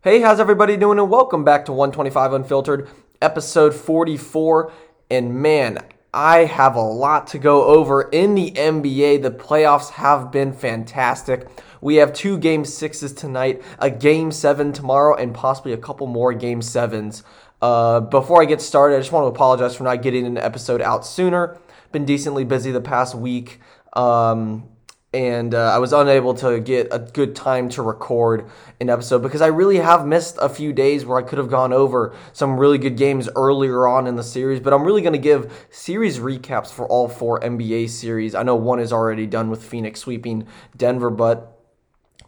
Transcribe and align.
Hey, 0.00 0.20
how's 0.20 0.38
everybody 0.38 0.76
doing? 0.76 1.00
And 1.00 1.10
welcome 1.10 1.42
back 1.42 1.64
to 1.64 1.72
125 1.72 2.32
Unfiltered, 2.32 2.88
episode 3.20 3.74
44. 3.74 4.70
And 5.10 5.42
man, 5.42 5.84
I 6.14 6.44
have 6.44 6.76
a 6.76 6.80
lot 6.80 7.26
to 7.28 7.38
go 7.38 7.64
over 7.64 8.02
in 8.02 8.36
the 8.36 8.52
NBA. 8.52 9.22
The 9.22 9.32
playoffs 9.32 9.90
have 9.90 10.30
been 10.30 10.52
fantastic. 10.52 11.48
We 11.80 11.96
have 11.96 12.12
two 12.12 12.38
game 12.38 12.64
sixes 12.64 13.12
tonight, 13.12 13.60
a 13.80 13.90
game 13.90 14.30
seven 14.30 14.72
tomorrow, 14.72 15.16
and 15.16 15.34
possibly 15.34 15.72
a 15.72 15.76
couple 15.76 16.06
more 16.06 16.32
game 16.32 16.62
sevens. 16.62 17.24
Uh, 17.60 17.98
before 17.98 18.40
I 18.40 18.44
get 18.44 18.62
started, 18.62 18.94
I 18.94 19.00
just 19.00 19.10
want 19.10 19.24
to 19.24 19.34
apologize 19.34 19.74
for 19.74 19.82
not 19.82 20.00
getting 20.00 20.26
an 20.26 20.38
episode 20.38 20.80
out 20.80 21.04
sooner. 21.04 21.58
Been 21.90 22.04
decently 22.04 22.44
busy 22.44 22.70
the 22.70 22.80
past 22.80 23.16
week. 23.16 23.58
Um, 23.94 24.68
and 25.12 25.54
uh, 25.54 25.72
I 25.72 25.78
was 25.78 25.94
unable 25.94 26.34
to 26.34 26.60
get 26.60 26.88
a 26.90 26.98
good 26.98 27.34
time 27.34 27.70
to 27.70 27.82
record 27.82 28.50
an 28.78 28.90
episode 28.90 29.20
because 29.22 29.40
I 29.40 29.46
really 29.46 29.78
have 29.78 30.06
missed 30.06 30.36
a 30.40 30.50
few 30.50 30.74
days 30.74 31.06
where 31.06 31.18
I 31.18 31.22
could 31.22 31.38
have 31.38 31.48
gone 31.48 31.72
over 31.72 32.14
some 32.34 32.58
really 32.58 32.76
good 32.76 32.98
games 32.98 33.28
earlier 33.34 33.86
on 33.86 34.06
in 34.06 34.16
the 34.16 34.22
series. 34.22 34.60
But 34.60 34.74
I'm 34.74 34.84
really 34.84 35.00
going 35.00 35.14
to 35.14 35.18
give 35.18 35.66
series 35.70 36.18
recaps 36.18 36.70
for 36.70 36.86
all 36.86 37.08
four 37.08 37.40
NBA 37.40 37.88
series. 37.88 38.34
I 38.34 38.42
know 38.42 38.54
one 38.56 38.80
is 38.80 38.92
already 38.92 39.26
done 39.26 39.48
with 39.48 39.64
Phoenix 39.64 40.00
sweeping 40.00 40.46
Denver, 40.76 41.08
but 41.08 41.58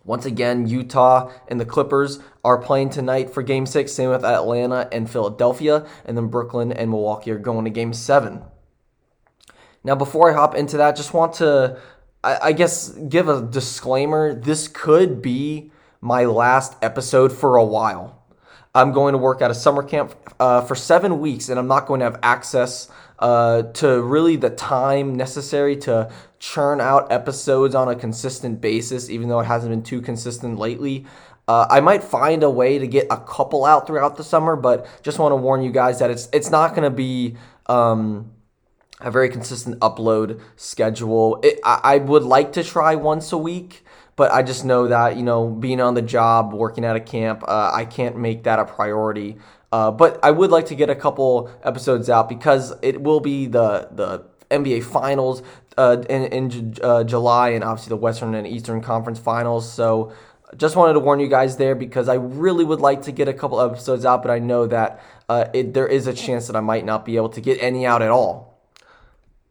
once 0.02 0.24
again, 0.24 0.66
Utah 0.66 1.30
and 1.48 1.60
the 1.60 1.66
Clippers 1.66 2.20
are 2.42 2.56
playing 2.56 2.88
tonight 2.88 3.28
for 3.28 3.42
game 3.42 3.66
six, 3.66 3.92
same 3.92 4.08
with 4.08 4.24
Atlanta 4.24 4.88
and 4.90 5.10
Philadelphia, 5.10 5.86
and 6.06 6.16
then 6.16 6.28
Brooklyn 6.28 6.72
and 6.72 6.88
Milwaukee 6.88 7.30
are 7.30 7.38
going 7.38 7.66
to 7.66 7.70
game 7.70 7.92
seven. 7.92 8.42
Now, 9.84 9.94
before 9.94 10.30
I 10.30 10.34
hop 10.34 10.54
into 10.54 10.78
that, 10.78 10.96
just 10.96 11.12
want 11.12 11.34
to 11.34 11.78
I, 12.22 12.38
I 12.42 12.52
guess 12.52 12.90
give 12.90 13.28
a 13.28 13.42
disclaimer. 13.42 14.34
This 14.34 14.68
could 14.68 15.22
be 15.22 15.70
my 16.00 16.24
last 16.24 16.76
episode 16.82 17.32
for 17.32 17.56
a 17.56 17.64
while. 17.64 18.16
I'm 18.74 18.92
going 18.92 19.12
to 19.12 19.18
work 19.18 19.42
at 19.42 19.50
a 19.50 19.54
summer 19.54 19.82
camp 19.82 20.14
uh, 20.38 20.60
for 20.62 20.76
seven 20.76 21.18
weeks, 21.18 21.48
and 21.48 21.58
I'm 21.58 21.66
not 21.66 21.86
going 21.86 22.00
to 22.00 22.04
have 22.04 22.20
access 22.22 22.88
uh, 23.18 23.62
to 23.62 24.00
really 24.00 24.36
the 24.36 24.50
time 24.50 25.16
necessary 25.16 25.76
to 25.78 26.10
churn 26.38 26.80
out 26.80 27.10
episodes 27.10 27.74
on 27.74 27.88
a 27.88 27.96
consistent 27.96 28.60
basis, 28.60 29.10
even 29.10 29.28
though 29.28 29.40
it 29.40 29.46
hasn't 29.46 29.72
been 29.72 29.82
too 29.82 30.00
consistent 30.00 30.58
lately. 30.58 31.04
Uh, 31.48 31.66
I 31.68 31.80
might 31.80 32.04
find 32.04 32.44
a 32.44 32.50
way 32.50 32.78
to 32.78 32.86
get 32.86 33.08
a 33.10 33.16
couple 33.16 33.64
out 33.64 33.88
throughout 33.88 34.16
the 34.16 34.22
summer, 34.22 34.54
but 34.54 34.86
just 35.02 35.18
want 35.18 35.32
to 35.32 35.36
warn 35.36 35.62
you 35.62 35.72
guys 35.72 35.98
that 35.98 36.10
it's 36.10 36.28
it's 36.32 36.50
not 36.50 36.76
going 36.76 36.84
to 36.84 36.94
be 36.94 37.36
um, 37.66 38.30
a 39.00 39.10
very 39.10 39.28
consistent 39.28 39.78
upload 39.80 40.40
schedule. 40.56 41.40
It, 41.42 41.60
I, 41.64 41.80
I, 41.82 41.96
would 41.98 42.22
like 42.22 42.52
to 42.54 42.64
try 42.64 42.94
once 42.94 43.32
a 43.32 43.38
week, 43.38 43.84
but 44.16 44.30
I 44.32 44.42
just 44.42 44.64
know 44.64 44.88
that 44.88 45.16
you 45.16 45.22
know 45.22 45.48
being 45.48 45.80
on 45.80 45.94
the 45.94 46.02
job, 46.02 46.52
working 46.52 46.84
at 46.84 46.96
a 46.96 47.00
camp, 47.00 47.42
uh, 47.46 47.70
I 47.72 47.84
can't 47.84 48.16
make 48.16 48.44
that 48.44 48.58
a 48.58 48.64
priority. 48.64 49.38
Uh, 49.72 49.90
but 49.90 50.18
I 50.22 50.32
would 50.32 50.50
like 50.50 50.66
to 50.66 50.74
get 50.74 50.90
a 50.90 50.96
couple 50.96 51.50
episodes 51.62 52.10
out 52.10 52.28
because 52.28 52.74
it 52.82 53.02
will 53.02 53.20
be 53.20 53.46
the 53.46 53.88
the 53.92 54.24
NBA 54.50 54.82
Finals 54.82 55.42
uh, 55.78 56.02
in, 56.08 56.24
in 56.24 56.74
uh, 56.82 57.04
July, 57.04 57.50
and 57.50 57.64
obviously 57.64 57.90
the 57.90 57.96
Western 57.96 58.34
and 58.34 58.46
Eastern 58.46 58.80
Conference 58.80 59.18
Finals. 59.18 59.70
So 59.72 60.12
just 60.56 60.76
wanted 60.76 60.94
to 60.94 61.00
warn 61.00 61.20
you 61.20 61.28
guys 61.28 61.56
there 61.56 61.74
because 61.74 62.08
I 62.08 62.14
really 62.14 62.64
would 62.64 62.80
like 62.80 63.02
to 63.02 63.12
get 63.12 63.28
a 63.28 63.32
couple 63.32 63.60
episodes 63.60 64.04
out, 64.04 64.22
but 64.22 64.30
I 64.30 64.40
know 64.40 64.66
that 64.66 65.00
uh, 65.28 65.46
it, 65.54 65.74
there 65.74 65.86
is 65.86 66.06
a 66.06 66.12
chance 66.12 66.48
that 66.48 66.56
I 66.56 66.60
might 66.60 66.84
not 66.84 67.04
be 67.04 67.16
able 67.16 67.28
to 67.30 67.40
get 67.40 67.62
any 67.62 67.86
out 67.86 68.02
at 68.02 68.10
all. 68.10 68.49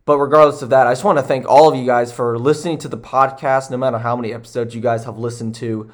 But 0.09 0.17
regardless 0.17 0.63
of 0.63 0.71
that, 0.71 0.87
I 0.87 0.91
just 0.93 1.03
want 1.03 1.19
to 1.19 1.23
thank 1.23 1.47
all 1.47 1.71
of 1.71 1.75
you 1.75 1.85
guys 1.85 2.11
for 2.11 2.39
listening 2.39 2.79
to 2.79 2.87
the 2.87 2.97
podcast, 2.97 3.69
no 3.69 3.77
matter 3.77 3.99
how 3.99 4.15
many 4.15 4.33
episodes 4.33 4.73
you 4.73 4.81
guys 4.81 5.03
have 5.03 5.19
listened 5.19 5.53
to, 5.57 5.91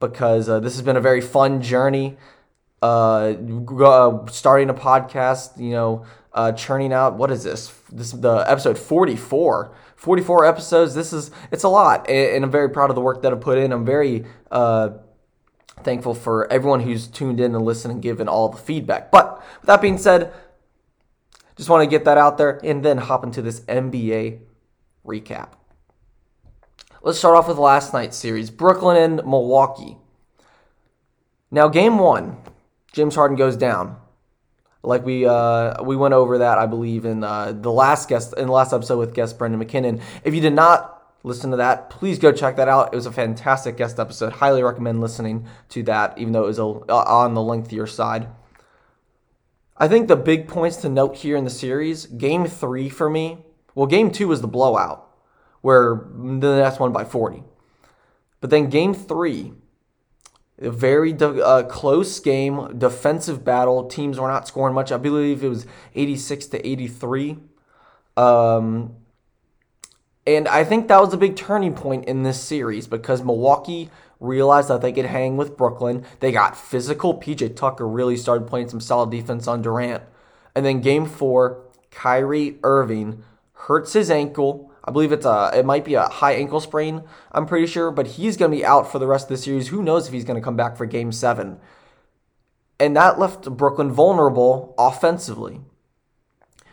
because 0.00 0.50
uh, 0.50 0.60
this 0.60 0.74
has 0.74 0.82
been 0.82 0.98
a 0.98 1.00
very 1.00 1.22
fun 1.22 1.62
journey. 1.62 2.18
Uh, 2.82 3.32
uh, 3.80 4.26
starting 4.26 4.68
a 4.68 4.74
podcast, 4.74 5.58
you 5.58 5.70
know, 5.70 6.04
uh, 6.34 6.52
churning 6.52 6.92
out 6.92 7.14
what 7.14 7.30
is 7.30 7.42
this? 7.42 7.72
This 7.90 8.12
is 8.12 8.20
the 8.20 8.44
episode 8.46 8.76
44. 8.76 9.74
44 9.96 10.44
episodes. 10.44 10.94
This 10.94 11.14
is 11.14 11.30
it's 11.50 11.64
a 11.64 11.70
lot, 11.70 12.06
and 12.10 12.44
I'm 12.44 12.50
very 12.50 12.68
proud 12.68 12.90
of 12.90 12.96
the 12.96 13.00
work 13.00 13.22
that 13.22 13.32
I 13.32 13.36
put 13.36 13.56
in. 13.56 13.72
I'm 13.72 13.86
very 13.86 14.26
uh, 14.50 14.90
thankful 15.82 16.14
for 16.14 16.52
everyone 16.52 16.80
who's 16.80 17.06
tuned 17.06 17.40
in 17.40 17.54
and 17.54 17.64
listened 17.64 17.94
and 17.94 18.02
given 18.02 18.28
all 18.28 18.50
the 18.50 18.58
feedback. 18.58 19.10
But 19.10 19.38
with 19.62 19.68
that 19.68 19.80
being 19.80 19.96
said, 19.96 20.34
just 21.56 21.68
want 21.68 21.82
to 21.82 21.90
get 21.90 22.04
that 22.04 22.18
out 22.18 22.38
there 22.38 22.60
and 22.64 22.84
then 22.84 22.98
hop 22.98 23.24
into 23.24 23.42
this 23.42 23.60
NBA 23.60 24.40
recap. 25.06 25.50
Let's 27.02 27.18
start 27.18 27.36
off 27.36 27.48
with 27.48 27.58
last 27.58 27.92
night's 27.92 28.16
series 28.16 28.50
Brooklyn 28.50 28.96
and 28.96 29.16
Milwaukee. 29.26 29.98
Now, 31.50 31.68
game 31.68 31.98
one, 31.98 32.38
James 32.92 33.14
Harden 33.14 33.36
goes 33.36 33.56
down. 33.56 33.96
Like 34.82 35.04
we 35.04 35.26
uh, 35.26 35.82
we 35.82 35.96
went 35.96 36.14
over 36.14 36.38
that, 36.38 36.58
I 36.58 36.66
believe, 36.66 37.04
in 37.04 37.24
uh, 37.24 37.52
the 37.52 37.72
last 37.72 38.08
guest 38.08 38.34
in 38.36 38.46
the 38.46 38.52
last 38.52 38.72
episode 38.72 38.98
with 38.98 39.14
guest 39.14 39.38
Brendan 39.38 39.62
McKinnon. 39.62 40.02
If 40.24 40.34
you 40.34 40.40
did 40.40 40.52
not 40.52 41.02
listen 41.22 41.50
to 41.52 41.56
that, 41.56 41.90
please 41.90 42.18
go 42.18 42.32
check 42.32 42.56
that 42.56 42.68
out. 42.68 42.92
It 42.92 42.96
was 42.96 43.06
a 43.06 43.12
fantastic 43.12 43.76
guest 43.76 43.98
episode. 43.98 44.32
Highly 44.32 44.62
recommend 44.62 45.00
listening 45.00 45.46
to 45.70 45.82
that, 45.84 46.18
even 46.18 46.32
though 46.32 46.44
it 46.44 46.48
was 46.48 46.58
a, 46.58 46.64
uh, 46.64 47.04
on 47.06 47.34
the 47.34 47.42
lengthier 47.42 47.86
side. 47.86 48.28
I 49.76 49.88
think 49.88 50.08
the 50.08 50.16
big 50.16 50.46
points 50.46 50.76
to 50.78 50.88
note 50.88 51.16
here 51.16 51.36
in 51.36 51.44
the 51.44 51.50
series, 51.50 52.06
game 52.06 52.46
three 52.46 52.88
for 52.88 53.10
me, 53.10 53.38
well, 53.74 53.86
game 53.86 54.10
two 54.10 54.28
was 54.28 54.40
the 54.40 54.46
blowout, 54.46 55.10
where 55.62 56.06
the 56.14 56.56
Nets 56.56 56.78
won 56.78 56.92
by 56.92 57.04
40. 57.04 57.42
But 58.40 58.50
then 58.50 58.70
game 58.70 58.94
three, 58.94 59.52
a 60.60 60.70
very 60.70 61.12
de- 61.12 61.44
uh, 61.44 61.64
close 61.64 62.20
game, 62.20 62.78
defensive 62.78 63.44
battle. 63.44 63.86
Teams 63.86 64.20
were 64.20 64.28
not 64.28 64.46
scoring 64.46 64.74
much. 64.74 64.92
I 64.92 64.96
believe 64.96 65.42
it 65.42 65.48
was 65.48 65.66
86 65.94 66.46
to 66.46 66.66
83. 66.66 67.38
Um, 68.16 68.94
and 70.26 70.46
I 70.46 70.64
think 70.64 70.88
that 70.88 71.00
was 71.00 71.12
a 71.12 71.16
big 71.16 71.36
turning 71.36 71.74
point 71.74 72.04
in 72.04 72.22
this 72.22 72.40
series 72.40 72.86
because 72.86 73.22
Milwaukee 73.22 73.90
realized 74.24 74.68
that 74.68 74.80
they 74.80 74.92
could 74.92 75.06
hang 75.06 75.36
with 75.36 75.56
Brooklyn. 75.56 76.04
They 76.20 76.32
got 76.32 76.56
physical. 76.56 77.20
PJ 77.20 77.56
Tucker 77.56 77.86
really 77.86 78.16
started 78.16 78.46
playing 78.46 78.68
some 78.68 78.80
solid 78.80 79.10
defense 79.10 79.46
on 79.46 79.62
Durant. 79.62 80.02
And 80.54 80.64
then 80.64 80.80
game 80.80 81.06
four, 81.06 81.64
Kyrie 81.90 82.58
Irving 82.62 83.22
hurts 83.52 83.92
his 83.92 84.10
ankle. 84.10 84.70
I 84.84 84.90
believe 84.90 85.12
it's 85.12 85.24
a 85.24 85.50
it 85.54 85.64
might 85.64 85.84
be 85.84 85.94
a 85.94 86.08
high 86.08 86.34
ankle 86.34 86.60
sprain, 86.60 87.04
I'm 87.32 87.46
pretty 87.46 87.66
sure, 87.66 87.90
but 87.90 88.06
he's 88.06 88.36
gonna 88.36 88.54
be 88.54 88.64
out 88.64 88.90
for 88.90 88.98
the 88.98 89.06
rest 89.06 89.26
of 89.26 89.30
the 89.30 89.36
series. 89.38 89.68
Who 89.68 89.82
knows 89.82 90.06
if 90.06 90.12
he's 90.12 90.24
gonna 90.24 90.42
come 90.42 90.56
back 90.56 90.76
for 90.76 90.86
game 90.86 91.12
seven? 91.12 91.58
And 92.78 92.96
that 92.96 93.18
left 93.18 93.50
Brooklyn 93.56 93.90
vulnerable 93.90 94.74
offensively. 94.76 95.60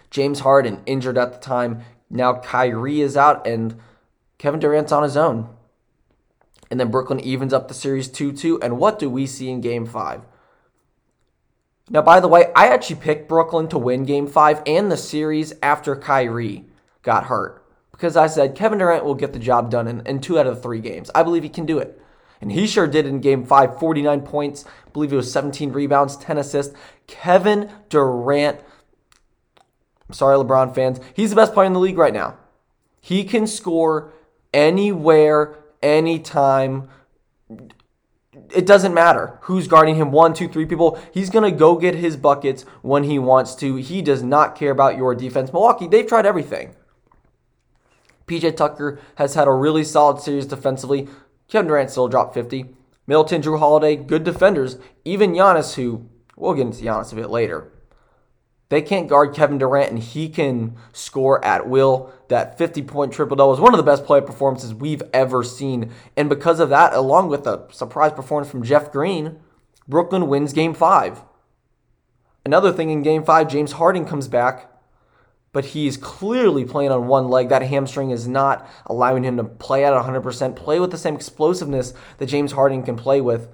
James 0.09 0.41
Harden 0.41 0.81
injured 0.85 1.17
at 1.17 1.31
the 1.31 1.39
time. 1.39 1.83
Now 2.09 2.33
Kyrie 2.39 3.01
is 3.01 3.15
out 3.15 3.47
and 3.47 3.79
Kevin 4.37 4.59
Durant's 4.59 4.91
on 4.91 5.03
his 5.03 5.15
own. 5.15 5.47
And 6.71 6.79
then 6.79 6.89
Brooklyn 6.89 7.19
evens 7.19 7.53
up 7.53 7.67
the 7.67 7.73
series 7.73 8.07
2 8.07 8.31
2. 8.31 8.61
And 8.61 8.79
what 8.79 8.97
do 8.97 9.09
we 9.09 9.27
see 9.27 9.49
in 9.49 9.59
game 9.59 9.85
five? 9.85 10.21
Now, 11.89 12.01
by 12.01 12.21
the 12.21 12.29
way, 12.29 12.51
I 12.55 12.67
actually 12.69 13.01
picked 13.01 13.27
Brooklyn 13.27 13.67
to 13.67 13.77
win 13.77 14.05
game 14.05 14.25
five 14.25 14.63
and 14.65 14.89
the 14.89 14.95
series 14.95 15.53
after 15.61 15.97
Kyrie 15.97 16.65
got 17.03 17.25
hurt. 17.25 17.65
Because 17.91 18.15
I 18.15 18.27
said 18.27 18.55
Kevin 18.55 18.79
Durant 18.79 19.03
will 19.03 19.15
get 19.15 19.33
the 19.33 19.39
job 19.39 19.69
done 19.69 19.87
in, 19.87 20.07
in 20.07 20.21
two 20.21 20.39
out 20.39 20.47
of 20.47 20.63
three 20.63 20.79
games. 20.79 21.11
I 21.13 21.23
believe 21.23 21.43
he 21.43 21.49
can 21.49 21.65
do 21.65 21.77
it. 21.77 22.01
And 22.39 22.51
he 22.51 22.65
sure 22.65 22.87
did 22.87 23.05
in 23.05 23.19
game 23.19 23.45
five 23.45 23.77
49 23.77 24.21
points. 24.21 24.65
I 24.65 24.89
believe 24.91 25.11
it 25.11 25.17
was 25.17 25.31
17 25.31 25.73
rebounds, 25.73 26.15
10 26.15 26.37
assists. 26.37 26.73
Kevin 27.05 27.69
Durant, 27.89 28.61
I'm 30.07 30.13
sorry, 30.13 30.37
LeBron 30.37 30.73
fans, 30.73 31.01
he's 31.13 31.29
the 31.31 31.35
best 31.35 31.53
player 31.53 31.67
in 31.67 31.73
the 31.73 31.79
league 31.79 31.97
right 31.97 32.13
now. 32.13 32.37
He 33.01 33.25
can 33.25 33.45
score 33.45 34.13
anywhere 34.53 35.60
anytime. 35.81 36.89
It 38.53 38.65
doesn't 38.65 38.93
matter 38.93 39.39
who's 39.41 39.67
guarding 39.67 39.95
him 39.95 40.11
one, 40.11 40.33
two, 40.33 40.47
three 40.47 40.65
people. 40.65 40.99
He's 41.13 41.29
going 41.29 41.49
to 41.49 41.57
go 41.57 41.75
get 41.75 41.95
his 41.95 42.17
buckets 42.17 42.63
when 42.81 43.03
he 43.03 43.19
wants 43.19 43.55
to. 43.55 43.75
He 43.75 44.01
does 44.01 44.23
not 44.23 44.55
care 44.55 44.71
about 44.71 44.97
your 44.97 45.15
defense. 45.15 45.51
Milwaukee, 45.51 45.87
they've 45.87 46.07
tried 46.07 46.25
everything. 46.25 46.75
PJ 48.27 48.55
Tucker 48.55 48.99
has 49.15 49.33
had 49.33 49.47
a 49.47 49.51
really 49.51 49.83
solid 49.83 50.21
series 50.21 50.45
defensively. 50.45 51.07
Kevin 51.47 51.67
Durant 51.67 51.89
still 51.89 52.07
dropped 52.07 52.33
50. 52.33 52.65
Middleton, 53.07 53.41
Jrue 53.41 53.59
Holiday, 53.59 53.97
good 53.97 54.23
defenders. 54.23 54.77
Even 55.03 55.33
Giannis, 55.33 55.75
who 55.75 56.07
we'll 56.37 56.53
get 56.53 56.67
into 56.67 56.83
Giannis 56.83 57.11
a 57.11 57.15
bit 57.15 57.29
later. 57.29 57.71
They 58.71 58.81
can't 58.81 59.09
guard 59.09 59.35
Kevin 59.35 59.57
Durant, 59.57 59.89
and 59.91 59.99
he 59.99 60.29
can 60.29 60.77
score 60.93 61.43
at 61.43 61.67
will. 61.67 62.13
That 62.29 62.57
50 62.57 62.83
point 62.83 63.11
triple 63.11 63.35
double 63.35 63.53
is 63.53 63.59
one 63.59 63.73
of 63.73 63.77
the 63.77 63.83
best 63.83 64.05
player 64.05 64.21
performances 64.21 64.73
we've 64.73 65.03
ever 65.13 65.43
seen. 65.43 65.91
And 66.15 66.29
because 66.29 66.61
of 66.61 66.69
that, 66.69 66.93
along 66.93 67.27
with 67.27 67.45
a 67.45 67.67
surprise 67.69 68.13
performance 68.13 68.49
from 68.49 68.63
Jeff 68.63 68.89
Green, 68.89 69.41
Brooklyn 69.89 70.29
wins 70.29 70.53
game 70.53 70.73
five. 70.73 71.21
Another 72.45 72.71
thing 72.71 72.89
in 72.89 73.03
game 73.03 73.25
five, 73.25 73.49
James 73.49 73.73
Harden 73.73 74.05
comes 74.05 74.29
back, 74.29 74.71
but 75.51 75.65
he's 75.65 75.97
clearly 75.97 76.63
playing 76.63 76.91
on 76.91 77.07
one 77.07 77.27
leg. 77.27 77.49
That 77.49 77.63
hamstring 77.63 78.11
is 78.11 78.25
not 78.25 78.65
allowing 78.85 79.25
him 79.25 79.35
to 79.35 79.43
play 79.43 79.83
at 79.83 79.91
100%, 79.91 80.55
play 80.55 80.79
with 80.79 80.91
the 80.91 80.97
same 80.97 81.15
explosiveness 81.15 81.93
that 82.19 82.27
James 82.27 82.53
Harden 82.53 82.83
can 82.83 82.95
play 82.95 83.19
with. 83.19 83.49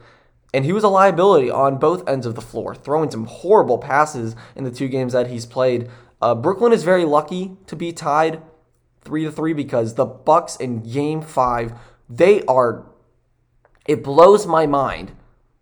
And 0.58 0.66
he 0.66 0.74
was 0.74 0.84
a 0.84 0.88
liability 0.88 1.52
on 1.52 1.78
both 1.78 2.10
ends 2.10 2.26
of 2.26 2.34
the 2.34 2.42
floor, 2.42 2.74
throwing 2.74 3.12
some 3.12 3.26
horrible 3.26 3.78
passes 3.78 4.36
in 4.56 4.64
the 4.64 4.72
two 4.72 4.88
games 4.88 5.14
that 5.14 5.28
he's 5.28 5.46
played. 5.46 5.88
Uh, 6.20 6.34
Brooklyn 6.34 6.74
is 6.74 6.84
very 6.84 7.06
lucky 7.06 7.56
to 7.68 7.76
be 7.76 7.94
tied 7.94 8.42
three 9.02 9.24
to 9.24 9.32
three 9.32 9.54
because 9.54 9.94
the 9.94 10.06
Bucks 10.06 10.56
in 10.56 10.82
Game 10.82 11.22
Five, 11.22 11.74
they 12.10 12.42
are. 12.46 12.88
It 13.86 14.04
blows 14.04 14.48
my 14.48 14.66
mind 14.66 15.12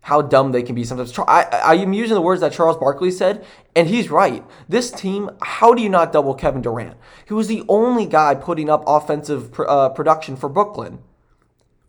how 0.00 0.22
dumb 0.22 0.52
they 0.52 0.62
can 0.62 0.74
be 0.74 0.82
sometimes. 0.82 1.12
I, 1.18 1.42
I 1.42 1.74
am 1.74 1.92
using 1.92 2.14
the 2.14 2.22
words 2.22 2.40
that 2.40 2.54
Charles 2.54 2.78
Barkley 2.78 3.10
said, 3.10 3.44
and 3.74 3.88
he's 3.88 4.10
right. 4.10 4.42
This 4.66 4.90
team, 4.90 5.28
how 5.42 5.74
do 5.74 5.82
you 5.82 5.90
not 5.90 6.10
double 6.10 6.32
Kevin 6.32 6.62
Durant? 6.62 6.96
He 7.28 7.34
was 7.34 7.48
the 7.48 7.64
only 7.68 8.06
guy 8.06 8.34
putting 8.34 8.70
up 8.70 8.82
offensive 8.86 9.60
uh, 9.60 9.90
production 9.90 10.36
for 10.36 10.48
Brooklyn. 10.48 11.00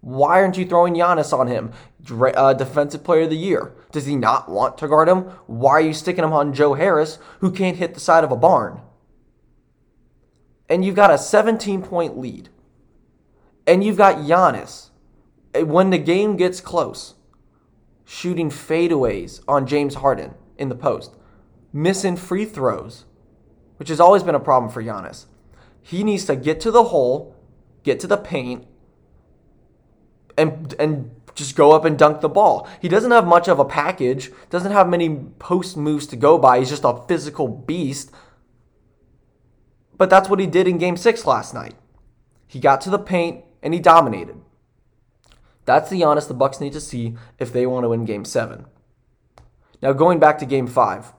Why 0.08 0.42
aren't 0.42 0.58
you 0.58 0.66
throwing 0.66 0.94
Giannis 0.94 1.38
on 1.38 1.48
him? 1.48 1.74
Uh, 2.10 2.54
defensive 2.54 3.04
player 3.04 3.24
of 3.24 3.30
the 3.30 3.36
year. 3.36 3.74
Does 3.92 4.06
he 4.06 4.16
not 4.16 4.48
want 4.48 4.78
to 4.78 4.88
guard 4.88 5.10
him? 5.10 5.24
Why 5.48 5.72
are 5.74 5.82
you 5.82 5.94
sticking 5.94 6.24
him 6.24 6.32
on 6.32 6.54
Joe 6.54 6.76
Harris, 6.76 7.20
who 7.42 7.52
can't 7.52 7.76
hit 7.76 7.94
the 7.94 8.00
side 8.00 8.24
of 8.24 8.32
a 8.32 8.38
barn? 8.38 8.80
And 10.70 10.86
you've 10.86 10.96
got 10.96 11.12
a 11.12 11.18
17 11.18 11.82
point 11.82 12.18
lead. 12.18 12.48
And 13.68 13.84
you've 13.84 13.98
got 13.98 14.20
Giannis. 14.20 14.92
When 15.54 15.90
the 15.90 15.98
game 15.98 16.38
gets 16.38 16.62
close, 16.62 17.16
shooting 18.06 18.50
fadeaways 18.50 19.42
on 19.46 19.68
James 19.68 19.96
Harden 19.96 20.36
in 20.58 20.70
the 20.70 20.76
post, 20.76 21.18
missing 21.74 22.16
free 22.16 22.46
throws, 22.46 23.04
which 23.76 23.90
has 23.90 24.00
always 24.00 24.24
been 24.24 24.36
a 24.36 24.40
problem 24.40 24.72
for 24.72 24.82
Giannis. 24.82 25.26
He 25.82 26.06
needs 26.06 26.24
to 26.28 26.38
get 26.38 26.62
to 26.62 26.72
the 26.72 26.86
hole, 26.86 27.36
get 27.84 28.00
to 28.00 28.08
the 28.08 28.16
paint, 28.16 28.66
and 30.38 30.74
and 30.80 31.12
just 31.36 31.56
go 31.56 31.72
up 31.72 31.86
and 31.86 31.98
dunk 31.98 32.22
the 32.22 32.30
ball. 32.30 32.68
He 32.82 32.90
doesn't 32.90 33.12
have 33.12 33.28
much 33.28 33.48
of 33.48 33.60
a 33.60 33.66
package, 33.66 34.32
doesn't 34.50 34.72
have 34.72 34.90
many 34.90 35.18
post 35.40 35.78
moves 35.78 36.08
to 36.08 36.16
go 36.16 36.38
by. 36.38 36.60
He's 36.60 36.70
just 36.70 36.84
a 36.84 37.04
physical 37.08 37.48
beast. 37.48 38.12
But 39.98 40.10
that's 40.10 40.30
what 40.30 40.40
he 40.40 40.48
did 40.48 40.68
in 40.68 40.78
game 40.78 40.98
6 40.98 41.26
last 41.26 41.54
night. 41.54 41.76
He 42.48 42.60
got 42.60 42.82
to 42.82 42.90
the 42.90 43.00
paint 43.00 43.44
and 43.62 43.74
he 43.74 43.80
dominated. 43.80 44.38
That's 45.68 45.90
the 45.90 46.00
Giannis 46.00 46.30
the 46.30 46.34
Bucks 46.34 46.62
need 46.62 46.74
to 46.74 46.82
see 46.82 47.16
if 47.38 47.52
they 47.52 47.68
want 47.68 47.84
to 47.84 47.90
win 47.90 48.06
Game 48.06 48.24
Seven. 48.24 48.66
Now 49.82 49.92
going 49.92 50.18
back 50.18 50.40
to 50.40 50.46
Game 50.46 50.66
Five, 50.66 51.14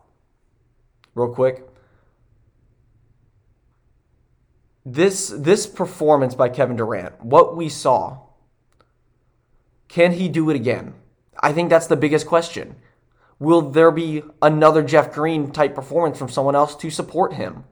real 1.14 1.28
quick. 1.28 1.68
This 4.86 5.28
this 5.28 5.66
performance 5.66 6.34
by 6.34 6.48
Kevin 6.48 6.76
Durant, 6.76 7.22
what 7.22 7.58
we 7.58 7.68
saw, 7.68 8.27
can 9.88 10.12
he 10.12 10.28
do 10.28 10.50
it 10.50 10.56
again? 10.56 10.94
I 11.40 11.52
think 11.52 11.70
that's 11.70 11.86
the 11.86 11.96
biggest 11.96 12.26
question. 12.26 12.76
Will 13.38 13.62
there 13.62 13.90
be 13.90 14.22
another 14.42 14.82
Jeff 14.82 15.12
Green 15.12 15.50
type 15.50 15.74
performance 15.74 16.18
from 16.18 16.28
someone 16.28 16.56
else 16.56 16.74
to 16.76 16.90
support 16.90 17.34
him? 17.34 17.64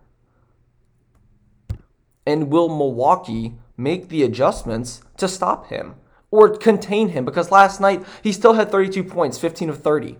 And 2.24 2.50
will 2.50 2.68
Milwaukee 2.68 3.54
make 3.76 4.08
the 4.08 4.22
adjustments 4.22 5.02
to 5.16 5.28
stop 5.28 5.68
him? 5.68 5.96
or 6.30 6.56
contain 6.56 7.10
him 7.10 7.24
because 7.24 7.50
last 7.50 7.80
night 7.80 8.04
he 8.22 8.32
still 8.32 8.54
had 8.54 8.70
32 8.70 9.04
points, 9.04 9.38
15 9.38 9.70
of 9.70 9.82
30. 9.82 10.18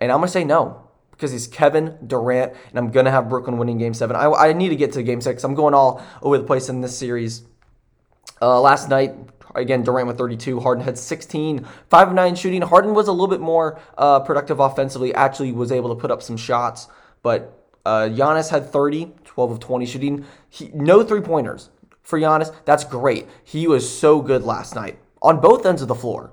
And 0.00 0.12
I'm 0.12 0.18
going 0.18 0.28
to 0.28 0.32
say 0.32 0.44
no 0.44 0.88
because 1.10 1.32
he's 1.32 1.48
Kevin 1.48 1.98
Durant, 2.06 2.52
and 2.70 2.78
I'm 2.78 2.92
going 2.92 3.06
to 3.06 3.10
have 3.10 3.28
Brooklyn 3.28 3.58
winning 3.58 3.78
game 3.78 3.92
seven. 3.92 4.14
I, 4.14 4.30
I 4.30 4.52
need 4.52 4.68
to 4.68 4.76
get 4.76 4.92
to 4.92 5.02
game 5.02 5.20
six. 5.20 5.42
I'm 5.42 5.56
going 5.56 5.74
all 5.74 6.00
over 6.22 6.38
the 6.38 6.44
place 6.44 6.68
in 6.68 6.80
this 6.80 6.96
series. 6.96 7.42
Uh, 8.40 8.60
last 8.60 8.88
night, 8.88 9.16
again, 9.54 9.82
Durant 9.82 10.06
with 10.08 10.18
32. 10.18 10.60
Harden 10.60 10.84
had 10.84 10.98
16, 10.98 11.66
5 11.88 12.08
of 12.08 12.14
9 12.14 12.34
shooting. 12.34 12.62
Harden 12.62 12.94
was 12.94 13.08
a 13.08 13.12
little 13.12 13.28
bit 13.28 13.40
more 13.40 13.80
uh, 13.96 14.20
productive 14.20 14.60
offensively, 14.60 15.14
actually 15.14 15.52
was 15.52 15.72
able 15.72 15.94
to 15.94 16.00
put 16.00 16.10
up 16.10 16.22
some 16.22 16.36
shots, 16.36 16.88
but 17.22 17.70
uh, 17.84 18.08
Giannis 18.10 18.50
had 18.50 18.70
30, 18.70 19.12
12 19.24 19.50
of 19.50 19.60
20 19.60 19.86
shooting. 19.86 20.24
He, 20.48 20.70
no 20.74 21.02
three 21.02 21.20
pointers 21.20 21.70
for 22.02 22.18
Giannis, 22.18 22.54
that's 22.64 22.84
great. 22.84 23.26
He 23.44 23.66
was 23.66 23.88
so 23.88 24.20
good 24.20 24.42
last 24.42 24.74
night 24.74 24.98
on 25.22 25.40
both 25.40 25.66
ends 25.66 25.82
of 25.82 25.88
the 25.88 25.94
floor. 25.94 26.32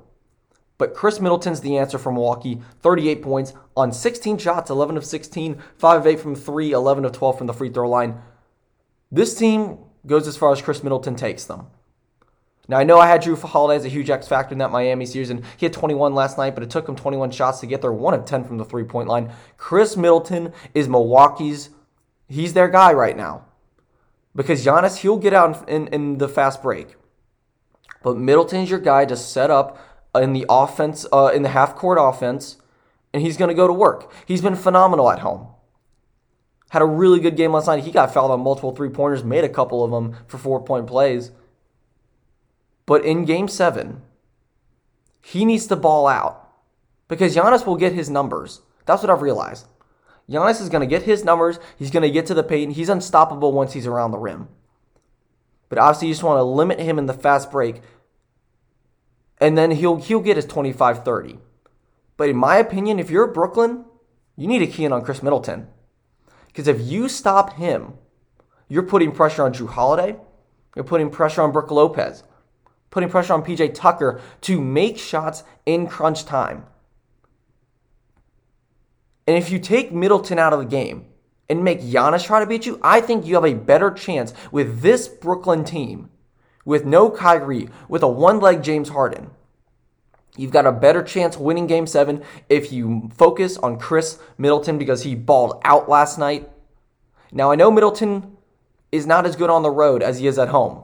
But 0.78 0.94
Khris 0.94 1.22
Middleton's 1.22 1.62
the 1.62 1.78
answer 1.78 1.98
for 1.98 2.12
Milwaukee. 2.12 2.62
38 2.82 3.22
points 3.22 3.54
on 3.78 3.92
16 3.92 4.38
shots, 4.38 4.70
11 4.70 4.98
of 4.98 5.06
16, 5.06 5.62
5 5.78 6.02
of 6.02 6.08
8 6.08 6.20
from 6.20 6.36
3, 6.36 6.72
11 6.72 7.06
of 7.06 7.12
12 7.14 7.38
from 7.38 7.48
the 7.48 7.54
free 7.54 7.70
throw 7.70 7.90
line. 7.90 8.22
This 9.12 9.38
team 9.38 9.78
goes 10.06 10.28
as 10.28 10.38
far 10.38 10.52
as 10.52 10.62
Khris 10.62 10.84
Middleton 10.84 11.16
takes 11.16 11.46
them. 11.46 11.68
Now, 12.68 12.78
I 12.78 12.84
know 12.84 12.98
I 12.98 13.08
had 13.08 13.22
Jrue 13.22 13.40
Holiday 13.40 13.78
as 13.78 13.86
a 13.86 13.90
huge 13.90 14.10
X 14.10 14.28
factor 14.28 14.54
in 14.54 14.58
that 14.60 14.72
Miami 14.72 15.06
series, 15.06 15.30
and 15.30 15.44
he 15.58 15.66
had 15.66 15.74
21 15.74 16.16
last 16.16 16.38
night, 16.38 16.56
but 16.56 16.64
it 16.64 16.70
took 16.70 16.90
him 16.90 16.96
21 16.96 17.32
shots 17.32 17.60
to 17.60 17.68
get 17.68 17.82
there, 17.82 17.92
1 17.92 18.14
of 18.14 18.26
10 18.26 18.44
from 18.44 18.58
the 18.58 18.66
three 18.66 18.84
point 18.84 19.08
line. 19.08 19.32
Khris 19.58 19.96
Middleton 19.96 20.52
is 20.74 20.90
Milwaukee's, 20.90 21.70
he's 22.28 22.54
their 22.54 22.68
guy 22.68 22.92
right 22.92 23.16
now 23.16 23.46
because 24.36 24.66
Giannis, 24.66 24.98
he'll 24.98 25.18
get 25.18 25.34
out 25.34 25.68
in, 25.70 25.88
in, 25.88 25.94
in 25.94 26.18
the 26.18 26.28
fast 26.28 26.62
break. 26.62 26.96
But 28.04 28.18
Middleton's 28.18 28.70
your 28.70 28.80
guy 28.80 29.06
to 29.06 29.16
set 29.16 29.50
up 29.50 29.80
in 30.14 30.34
the 30.34 30.46
offense, 30.50 31.06
uh, 31.12 31.32
in 31.34 31.42
the 31.42 31.50
half 31.50 31.76
court 31.76 31.98
offense, 32.00 32.58
and 33.14 33.24
he's 33.24 33.38
going 33.38 33.50
to 33.50 33.56
go 33.56 33.68
to 33.68 33.74
work. 33.74 34.12
He's 34.26 34.42
been 34.42 34.56
phenomenal 34.56 35.10
at 35.10 35.20
home. 35.20 35.48
Had 36.70 36.82
a 36.82 36.86
really 36.86 37.20
good 37.20 37.38
game 37.38 37.54
last 37.54 37.68
night. 37.68 37.84
He 37.84 37.92
got 37.92 38.14
fouled 38.14 38.32
on 38.32 38.42
multiple 38.42 38.76
three 38.76 38.90
pointers, 38.90 39.24
made 39.24 39.44
a 39.44 39.50
couple 39.50 39.84
of 39.84 39.92
them 39.92 40.18
for 40.28 40.38
four 40.38 40.62
point 40.64 40.88
plays. 40.88 41.32
But 42.86 43.04
in 43.04 43.26
game 43.26 43.48
seven, 43.48 44.02
he 45.22 45.46
needs 45.46 45.68
to 45.68 45.76
ball 45.76 46.08
out 46.08 46.50
because 47.08 47.36
Giannis 47.36 47.66
will 47.66 47.78
get 47.78 47.94
his 47.94 48.10
numbers. 48.10 48.62
That's 48.86 49.02
what 49.02 49.10
I've 49.10 49.22
realized. 49.22 49.68
Giannis 50.30 50.62
is 50.62 50.70
going 50.70 50.82
to 50.82 50.88
get 50.88 51.04
his 51.04 51.24
numbers. 51.24 51.60
He's 51.78 51.92
going 51.92 52.04
to 52.04 52.12
get 52.12 52.26
to 52.28 52.34
the 52.34 52.44
paint. 52.44 52.74
He's 52.74 52.90
unstoppable 52.90 53.52
once 53.52 53.74
he's 53.74 53.88
around 53.88 54.12
the 54.12 54.18
rim. 54.18 54.50
But 55.70 55.78
obviously, 55.78 56.08
you 56.08 56.14
just 56.14 56.24
want 56.24 56.40
to 56.40 56.44
limit 56.44 56.80
him 56.80 56.98
in 56.98 57.06
the 57.06 57.14
fast 57.14 57.52
break. 57.52 57.82
And 59.40 59.58
then 59.58 59.72
he'll, 59.72 59.98
he'll 59.98 60.22
get 60.22 60.38
his 60.38 60.46
25 60.46 61.04
30. 61.04 61.40
But 62.18 62.30
in 62.30 62.38
my 62.38 62.58
opinion, 62.58 63.00
if 63.00 63.10
you're 63.10 63.28
Brooklyn, 63.28 63.86
you 64.38 64.48
need 64.48 64.60
to 64.60 64.68
key 64.68 64.86
in 64.86 64.94
on 64.94 65.04
Khris 65.04 65.22
Middleton. 65.22 65.68
Because 66.48 66.68
if 66.68 66.80
you 66.80 67.10
stop 67.10 67.54
him, 67.54 67.96
you're 68.70 68.84
putting 68.84 69.12
pressure 69.12 69.44
on 69.44 69.54
Jrue 69.54 69.70
Holiday. 69.70 70.16
You're 70.76 70.86
putting 70.86 71.10
pressure 71.10 71.42
on 71.42 71.52
Brook 71.52 71.72
Lopez. 71.72 72.24
Putting 72.90 73.10
pressure 73.10 73.34
on 73.34 73.44
PJ 73.44 73.74
Tucker 73.74 74.22
to 74.42 74.62
make 74.62 74.98
shots 74.98 75.44
in 75.66 75.88
crunch 75.88 76.26
time. 76.26 76.66
And 79.28 79.38
if 79.38 79.50
you 79.50 79.60
take 79.60 79.92
Middleton 79.92 80.40
out 80.40 80.54
of 80.54 80.60
the 80.60 80.66
game 80.66 81.06
and 81.50 81.64
make 81.64 81.82
Giannis 81.82 82.26
try 82.26 82.40
to 82.40 82.46
beat 82.46 82.66
you, 82.66 82.80
I 82.82 83.02
think 83.02 83.26
you 83.26 83.36
have 83.36 83.46
a 83.46 83.54
better 83.54 83.92
chance 83.92 84.34
with 84.52 84.82
this 84.82 85.08
Brooklyn 85.08 85.64
team, 85.64 86.10
with 86.64 86.86
no 86.86 87.10
Kyrie, 87.10 87.70
with 87.90 88.04
a 88.04 88.08
one 88.08 88.40
leg 88.40 88.64
James 88.64 88.90
Harden. 88.90 89.32
You've 90.38 90.52
got 90.52 90.66
a 90.66 90.72
better 90.72 91.02
chance 91.02 91.38
winning 91.38 91.66
game 91.68 91.88
seven 91.88 92.24
if 92.50 92.72
you 92.72 93.10
focus 93.16 93.58
on 93.58 93.80
Khris 93.80 94.20
Middleton 94.38 94.78
because 94.78 95.04
he 95.04 95.16
balled 95.16 95.62
out 95.64 95.88
last 95.90 96.18
night. 96.18 96.50
Now, 97.32 97.52
I 97.52 97.56
know 97.56 97.72
Middleton 97.72 98.38
is 98.92 99.08
not 99.08 99.26
as 99.26 99.36
good 99.36 99.50
on 99.50 99.64
the 99.64 99.72
road 99.72 100.04
as 100.04 100.20
he 100.20 100.28
is 100.28 100.38
at 100.38 100.50
home. 100.50 100.84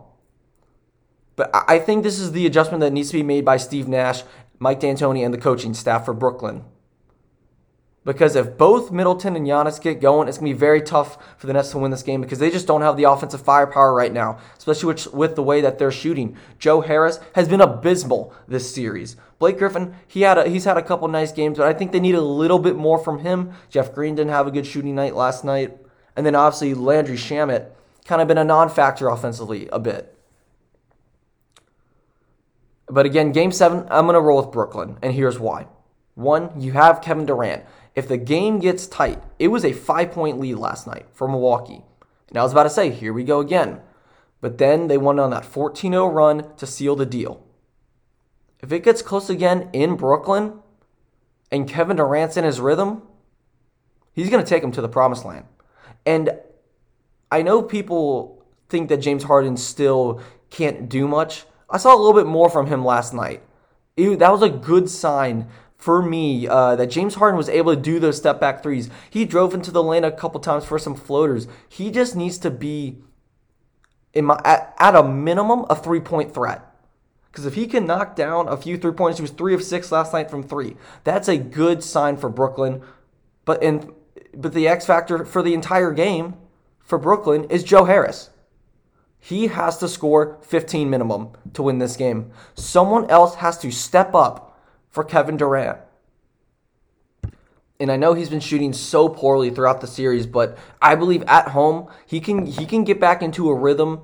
But 1.41 1.49
I 1.67 1.79
think 1.79 2.03
this 2.03 2.19
is 2.19 2.33
the 2.33 2.45
adjustment 2.45 2.81
that 2.81 2.93
needs 2.93 3.09
to 3.09 3.17
be 3.17 3.23
made 3.23 3.43
by 3.43 3.57
Steve 3.57 3.87
Nash, 3.87 4.21
Mike 4.59 4.79
D'Antoni, 4.79 5.25
and 5.25 5.33
the 5.33 5.39
coaching 5.39 5.73
staff 5.73 6.05
for 6.05 6.13
Brooklyn. 6.13 6.63
Because 8.05 8.35
if 8.35 8.59
both 8.59 8.91
Middleton 8.91 9.35
and 9.35 9.47
Giannis 9.47 9.81
get 9.81 9.99
going, 9.99 10.27
it's 10.27 10.37
going 10.37 10.51
to 10.51 10.55
be 10.55 10.59
very 10.59 10.83
tough 10.83 11.17
for 11.39 11.47
the 11.47 11.53
Nets 11.53 11.71
to 11.71 11.79
win 11.79 11.89
this 11.89 12.03
game 12.03 12.21
because 12.21 12.37
they 12.37 12.51
just 12.51 12.67
don't 12.67 12.83
have 12.83 12.95
the 12.95 13.05
offensive 13.05 13.41
firepower 13.41 13.91
right 13.91 14.13
now, 14.13 14.37
especially 14.55 14.93
with, 15.13 15.35
the 15.35 15.41
way 15.41 15.61
that 15.61 15.79
they're 15.79 15.91
shooting. 15.91 16.37
Joe 16.59 16.81
Harris 16.81 17.19
has 17.33 17.49
been 17.49 17.59
abysmal 17.59 18.35
this 18.47 18.71
series. 18.71 19.15
Blake 19.39 19.57
Griffin, 19.57 19.95
he 20.07 20.21
had 20.21 20.37
a, 20.37 20.47
he's 20.47 20.65
had 20.65 20.77
a 20.77 20.83
couple 20.83 21.07
nice 21.07 21.31
games, 21.31 21.57
but 21.57 21.65
I 21.65 21.73
think 21.73 21.91
they 21.91 21.99
need 21.99 22.13
a 22.13 22.21
little 22.21 22.59
bit 22.59 22.75
more 22.75 22.99
from 22.99 23.17
him. 23.17 23.53
Jeff 23.67 23.95
Green 23.95 24.13
didn't 24.13 24.29
have 24.29 24.45
a 24.45 24.51
good 24.51 24.67
shooting 24.67 24.93
night 24.93 25.15
last 25.15 25.43
night. 25.43 25.75
And 26.15 26.23
then 26.23 26.35
obviously 26.35 26.75
Landry 26.75 27.17
Shamet 27.17 27.71
kind 28.05 28.21
of 28.21 28.27
been 28.27 28.37
a 28.37 28.43
non-factor 28.43 29.09
offensively 29.09 29.67
a 29.69 29.79
bit. 29.79 30.10
But 32.91 33.05
again, 33.05 33.31
game 33.31 33.51
seven, 33.51 33.87
I'm 33.89 34.05
going 34.05 34.15
to 34.15 34.21
roll 34.21 34.41
with 34.41 34.51
Brooklyn, 34.51 34.97
and 35.01 35.13
here's 35.13 35.39
why. 35.39 35.67
One, 36.13 36.59
you 36.59 36.73
have 36.73 37.01
Kevin 37.01 37.25
Durant 37.25 37.63
if 37.95 38.07
the 38.07 38.17
game 38.17 38.59
gets 38.59 38.87
tight, 38.87 39.21
it 39.37 39.49
was 39.49 39.65
a 39.65 39.73
five 39.73 40.11
point 40.11 40.39
lead 40.39 40.55
last 40.55 40.87
night 40.87 41.07
for 41.11 41.27
Milwaukee. 41.27 41.83
And 42.29 42.37
I 42.37 42.43
was 42.43 42.51
about 42.51 42.63
to 42.63 42.69
say, 42.69 42.89
here 42.89 43.11
we 43.11 43.23
go 43.23 43.39
again. 43.39 43.81
But 44.39 44.57
then 44.57 44.87
they 44.87 44.97
went 44.97 45.19
on 45.19 45.29
that 45.31 45.45
14 45.45 45.91
0 45.91 46.07
run 46.07 46.55
to 46.55 46.65
seal 46.65 46.95
the 46.95 47.05
deal. 47.05 47.45
If 48.61 48.71
it 48.71 48.83
gets 48.83 49.01
close 49.01 49.29
again 49.29 49.69
in 49.73 49.95
Brooklyn 49.95 50.59
and 51.51 51.67
Kevin 51.67 51.97
Durant's 51.97 52.37
in 52.37 52.45
his 52.45 52.59
rhythm, 52.59 53.03
he's 54.13 54.29
going 54.29 54.43
to 54.43 54.49
take 54.49 54.63
him 54.63 54.71
to 54.71 54.81
the 54.81 54.89
promised 54.89 55.25
land. 55.25 55.45
And 56.05 56.31
I 57.31 57.41
know 57.41 57.61
people 57.61 58.45
think 58.69 58.89
that 58.89 58.97
James 58.97 59.23
Harden 59.23 59.57
still 59.57 60.21
can't 60.49 60.87
do 60.87 61.07
much. 61.07 61.45
I 61.71 61.77
saw 61.77 61.95
a 61.95 61.97
little 61.97 62.13
bit 62.13 62.27
more 62.27 62.49
from 62.49 62.67
him 62.67 62.83
last 62.83 63.13
night. 63.13 63.41
That 63.95 64.31
was 64.31 64.41
a 64.41 64.49
good 64.49 64.89
sign 64.89 65.47
for 65.77 66.01
me 66.01 66.47
uh, 66.47 66.75
that 66.75 66.87
James 66.87 67.15
Harden 67.15 67.37
was 67.37 67.49
able 67.49 67.75
to 67.75 67.81
do 67.81 67.99
those 67.99 68.17
step 68.17 68.39
back 68.39 68.61
threes. 68.61 68.89
He 69.09 69.25
drove 69.25 69.53
into 69.53 69.71
the 69.71 69.81
lane 69.81 70.03
a 70.03 70.11
couple 70.11 70.39
times 70.39 70.65
for 70.65 70.77
some 70.77 70.95
floaters. 70.95 71.47
He 71.67 71.89
just 71.89 72.15
needs 72.15 72.37
to 72.39 72.51
be, 72.51 72.97
in 74.13 74.25
my, 74.25 74.39
at, 74.45 74.75
at 74.77 74.95
a 74.95 75.03
minimum, 75.03 75.65
a 75.69 75.75
three 75.75 75.99
point 75.99 76.33
threat. 76.33 76.67
Because 77.31 77.45
if 77.45 77.55
he 77.55 77.65
can 77.65 77.87
knock 77.87 78.15
down 78.15 78.47
a 78.47 78.57
few 78.57 78.77
three 78.77 78.91
points, 78.91 79.17
he 79.17 79.21
was 79.21 79.31
three 79.31 79.53
of 79.53 79.63
six 79.63 79.91
last 79.91 80.13
night 80.13 80.29
from 80.29 80.43
three. 80.43 80.75
That's 81.03 81.29
a 81.29 81.37
good 81.37 81.81
sign 81.83 82.17
for 82.17 82.29
Brooklyn. 82.29 82.81
But 83.45 83.63
in 83.63 83.93
but 84.33 84.53
the 84.53 84.67
X 84.67 84.85
factor 84.85 85.25
for 85.25 85.41
the 85.41 85.53
entire 85.53 85.91
game 85.91 86.35
for 86.79 86.97
Brooklyn 86.97 87.45
is 87.45 87.63
Joe 87.63 87.85
Harris. 87.85 88.29
He 89.23 89.47
has 89.47 89.77
to 89.77 89.87
score 89.87 90.39
15 90.41 90.89
minimum 90.89 91.29
to 91.53 91.61
win 91.61 91.77
this 91.77 91.95
game. 91.95 92.31
Someone 92.55 93.09
else 93.09 93.35
has 93.35 93.57
to 93.59 93.71
step 93.71 94.15
up 94.15 94.59
for 94.89 95.03
Kevin 95.03 95.37
Durant. 95.37 95.77
And 97.79 97.91
I 97.91 97.97
know 97.97 98.13
he's 98.13 98.29
been 98.29 98.39
shooting 98.39 98.73
so 98.73 99.07
poorly 99.07 99.51
throughout 99.51 99.79
the 99.79 99.87
series, 99.87 100.25
but 100.25 100.57
I 100.81 100.95
believe 100.95 101.23
at 101.27 101.49
home 101.49 101.87
he 102.05 102.19
can 102.19 102.45
he 102.47 102.65
can 102.65 102.83
get 102.83 102.99
back 102.99 103.21
into 103.21 103.49
a 103.49 103.55
rhythm 103.55 104.01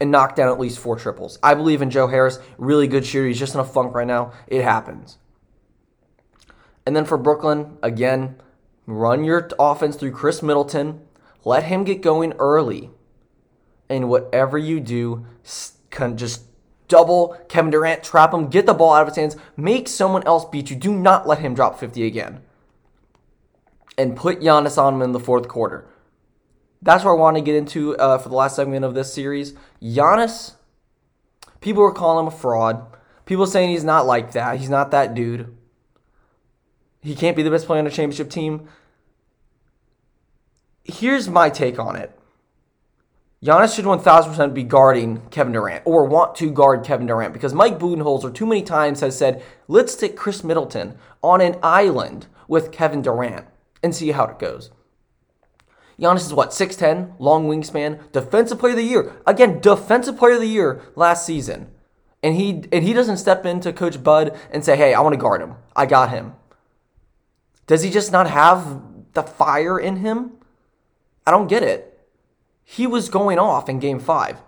and 0.00 0.10
knock 0.10 0.34
down 0.34 0.48
at 0.48 0.58
least 0.58 0.80
four 0.80 0.96
triples. 0.96 1.38
I 1.42 1.54
believe 1.54 1.80
in 1.80 1.90
Joe 1.90 2.08
Harris, 2.08 2.40
really 2.58 2.88
good 2.88 3.06
shooter. 3.06 3.28
He's 3.28 3.38
just 3.38 3.54
in 3.54 3.60
a 3.60 3.64
funk 3.64 3.94
right 3.94 4.06
now. 4.06 4.32
It 4.48 4.62
happens. 4.62 5.18
And 6.84 6.96
then 6.96 7.04
for 7.04 7.18
Brooklyn, 7.18 7.78
again, 7.82 8.36
run 8.86 9.24
your 9.24 9.48
offense 9.58 9.96
through 9.96 10.12
Khris 10.12 10.42
Middleton. 10.42 11.02
Let 11.44 11.64
him 11.64 11.84
get 11.84 12.02
going 12.02 12.32
early. 12.38 12.90
And 13.90 14.08
whatever 14.08 14.56
you 14.56 14.80
do, 14.80 15.26
just 16.14 16.44
double 16.86 17.36
Kevin 17.48 17.70
Durant, 17.70 18.02
trap 18.02 18.32
him, 18.32 18.48
get 18.48 18.64
the 18.64 18.72
ball 18.72 18.94
out 18.94 19.02
of 19.02 19.08
his 19.08 19.16
hands, 19.16 19.36
make 19.56 19.88
someone 19.88 20.26
else 20.26 20.44
beat 20.44 20.70
you. 20.70 20.76
Do 20.76 20.94
not 20.94 21.26
let 21.26 21.40
him 21.40 21.54
drop 21.54 21.78
50 21.78 22.06
again. 22.06 22.40
And 23.98 24.16
put 24.16 24.40
Giannis 24.40 24.78
on 24.78 24.94
him 24.94 25.02
in 25.02 25.12
the 25.12 25.20
fourth 25.20 25.48
quarter. 25.48 25.86
That's 26.80 27.04
what 27.04 27.10
I 27.10 27.14
want 27.14 27.36
to 27.36 27.42
get 27.42 27.56
into 27.56 27.96
uh, 27.96 28.18
for 28.18 28.28
the 28.28 28.34
last 28.34 28.56
segment 28.56 28.84
of 28.84 28.94
this 28.94 29.12
series. 29.12 29.54
Giannis, 29.82 30.54
people 31.60 31.82
were 31.82 31.92
calling 31.92 32.26
him 32.26 32.32
a 32.32 32.36
fraud. 32.36 32.86
People 33.26 33.46
saying 33.46 33.70
he's 33.70 33.84
not 33.84 34.06
like 34.06 34.32
that. 34.32 34.58
He's 34.58 34.70
not 34.70 34.90
that 34.92 35.14
dude. 35.14 35.56
He 37.02 37.14
can't 37.14 37.36
be 37.36 37.42
the 37.42 37.50
best 37.50 37.66
player 37.66 37.80
on 37.80 37.86
a 37.86 37.90
championship 37.90 38.30
team. 38.30 38.68
Here's 40.84 41.28
my 41.28 41.50
take 41.50 41.78
on 41.78 41.96
it. 41.96 42.18
Giannis 43.42 43.74
should 43.74 43.86
1000% 43.86 44.52
be 44.52 44.62
guarding 44.62 45.22
Kevin 45.30 45.54
Durant 45.54 45.82
or 45.86 46.04
want 46.04 46.34
to 46.36 46.50
guard 46.50 46.84
Kevin 46.84 47.06
Durant 47.06 47.32
because 47.32 47.54
Mike 47.54 47.78
Budenholzer 47.78 48.34
too 48.34 48.44
many 48.44 48.62
times 48.62 49.00
has 49.00 49.16
said, 49.16 49.42
let's 49.66 49.94
take 49.94 50.14
Khris 50.14 50.44
Middleton 50.44 50.98
on 51.22 51.40
an 51.40 51.56
island 51.62 52.26
with 52.48 52.70
Kevin 52.70 53.00
Durant 53.00 53.46
and 53.82 53.94
see 53.94 54.10
how 54.10 54.24
it 54.24 54.38
goes. 54.38 54.70
Giannis 55.98 56.26
is 56.26 56.34
what, 56.34 56.50
6'10, 56.50 57.14
long 57.18 57.48
wingspan, 57.48 58.12
defensive 58.12 58.58
player 58.58 58.72
of 58.72 58.78
the 58.78 58.84
year. 58.84 59.16
Again, 59.26 59.60
defensive 59.60 60.18
player 60.18 60.34
of 60.34 60.40
the 60.40 60.46
year 60.46 60.82
last 60.94 61.24
season. 61.24 61.70
And 62.22 62.36
he 62.36 62.64
and 62.70 62.84
he 62.84 62.92
doesn't 62.92 63.16
step 63.16 63.46
into 63.46 63.72
Coach 63.72 64.02
Bud 64.02 64.38
and 64.50 64.62
say, 64.62 64.76
hey, 64.76 64.92
I 64.92 65.00
want 65.00 65.14
to 65.14 65.20
guard 65.20 65.40
him. 65.40 65.54
I 65.74 65.86
got 65.86 66.10
him. 66.10 66.34
Does 67.66 67.82
he 67.82 67.90
just 67.90 68.12
not 68.12 68.28
have 68.28 68.82
the 69.14 69.22
fire 69.22 69.78
in 69.78 69.96
him? 69.96 70.32
I 71.26 71.30
don't 71.30 71.46
get 71.46 71.62
it. 71.62 71.89
He 72.72 72.86
was 72.86 73.08
going 73.08 73.40
off 73.40 73.68
in 73.68 73.80
game 73.80 73.98
five. 73.98 74.40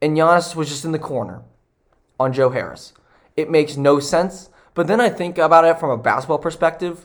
And 0.00 0.16
Giannis 0.16 0.56
was 0.56 0.70
just 0.70 0.86
in 0.86 0.92
the 0.92 0.98
corner 0.98 1.42
on 2.18 2.32
Joe 2.32 2.48
Harris. 2.48 2.94
It 3.36 3.50
makes 3.50 3.76
no 3.76 4.00
sense. 4.00 4.48
But 4.72 4.86
then 4.86 4.98
I 4.98 5.10
think 5.10 5.36
about 5.36 5.66
it 5.66 5.78
from 5.78 5.90
a 5.90 5.98
basketball 5.98 6.38
perspective. 6.38 7.04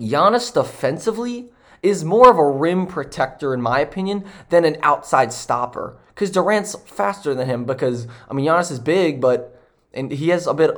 Giannis 0.00 0.54
defensively 0.54 1.52
is 1.82 2.02
more 2.02 2.30
of 2.30 2.38
a 2.38 2.50
rim 2.50 2.86
protector, 2.86 3.52
in 3.52 3.60
my 3.60 3.78
opinion, 3.80 4.24
than 4.48 4.64
an 4.64 4.78
outside 4.82 5.34
stopper. 5.34 5.98
Because 6.14 6.30
Durant's 6.30 6.74
faster 6.86 7.34
than 7.34 7.46
him. 7.46 7.66
Because 7.66 8.06
I 8.30 8.32
mean, 8.32 8.46
Giannis 8.46 8.72
is 8.72 8.78
big, 8.78 9.20
but 9.20 9.54
and 9.92 10.10
he 10.10 10.30
has 10.30 10.46
a 10.46 10.54
bit. 10.54 10.70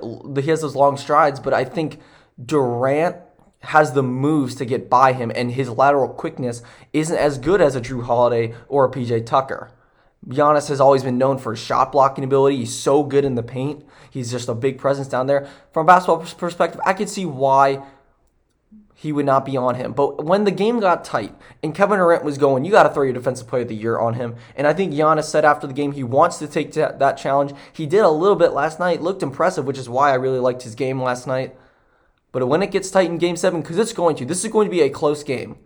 He 0.42 0.50
has 0.50 0.62
those 0.62 0.74
long 0.74 0.96
strides, 0.96 1.38
but 1.38 1.54
I 1.54 1.64
think 1.64 2.00
Durant 2.44 3.18
has 3.64 3.92
the 3.92 4.02
moves 4.02 4.54
to 4.56 4.64
get 4.64 4.88
by 4.88 5.12
him, 5.12 5.33
and 5.35 5.52
his 5.52 5.68
lateral 5.68 6.09
quickness 6.09 6.62
isn't 6.92 7.16
as 7.16 7.38
good 7.38 7.61
as 7.61 7.75
a 7.75 7.80
Jrue 7.80 8.04
Holiday 8.04 8.54
or 8.68 8.85
a 8.85 8.90
PJ 8.90 9.26
Tucker. 9.26 9.71
Giannis 10.28 10.68
has 10.68 10.80
always 10.80 11.02
been 11.02 11.18
known 11.18 11.38
for 11.38 11.52
his 11.52 11.61
shot 11.61 11.92
blocking 11.92 12.25
ability. 12.25 12.56
He's 12.56 12.75
so 12.75 13.02
good 13.02 13.25
in 13.25 13.35
the 13.35 13.42
paint. 13.42 13.85
He's 14.11 14.30
just 14.30 14.49
a 14.49 14.54
big 14.54 14.78
presence 14.78 15.09
down 15.09 15.26
there. 15.26 15.49
From 15.73 15.85
a 15.85 15.87
basketball 15.87 16.25
perspective, 16.38 16.80
I 16.85 16.94
could 16.94 17.11
see 17.11 17.26
why 17.26 17.83
he 18.94 19.12
would 19.12 19.26
not 19.26 19.44
be 19.44 19.56
on 19.56 19.75
him. 19.75 19.92
But 19.92 20.25
when 20.25 20.44
the 20.44 20.50
game 20.50 20.80
got 20.80 21.04
tight 21.04 21.35
and 21.62 21.75
Kevin 21.75 21.99
Durant 21.99 22.25
was 22.25 22.38
going, 22.38 22.64
you 22.64 22.71
got 22.71 22.85
to 22.85 22.88
throw 22.88 23.02
your 23.02 23.12
defensive 23.12 23.47
player 23.47 23.62
of 23.62 23.68
the 23.68 23.75
year 23.75 23.99
on 23.99 24.14
him. 24.14 24.37
And 24.56 24.66
I 24.66 24.73
think 24.73 24.94
Giannis 24.94 25.25
said 25.25 25.44
after 25.44 25.66
the 25.66 25.75
game 25.75 25.92
he 25.92 26.04
wants 26.04 26.38
to 26.38 26.47
take 26.47 26.73
that 26.73 27.18
challenge. 27.18 27.52
He 27.73 27.85
did 27.85 28.00
a 28.00 28.09
little 28.09 28.37
bit 28.37 28.52
last 28.52 28.78
night, 28.80 29.02
looked 29.02 29.23
impressive, 29.23 29.66
which 29.66 29.78
is 29.78 29.90
why 29.90 30.11
I 30.11 30.14
really 30.14 30.38
liked 30.38 30.62
his 30.62 30.75
game 30.75 31.02
last 31.02 31.26
night. 31.26 31.54
But 32.34 32.48
when 32.48 32.64
it 32.64 32.72
gets 32.72 32.90
tight 32.90 33.08
in 33.08 33.18
game 33.18 33.36
seven, 33.36 33.62
because 33.62 33.78
it's 33.78 33.92
going 33.92 34.16
to, 34.16 34.24
this 34.24 34.44
is 34.44 34.50
going 34.50 34.66
to 34.66 34.70
be 34.70 34.80
a 34.80 34.90
close 34.90 35.22
game. 35.22 35.56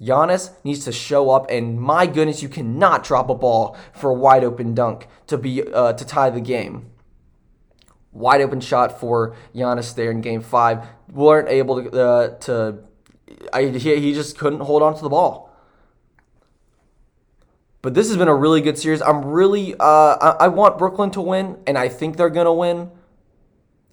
Giannis 0.00 0.52
needs 0.64 0.82
to 0.86 0.90
show 0.90 1.28
up, 1.28 1.50
and 1.50 1.78
my 1.78 2.06
goodness, 2.06 2.42
you 2.42 2.48
cannot 2.48 3.04
drop 3.04 3.28
a 3.28 3.34
ball 3.34 3.76
for 3.92 4.08
a 4.08 4.14
wide 4.14 4.42
open 4.42 4.74
dunk 4.74 5.06
to 5.26 5.36
be 5.36 5.62
uh, 5.70 5.92
to 5.92 6.06
tie 6.06 6.30
the 6.30 6.40
game. 6.40 6.90
Wide 8.10 8.40
open 8.40 8.60
shot 8.60 8.98
for 8.98 9.36
Giannis 9.54 9.94
there 9.94 10.10
in 10.10 10.22
Game 10.22 10.40
Five. 10.40 10.86
weren't 11.12 11.50
able 11.50 11.82
to 11.82 12.02
uh, 12.02 12.28
to. 12.38 12.78
I, 13.52 13.64
he, 13.64 14.00
he 14.00 14.14
just 14.14 14.38
couldn't 14.38 14.60
hold 14.60 14.82
on 14.82 14.96
to 14.96 15.02
the 15.02 15.10
ball. 15.10 15.54
But 17.82 17.92
this 17.92 18.08
has 18.08 18.16
been 18.16 18.28
a 18.28 18.34
really 18.34 18.62
good 18.62 18.78
series. 18.78 19.02
I'm 19.02 19.26
really 19.26 19.74
uh, 19.74 19.84
I, 19.84 20.36
I 20.40 20.48
want 20.48 20.78
Brooklyn 20.78 21.10
to 21.10 21.20
win, 21.20 21.58
and 21.66 21.76
I 21.76 21.90
think 21.90 22.16
they're 22.16 22.30
gonna 22.30 22.54
win. 22.54 22.92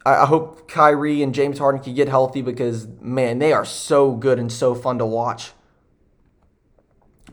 I 0.06 0.28
hope 0.28 0.68
Kyrie 0.68 1.24
and 1.24 1.34
James 1.34 1.58
Harden 1.58 1.82
can 1.82 1.96
get 1.96 2.08
healthy 2.08 2.44
because, 2.44 2.88
man, 3.02 3.40
they 3.40 3.54
are 3.54 3.66
so 3.66 4.12
good 4.12 4.38
and 4.38 4.52
so 4.52 4.76
fun 4.76 5.00
to 5.00 5.06
watch 5.06 5.52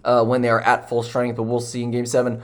uh, 0.02 0.25
when 0.25 0.41
they 0.41 0.49
are 0.49 0.61
at 0.62 0.88
full 0.88 1.02
strength. 1.02 1.37
But 1.37 1.43
we'll 1.43 1.61
see 1.61 1.83
in 1.83 1.91
game 1.91 2.07
seven. 2.07 2.41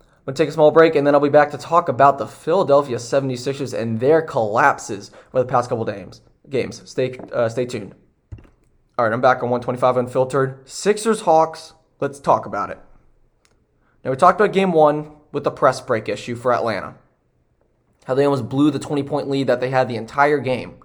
I'm 0.00 0.34
to 0.34 0.42
take 0.42 0.48
a 0.48 0.52
small 0.52 0.70
break 0.70 0.94
and 0.94 1.04
then 1.04 1.14
I'll 1.14 1.20
be 1.20 1.28
back 1.28 1.50
to 1.50 1.58
talk 1.58 1.88
about 1.88 2.18
the 2.18 2.26
Philadelphia 2.28 2.98
76ers 2.98 3.76
and 3.76 3.98
their 3.98 4.22
collapses 4.22 5.10
over 5.34 5.42
the 5.42 5.50
past 5.50 5.70
couple 5.70 5.84
games. 5.84 6.20
Games. 6.48 6.88
Stay, 6.88 7.18
uh, 7.32 7.48
stay 7.48 7.66
tuned. 7.66 7.96
All 8.96 9.04
right, 9.04 9.12
I'm 9.12 9.20
back 9.20 9.42
on 9.42 9.50
125 9.50 9.96
Unfiltered. 9.96 10.68
Sixers 10.68 11.22
Hawks. 11.22 11.72
Let's 11.98 12.20
talk 12.20 12.46
about 12.46 12.70
it. 12.70 12.78
Now, 14.04 14.12
we 14.12 14.16
talked 14.16 14.40
about 14.40 14.52
game 14.52 14.70
one 14.70 15.16
with 15.32 15.42
the 15.42 15.50
press 15.50 15.80
break 15.80 16.08
issue 16.08 16.36
for 16.36 16.52
Atlanta 16.52 16.94
how 18.08 18.14
they 18.14 18.24
almost 18.24 18.48
blew 18.48 18.70
the 18.70 18.78
20 18.78 19.02
point 19.02 19.28
lead 19.28 19.46
that 19.46 19.60
they 19.60 19.68
had 19.68 19.86
the 19.86 19.96
entire 19.96 20.38
game. 20.38 20.76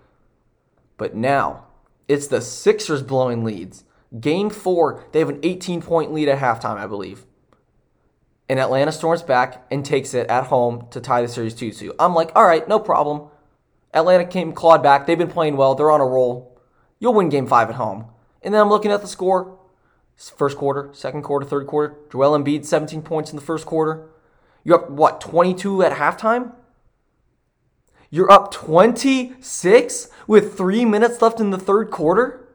But 0.97 1.15
now, 1.15 1.67
it's 2.09 2.27
the 2.27 2.41
Sixers 2.41 3.01
blowing 3.01 3.45
leads. 3.45 3.85
Game 4.19 4.49
four, 4.49 5.05
they 5.13 5.19
have 5.19 5.29
an 5.29 5.39
18 5.41 5.81
point 5.81 6.13
lead 6.13 6.27
at 6.27 6.39
halftime, 6.39 6.75
I 6.75 6.85
believe. 6.85 7.25
And 8.49 8.59
Atlanta 8.59 8.91
storms 8.91 9.23
back 9.23 9.65
and 9.71 9.85
takes 9.85 10.13
it 10.13 10.27
at 10.27 10.47
home 10.47 10.87
to 10.91 10.99
tie 10.99 11.21
the 11.21 11.29
series 11.29 11.55
2 11.55 11.71
2. 11.71 11.95
I'm 11.97 12.13
like, 12.13 12.29
all 12.35 12.45
right, 12.45 12.67
no 12.67 12.77
problem. 12.77 13.29
Atlanta 13.93 14.25
came 14.25 14.51
clawed 14.51 14.83
back. 14.83 15.07
They've 15.07 15.17
been 15.17 15.29
playing 15.29 15.55
well. 15.55 15.75
They're 15.75 15.91
on 15.91 16.01
a 16.01 16.05
roll. 16.05 16.59
You'll 16.99 17.13
win 17.13 17.29
game 17.29 17.47
five 17.47 17.69
at 17.69 17.75
home. 17.75 18.07
And 18.41 18.53
then 18.53 18.59
I'm 18.59 18.69
looking 18.69 18.91
at 18.91 19.01
the 19.01 19.07
score. 19.07 19.57
First 20.17 20.57
quarter, 20.57 20.89
second 20.91 21.21
quarter, 21.21 21.45
third 21.45 21.67
quarter. 21.67 21.95
Joel 22.11 22.37
Embiid, 22.37 22.65
17 22.65 23.01
points 23.01 23.31
in 23.31 23.37
the 23.37 23.41
first 23.41 23.65
quarter. 23.65 24.09
You're 24.65 24.83
up, 24.83 24.89
what, 24.89 25.21
22 25.21 25.83
at 25.83 25.93
halftime? 25.93 26.53
You're 28.13 28.31
up 28.31 28.51
26 28.51 30.07
with 30.27 30.55
three 30.55 30.85
minutes 30.85 31.19
left 31.19 31.39
in 31.39 31.49
the 31.49 31.57
third 31.57 31.89
quarter? 31.89 32.47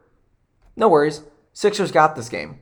No 0.77 0.87
worries. 0.87 1.23
Sixers 1.51 1.91
got 1.91 2.15
this 2.15 2.29
game. 2.29 2.59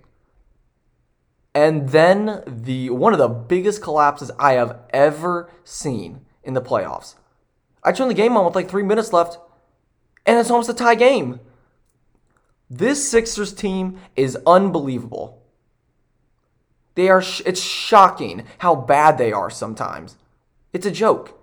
And 1.54 1.90
then 1.90 2.42
the 2.48 2.90
one 2.90 3.14
of 3.14 3.20
the 3.20 3.28
biggest 3.28 3.84
collapses 3.84 4.32
I 4.40 4.54
have 4.54 4.80
ever 4.90 5.48
seen 5.64 6.26
in 6.44 6.56
the 6.56 6.62
playoffs. 6.62 7.14
I 7.84 7.92
turned 7.92 8.10
the 8.10 8.16
game 8.16 8.36
on 8.36 8.46
with 8.46 8.56
like 8.56 8.68
three 8.68 8.82
minutes 8.82 9.14
left, 9.14 9.38
and 10.26 10.40
it's 10.40 10.50
almost 10.50 10.72
a 10.72 10.74
tie 10.74 10.96
game. 10.96 11.40
This 12.68 13.08
Sixers 13.08 13.54
team 13.54 14.00
is 14.16 14.40
unbelievable. 14.48 15.44
They 16.96 17.10
are. 17.10 17.22
Sh- 17.22 17.44
it's 17.46 17.62
shocking 17.62 18.46
how 18.58 18.74
bad 18.74 19.20
they 19.20 19.32
are 19.32 19.52
sometimes. 19.52 20.18
It's 20.74 20.88
a 20.88 20.92
joke. 20.92 21.36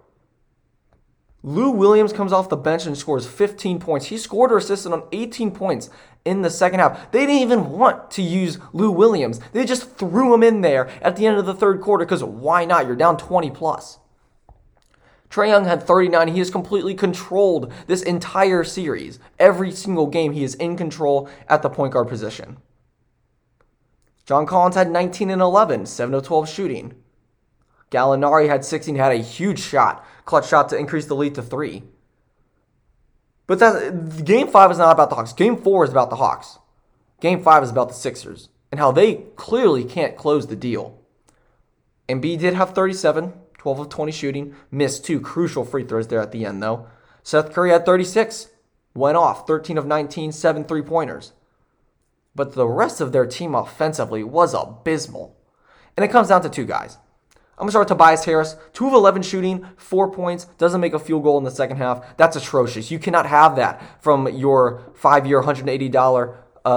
Lou 1.47 1.71
Williams 1.71 2.15
comes 2.15 2.33
off 2.33 2.49
the 2.49 2.57
bench 2.57 2.87
and 2.87 2.97
scores 2.97 3.27
15 3.27 3.79
points. 3.79 4.07
He 4.07 4.17
scored 4.17 4.51
or 4.51 4.57
assisted 4.57 4.95
on 4.95 5.03
18 5.13 5.51
points 5.51 5.91
in 6.25 6.41
the 6.41 6.49
second 6.49 6.81
half. 6.81 7.13
They 7.13 7.27
didn't 7.27 7.43
even 7.43 7.69
want 7.69 8.11
to 8.13 8.23
use 8.23 8.59
Lou 8.73 8.91
Williams. 8.91 9.41
They 9.53 9.67
just 9.67 9.91
threw 9.99 10.33
him 10.33 10.43
in 10.43 10.63
there 10.63 10.89
at 11.03 11.17
the 11.17 11.27
end 11.27 11.37
of 11.37 11.45
the 11.45 11.53
third 11.53 11.83
quarter 11.83 12.07
because 12.07 12.25
why 12.25 12.65
not? 12.65 12.87
You're 12.87 12.97
down 12.97 13.19
20 13.19 13.51
plus. 13.51 13.99
Trae 15.29 15.49
Young 15.49 15.67
had 15.67 15.83
39. 15.83 16.29
He 16.29 16.39
has 16.39 16.51
completely 16.51 16.95
controlled 16.95 17.71
this 17.89 18.01
entire 18.01 18.65
series. 18.65 19.19
Every 19.39 19.71
single 19.71 20.07
game, 20.07 20.33
he 20.33 20.45
is 20.45 20.55
in 20.55 20.79
control 20.79 21.29
at 21.47 21.61
the 21.61 21.69
point 21.69 21.93
guard 21.93 22.09
position. 22.09 22.57
John 24.25 24.47
Collins 24.47 24.77
had 24.77 24.91
19 24.91 25.29
and 25.29 25.43
11, 25.43 25.85
7 25.85 26.15
of 26.15 26.23
12 26.23 26.49
shooting. 26.49 26.95
Gallinari 27.95 28.49
had 28.49 28.65
16, 28.65 28.97
had 28.97 29.13
a 29.13 29.17
huge 29.17 29.61
shot, 29.61 30.05
clutch 30.25 30.49
shot 30.49 30.69
to 30.71 30.77
increase 30.77 31.07
the 31.07 31.15
lead 31.15 31.37
to 31.37 31.43
three. 31.43 31.85
But 33.47 33.61
that, 33.61 34.25
game 34.25 34.49
five 34.49 34.73
is 34.73 34.79
not 34.79 34.91
about 34.91 35.11
the 35.11 35.17
Hawks. 35.17 35.33
Game 35.33 35.57
four 35.57 35.85
is 35.85 35.91
about 35.91 36.11
the 36.11 36.17
Hawks. 36.17 36.59
Game 37.21 37.43
five 37.43 37.63
is 37.63 37.71
about 37.71 37.89
the 37.89 37.95
Sixers 37.95 38.49
and 38.73 38.81
how 38.81 38.91
they 38.91 39.27
clearly 39.37 39.85
can't 39.85 40.17
close 40.17 40.49
the 40.49 40.57
deal. 40.57 40.99
Embiid 42.09 42.41
did 42.41 42.55
have 42.55 42.75
37, 42.75 43.33
12 43.59 43.79
of 43.79 43.89
20 43.89 44.13
shooting, 44.13 44.55
missed 44.71 45.05
two 45.05 45.21
crucial 45.21 45.65
free 45.65 45.85
throws 45.85 46.09
there 46.09 46.21
at 46.21 46.33
the 46.33 46.45
end, 46.45 46.61
though. 46.63 46.89
Seth 47.23 47.53
Curry 47.53 47.71
had 47.71 47.87
36, 47.87 48.49
went 48.95 49.17
off, 49.17 49.47
13 49.47 49.79
of 49.79 49.87
19, 49.87 50.33
seven 50.33 50.65
three 50.65 50.83
pointers. 50.83 51.33
But 52.35 52.55
the 52.55 52.67
rest 52.67 53.01
of 53.01 53.13
their 53.13 53.27
team 53.27 53.55
offensively 53.55 54.25
was 54.25 54.53
abysmal. 54.53 55.37
And 55.97 56.05
it 56.05 56.11
comes 56.11 56.29
down 56.29 56.43
to 56.43 56.49
two 56.49 56.67
guys. 56.67 56.99
I'm 57.57 57.67
to 57.67 57.71
start 57.71 57.83
with 57.83 57.97
Tobias 57.97 58.25
Harris. 58.25 58.57
2 58.73 58.89
of 58.89 58.93
11 58.93 59.23
shooting, 59.23 59.67
4 59.77 60.11
points, 60.11 60.47
doesn't 60.59 60.81
make 60.81 60.93
a 60.93 60.99
field 60.99 61.23
goal 61.23 61.39
in 61.39 61.45
the 61.45 61.51
second 61.51 61.77
half. 61.77 62.17
That's 62.17 62.37
atrocious. 62.37 62.91
You 62.91 62.99
cannot 62.99 63.27
have 63.27 63.57
that 63.57 64.03
from 64.03 64.29
your 64.29 64.93
five 64.95 65.27
year, 65.27 65.41
$180 65.43 66.37
uh, 66.65 66.69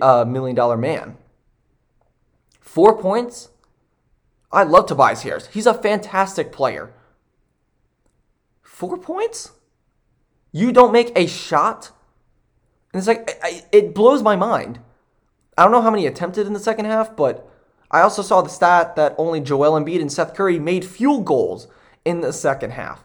uh, 0.00 0.24
million 0.24 0.56
dollar 0.56 0.76
man. 0.76 1.16
Four 2.60 2.98
points? 2.98 3.50
I 4.50 4.62
love 4.62 4.86
Tobias 4.86 5.22
Harris. 5.22 5.48
He's 5.48 5.66
a 5.66 5.74
fantastic 5.74 6.52
player. 6.52 6.92
Four 8.62 8.96
points? 8.96 9.52
You 10.52 10.72
don't 10.72 10.92
make 10.92 11.12
a 11.16 11.26
shot? 11.26 11.90
And 12.92 12.98
it's 12.98 13.08
like, 13.08 13.38
it 13.72 13.94
blows 13.94 14.22
my 14.22 14.36
mind. 14.36 14.80
I 15.56 15.62
don't 15.62 15.72
know 15.72 15.82
how 15.82 15.90
many 15.90 16.06
attempted 16.06 16.46
in 16.46 16.52
the 16.52 16.60
second 16.60 16.84
half, 16.84 17.16
but 17.16 17.47
I 17.90 18.00
also 18.00 18.22
saw 18.22 18.42
the 18.42 18.50
stat 18.50 18.96
that 18.96 19.14
only 19.16 19.40
Joel 19.40 19.80
Embiid 19.80 20.00
and 20.00 20.12
Seth 20.12 20.34
Curry 20.34 20.58
made 20.58 20.84
field 20.84 21.24
goals 21.24 21.68
in 22.04 22.20
the 22.20 22.32
second 22.32 22.72
half. 22.72 23.04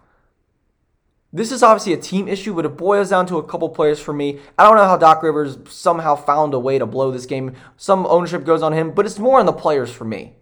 This 1.35 1.51
is 1.51 1.63
obviously 1.63 1.93
a 1.93 1.97
team 1.97 2.27
issue, 2.27 2.53
but 2.53 2.65
it 2.65 2.77
boils 2.77 3.09
down 3.09 3.25
to 3.25 3.37
a 3.37 3.43
couple 3.43 3.69
players 3.69 3.99
for 3.99 4.13
me. 4.13 4.39
I 4.57 4.63
don't 4.63 4.75
know 4.75 4.85
how 4.85 4.97
Doc 4.97 5.23
Rivers 5.23 5.57
somehow 5.67 6.15
found 6.15 6.53
a 6.53 6.59
way 6.59 6.77
to 6.77 6.85
blow 6.85 7.09
this 7.09 7.25
game. 7.25 7.55
Some 7.75 8.05
ownership 8.05 8.45
goes 8.45 8.61
on 8.61 8.73
him, 8.73 8.91
but 8.91 9.07
it's 9.07 9.17
more 9.17 9.39
on 9.39 9.47
the 9.47 9.53
players 9.53 9.91
for 9.91 10.05
me. 10.05 10.33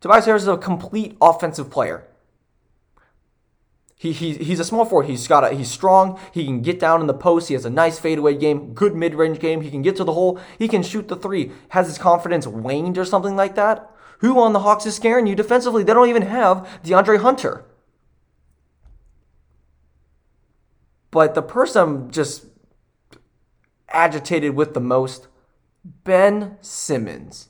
Tobias 0.00 0.26
Harris 0.26 0.42
is 0.42 0.48
a 0.48 0.58
complete 0.58 1.16
offensive 1.22 1.70
player. 1.70 2.04
He, 4.00 4.12
he, 4.12 4.34
he's 4.34 4.60
a 4.60 4.64
small 4.64 4.84
forward. 4.84 5.06
He's 5.06 5.26
got 5.26 5.42
a, 5.42 5.54
he's 5.54 5.70
strong. 5.70 6.20
He 6.32 6.44
can 6.44 6.62
get 6.62 6.78
down 6.78 7.00
in 7.00 7.08
the 7.08 7.14
post. 7.14 7.48
He 7.48 7.54
has 7.54 7.64
a 7.64 7.70
nice 7.70 7.98
fadeaway 7.98 8.36
game, 8.36 8.72
good 8.72 8.94
mid 8.94 9.16
range 9.16 9.40
game. 9.40 9.60
He 9.60 9.72
can 9.72 9.82
get 9.82 9.96
to 9.96 10.04
the 10.04 10.12
hole. 10.12 10.38
He 10.56 10.68
can 10.68 10.84
shoot 10.84 11.08
the 11.08 11.16
three. 11.16 11.50
Has 11.70 11.88
his 11.88 11.98
confidence 11.98 12.46
waned 12.46 12.96
or 12.96 13.04
something 13.04 13.34
like 13.34 13.56
that? 13.56 13.90
Who 14.20 14.38
on 14.38 14.52
the 14.52 14.60
Hawks 14.60 14.86
is 14.86 14.94
scaring 14.94 15.26
you 15.26 15.34
defensively? 15.34 15.82
They 15.82 15.92
don't 15.92 16.08
even 16.08 16.22
have 16.22 16.66
DeAndre 16.84 17.20
Hunter. 17.20 17.64
But 21.10 21.34
the 21.34 21.42
person 21.42 21.82
I'm 21.82 22.10
just 22.10 22.46
agitated 23.88 24.54
with 24.54 24.74
the 24.74 24.80
most, 24.80 25.26
Ben 25.84 26.56
Simmons. 26.60 27.48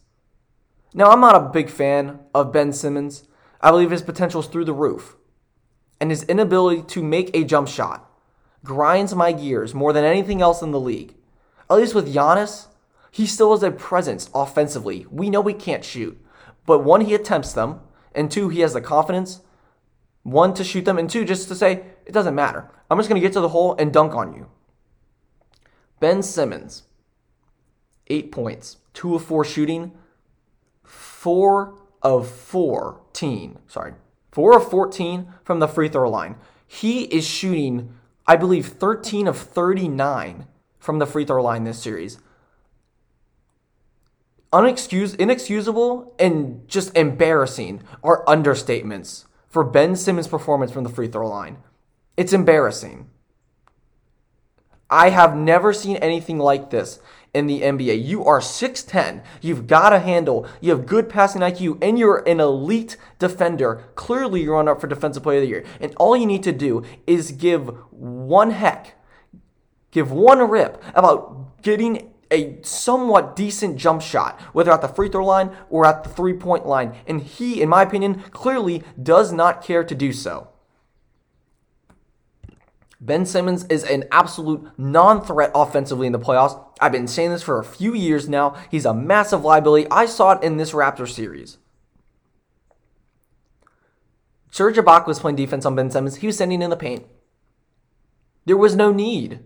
Now, 0.95 1.11
I'm 1.11 1.21
not 1.21 1.37
a 1.37 1.51
big 1.51 1.69
fan 1.69 2.21
of 2.35 2.53
Ben 2.53 2.73
Simmons. 2.73 3.25
I 3.61 3.71
believe 3.71 3.91
his 3.91 4.03
potential 4.03 4.41
is 4.41 4.47
through 4.47 4.65
the 4.65 4.73
roof 4.73 5.17
and 6.01 6.11
his 6.11 6.25
inability 6.25 6.83
to 6.83 7.03
make 7.03 7.35
a 7.35 7.45
jump 7.45 7.69
shot 7.69 8.09
grinds 8.65 9.15
my 9.15 9.33
gears 9.33 9.75
more 9.75 9.93
than 9.93 10.05
anything 10.05 10.43
else 10.43 10.63
in 10.63 10.71
the 10.71 10.81
league. 10.81 11.15
At 11.71 11.77
least 11.77 11.95
with 11.95 12.13
Giannis, 12.13 12.67
he 13.11 13.27
still 13.27 13.53
has 13.53 13.63
a 13.63 13.71
presence 13.71 14.31
offensively. 14.35 15.07
We 15.11 15.31
know 15.31 15.43
he 15.43 15.55
can't 15.55 15.85
shoot, 15.85 16.21
but 16.67 16.81
one, 16.81 17.03
he 17.03 17.15
attempts 17.15 17.53
them, 17.53 17.81
and 18.15 18.31
two, 18.31 18.49
he 18.49 18.61
has 18.61 18.75
the 18.75 18.81
confidence, 18.81 19.41
one, 20.23 20.55
to 20.55 20.65
shoot 20.65 20.85
them, 20.85 20.99
and 20.99 21.09
two, 21.09 21.25
just 21.25 21.49
to 21.49 21.55
say, 21.55 21.85
it 22.05 22.13
doesn't 22.13 22.35
matter. 22.35 22.71
I'm 22.91 22.99
just 22.99 23.09
going 23.09 23.21
to 23.21 23.27
get 23.27 23.33
to 23.35 23.41
the 23.41 23.51
hole 23.51 23.75
and 23.79 23.93
dunk 23.93 24.15
on 24.15 24.35
you. 24.35 24.49
Ben 26.01 26.23
Simmons, 26.23 26.85
eight 28.09 28.31
points, 28.31 28.79
two 28.93 29.15
of 29.15 29.25
four 29.25 29.45
shooting, 29.45 29.93
four 30.83 31.79
of 32.03 32.29
14, 32.31 33.59
sorry, 33.67 33.95
4 34.39 34.59
of 34.59 34.71
14 34.71 35.35
from 35.43 35.59
the 35.59 35.67
free 35.67 35.89
throw 35.89 36.09
line. 36.09 36.37
He 36.65 37.07
is 37.07 37.27
shooting, 37.27 37.93
I 38.25 38.37
believe, 38.37 38.67
13 38.69 39.27
of 39.27 39.37
39 39.37 40.47
from 40.79 41.01
the 41.01 41.07
free 41.07 41.25
throw 41.25 41.43
line 41.43 41.65
this 41.65 41.83
series. 41.83 42.21
Unexcused, 44.53 45.17
inexcusable 45.17 46.15
and 46.21 46.69
just 46.69 46.97
embarrassing 46.97 47.83
are 48.05 48.25
understatements 48.27 49.25
for 49.49 49.65
Ben 49.65 49.97
Simmons' 49.97 50.29
performance 50.29 50.71
from 50.71 50.85
the 50.85 50.91
free 50.91 51.09
throw 51.09 51.29
line. 51.29 51.59
It's 52.17 52.33
embarrassing. 52.33 53.11
I 54.89 55.11
have 55.11 55.35
never 55.35 55.73
seen 55.73 55.97
anything 55.97 56.39
like 56.39 56.71
this 56.71 57.01
in 57.35 57.47
the 57.47 57.61
NBA. 57.63 58.05
You 58.05 58.25
are 58.25 58.41
6'10. 58.41 59.23
You've 59.41 59.67
got 59.67 59.93
a 59.93 59.99
handle. 59.99 60.47
You 60.61 60.71
have 60.71 60.87
good 60.87 61.09
passing 61.09 61.43
IQ, 61.43 61.79
and 61.83 61.99
you're 61.99 62.29
an 62.29 62.41
elite 62.41 62.97
defender. 63.19 63.85
Clearly, 63.95 64.43
you're 64.43 64.57
on 64.57 64.69
up 64.69 64.81
for 64.81 64.87
Defensive 64.87 65.23
Player 65.23 65.39
of 65.39 65.43
the 65.43 65.49
Year. 65.49 65.65
And 65.81 65.95
all 65.97 66.17
you 66.17 66.27
need 66.27 66.43
to 66.45 66.53
do 66.53 66.85
is 67.07 67.33
give 67.33 67.69
one 67.91 68.51
heck, 68.51 68.95
give 69.91 70.11
one 70.11 70.49
rip 70.49 70.83
about 70.95 71.63
getting 71.63 72.13
a 72.31 72.59
somewhat 72.63 73.35
decent 73.35 73.77
jump 73.77 74.03
shot, 74.03 74.41
whether 74.53 74.73
at 74.73 74.83
the 74.83 74.89
free 74.89 75.09
throw 75.09 75.25
line 75.25 75.51
or 75.71 75.87
at 75.87 76.05
the 76.05 76.11
three 76.11 76.35
point 76.35 76.67
line. 76.67 76.95
And 77.07 77.23
he, 77.23 77.63
in 77.63 77.69
my 77.69 77.83
opinion, 77.83 78.23
clearly 78.31 78.83
does 79.03 79.33
not 79.33 79.63
care 79.63 79.85
to 79.85 79.95
do 79.95 80.13
so. 80.13 80.49
Ben 83.01 83.25
Simmons 83.25 83.65
is 83.67 83.85
an 83.85 84.05
absolute 84.11 84.69
non 84.77 85.25
threat 85.25 85.53
offensively 85.55 86.07
in 86.07 86.13
the 86.13 86.19
playoffs. 86.19 86.65
I've 86.81 86.93
been 86.93 87.09
saying 87.09 87.31
this 87.31 87.43
for 87.43 87.59
a 87.59 87.65
few 87.65 87.95
years 87.95 88.29
now. 88.29 88.55
He's 88.71 88.85
a 88.85 88.95
massive 88.95 89.45
liability. 89.45 89.87
I 89.91 90.07
saw 90.07 90.33
it 90.33 90.43
in 90.43 90.57
this 90.57 90.73
Raptor 90.73 91.09
series. 91.09 91.59
Serge 94.51 94.77
Ibaka 94.77 95.07
was 95.07 95.21
playing 95.21 95.37
defense 95.37 95.65
on 95.67 95.75
Ben 95.75 95.91
Simmons. 95.91 96.17
He 96.17 96.27
was 96.27 96.37
sending 96.37 96.63
in 96.63 96.71
the 96.71 96.77
paint. 96.77 97.07
There 98.45 98.57
was 98.57 98.75
no 98.75 98.93
need 98.93 99.41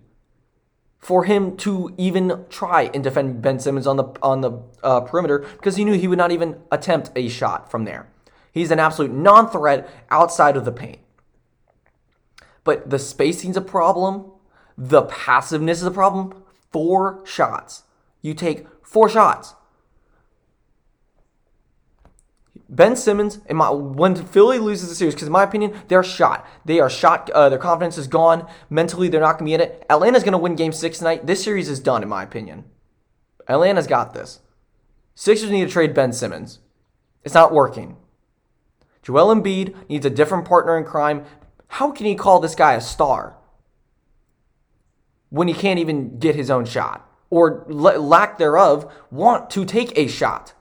for 0.99 1.25
him 1.25 1.57
to 1.57 1.93
even 1.99 2.45
try 2.49 2.89
and 2.95 3.03
defend 3.03 3.43
Ben 3.43 3.59
Simmons 3.59 3.87
on 3.87 3.97
the 3.97 4.05
on 4.23 4.41
the 4.41 4.53
uh, 4.83 5.01
perimeter 5.01 5.41
because 5.41 5.77
he 5.77 5.85
knew 5.85 5.95
he 5.95 6.07
would 6.07 6.19
not 6.19 6.31
even 6.31 6.61
attempt 6.71 7.11
a 7.17 7.29
shot 7.29 7.71
from 7.71 7.85
there. 7.85 8.07
He's 8.53 8.71
an 8.71 8.79
absolute 8.79 9.13
non-threat 9.13 9.91
outside 10.11 10.57
of 10.57 10.65
the 10.65 10.73
paint. 10.73 11.01
But 12.65 12.91
the 12.91 12.99
spacing's 12.99 13.57
a 13.57 13.63
problem. 13.63 14.31
The 14.79 15.03
passiveness 15.03 15.79
is 15.81 15.87
a 15.87 15.91
problem. 15.91 16.42
Four 16.73 17.23
shots. 17.25 17.85
You 18.23 18.35
take 18.35 18.67
four 18.83 19.09
shots. 19.09 19.55
Ben 22.69 22.97
Simmons, 22.97 23.41
in 23.51 23.57
my, 23.57 23.69
when 23.69 24.15
Philly 24.15 24.59
loses 24.59 24.89
the 24.89 24.95
series, 24.95 25.15
because 25.15 25.29
in 25.29 25.33
my 25.33 25.43
opinion, 25.43 25.79
they're 25.89 26.03
shot. 26.03 26.47
They 26.65 26.81
are 26.81 26.89
shot. 26.89 27.29
Uh, 27.31 27.51
their 27.51 27.59
confidence 27.59 27.99
is 27.99 28.07
gone. 28.07 28.49
Mentally, 28.71 29.09
they're 29.09 29.21
not 29.21 29.39
going 29.39 29.41
to 29.41 29.45
be 29.45 29.55
in 29.55 29.61
it. 29.61 29.85
Atlanta's 29.91 30.23
going 30.23 30.33
to 30.33 30.39
win 30.39 30.55
game 30.55 30.73
six 30.73 30.97
tonight. 30.97 31.27
This 31.27 31.45
series 31.45 31.69
is 31.69 31.81
done, 31.81 32.03
in 32.03 32.09
my 32.09 32.23
opinion. 32.23 32.65
Atlanta's 33.47 33.87
got 33.87 34.15
this. 34.15 34.41
Sixers 35.15 35.51
need 35.51 35.67
to 35.67 35.71
trade 35.71 35.93
Ben 35.93 36.15
Simmons. 36.15 36.61
It's 37.25 37.35
not 37.35 37.53
working. 37.53 37.97
Joel 39.03 39.35
Embiid 39.35 39.75
needs 39.91 40.07
a 40.07 40.11
different 40.11 40.47
partner 40.47 40.79
in 40.79 40.85
crime. 40.85 41.27
How 41.67 41.91
can 41.91 42.07
he 42.07 42.15
call 42.15 42.41
this 42.41 42.55
guy 42.55 42.73
a 42.73 42.81
star 42.81 43.37
when 45.33 45.49
he 45.49 45.55
can't 45.55 45.81
even 45.81 46.19
get 46.19 46.37
his 46.37 46.51
own 46.51 46.67
shot 46.67 47.11
or 47.31 47.65
lack 47.69 48.37
thereof 48.37 48.93
want 49.11 49.49
to 49.51 49.65
take 49.65 49.97
a 49.97 50.07
shot? 50.07 50.53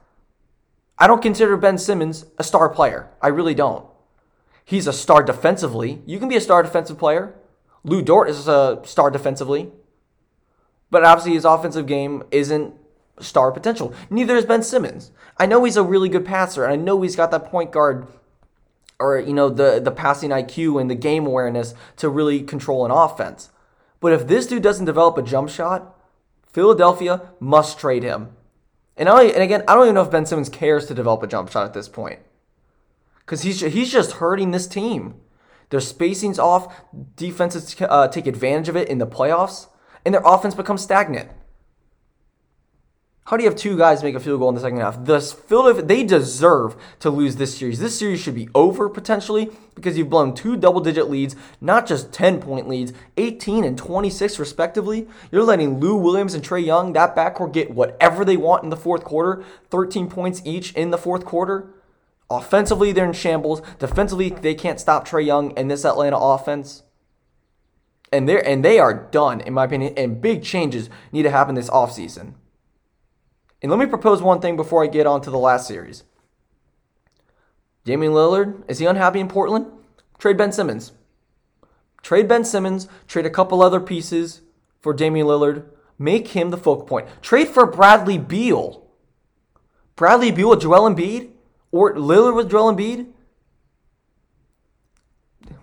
I 0.98 1.06
don't 1.06 1.22
consider 1.22 1.56
Ben 1.56 1.76
Simmons 1.76 2.24
a 2.38 2.44
star 2.44 2.68
player. 2.68 3.10
I 3.20 3.28
really 3.28 3.54
don't. 3.54 3.86
He's 4.64 4.86
a 4.86 4.92
star 4.92 5.22
defensively. 5.22 6.00
You 6.06 6.18
can 6.18 6.28
be 6.28 6.36
a 6.36 6.40
star 6.40 6.62
defensive 6.62 6.98
player. 6.98 7.34
Lu 7.84 8.00
Dort 8.00 8.30
is 8.30 8.48
a 8.48 8.80
star 8.84 9.10
defensively. 9.10 9.70
But 10.90 11.04
obviously, 11.04 11.34
his 11.34 11.44
offensive 11.44 11.86
game 11.86 12.22
isn't 12.30 12.74
star 13.20 13.52
potential. 13.52 13.92
Neither 14.08 14.36
is 14.36 14.46
Ben 14.46 14.62
Simmons. 14.62 15.10
I 15.38 15.46
know 15.46 15.64
he's 15.64 15.76
a 15.76 15.82
really 15.82 16.08
good 16.08 16.24
passer, 16.24 16.64
and 16.64 16.72
I 16.72 16.76
know 16.76 17.02
he's 17.02 17.16
got 17.16 17.30
that 17.30 17.50
point 17.50 17.72
guard 17.72 18.06
or 19.02 19.18
you 19.18 19.32
know 19.32 19.48
the 19.48 19.80
the 19.80 19.90
passing 19.90 20.30
IQ 20.30 20.80
and 20.80 20.90
the 20.90 20.94
game 20.94 21.26
awareness 21.26 21.74
to 21.96 22.08
really 22.08 22.42
control 22.42 22.84
an 22.84 22.90
offense. 22.90 23.50
But 24.02 24.12
if 24.12 24.26
this 24.26 24.48
dude 24.48 24.64
doesn't 24.64 24.84
develop 24.84 25.16
a 25.16 25.22
jump 25.22 25.48
shot, 25.48 25.96
Philadelphia 26.44 27.30
must 27.40 27.78
trade 27.78 28.02
him. 28.02 28.36
And 28.96 29.08
I, 29.08 29.22
and 29.24 29.42
again, 29.42 29.62
I 29.66 29.74
don't 29.74 29.84
even 29.84 29.94
know 29.94 30.02
if 30.02 30.10
Ben 30.10 30.26
Simmons 30.26 30.50
cares 30.50 30.86
to 30.86 30.94
develop 30.94 31.22
a 31.22 31.26
jump 31.26 31.50
shot 31.50 31.64
at 31.64 31.72
this 31.72 31.88
point, 31.88 32.18
because 33.20 33.42
he's 33.42 33.60
he's 33.60 33.90
just 33.90 34.12
hurting 34.12 34.50
this 34.50 34.66
team. 34.66 35.14
Their 35.70 35.80
spacing's 35.80 36.38
off. 36.38 36.82
Defenses 37.16 37.74
uh, 37.80 38.08
take 38.08 38.26
advantage 38.26 38.68
of 38.68 38.76
it 38.76 38.88
in 38.88 38.98
the 38.98 39.06
playoffs, 39.06 39.68
and 40.04 40.12
their 40.12 40.22
offense 40.26 40.54
becomes 40.54 40.82
stagnant. 40.82 41.30
How 43.26 43.36
do 43.36 43.44
you 43.44 43.48
have 43.48 43.58
two 43.58 43.78
guys 43.78 44.02
make 44.02 44.16
a 44.16 44.20
field 44.20 44.40
goal 44.40 44.48
in 44.48 44.56
the 44.56 44.60
second 44.60 44.80
half? 44.80 45.04
The 45.04 45.20
Philadelphia, 45.20 45.84
they 45.84 46.02
deserve 46.02 46.74
to 46.98 47.08
lose 47.08 47.36
this 47.36 47.56
series. 47.56 47.78
This 47.78 47.96
series 47.96 48.20
should 48.20 48.34
be 48.34 48.48
over 48.52 48.88
potentially 48.88 49.48
because 49.76 49.96
you've 49.96 50.10
blown 50.10 50.34
two 50.34 50.56
double-digit 50.56 51.08
leads, 51.08 51.36
not 51.60 51.86
just 51.86 52.10
10-point 52.10 52.68
leads, 52.68 52.92
18 53.16 53.62
and 53.62 53.78
26 53.78 54.40
respectively. 54.40 55.06
You're 55.30 55.44
letting 55.44 55.78
Lou 55.78 55.96
Williams 55.96 56.34
and 56.34 56.44
Trae 56.44 56.64
Young, 56.64 56.92
that 56.94 57.14
backcourt, 57.14 57.52
get 57.52 57.70
whatever 57.70 58.24
they 58.24 58.36
want 58.36 58.64
in 58.64 58.70
the 58.70 58.76
fourth 58.76 59.04
quarter, 59.04 59.44
13 59.70 60.10
points 60.10 60.42
each 60.44 60.72
in 60.72 60.90
the 60.90 60.98
fourth 60.98 61.24
quarter. 61.24 61.72
Offensively, 62.28 62.90
they're 62.90 63.06
in 63.06 63.12
shambles. 63.12 63.62
Defensively, 63.78 64.30
they 64.30 64.54
can't 64.54 64.80
stop 64.80 65.06
Trae 65.06 65.24
Young 65.24 65.56
and 65.56 65.70
this 65.70 65.84
Atlanta 65.84 66.16
offense. 66.16 66.82
And 68.12 68.28
they're 68.28 68.46
and 68.46 68.64
they 68.64 68.78
are 68.78 68.92
done, 68.92 69.40
in 69.42 69.54
my 69.54 69.64
opinion. 69.64 69.94
And 69.96 70.20
big 70.20 70.42
changes 70.42 70.90
need 71.12 71.22
to 71.22 71.30
happen 71.30 71.54
this 71.54 71.70
offseason. 71.70 72.34
And 73.62 73.70
let 73.70 73.78
me 73.78 73.86
propose 73.86 74.20
one 74.20 74.40
thing 74.40 74.56
before 74.56 74.82
I 74.82 74.88
get 74.88 75.06
on 75.06 75.20
to 75.22 75.30
the 75.30 75.38
last 75.38 75.68
series. 75.68 76.02
Damian 77.84 78.12
Lillard, 78.12 78.64
is 78.68 78.80
he 78.80 78.86
unhappy 78.86 79.20
in 79.20 79.28
Portland? 79.28 79.66
Trade 80.18 80.36
Ben 80.36 80.52
Simmons. 80.52 80.92
Trade 82.02 82.28
Ben 82.28 82.44
Simmons, 82.44 82.88
trade 83.06 83.26
a 83.26 83.30
couple 83.30 83.62
other 83.62 83.80
pieces 83.80 84.42
for 84.80 84.92
Damian 84.92 85.28
Lillard, 85.28 85.64
make 85.98 86.28
him 86.28 86.50
the 86.50 86.56
focal 86.56 86.84
point. 86.84 87.06
Trade 87.22 87.48
for 87.48 87.64
Bradley 87.64 88.18
Beal. 88.18 88.84
Bradley 89.94 90.32
Beal 90.32 90.50
with 90.50 90.62
Joel 90.62 90.90
Embiid? 90.92 91.30
Or 91.70 91.94
Lillard 91.94 92.34
with 92.34 92.50
Joel 92.50 92.74
Embiid? 92.74 93.12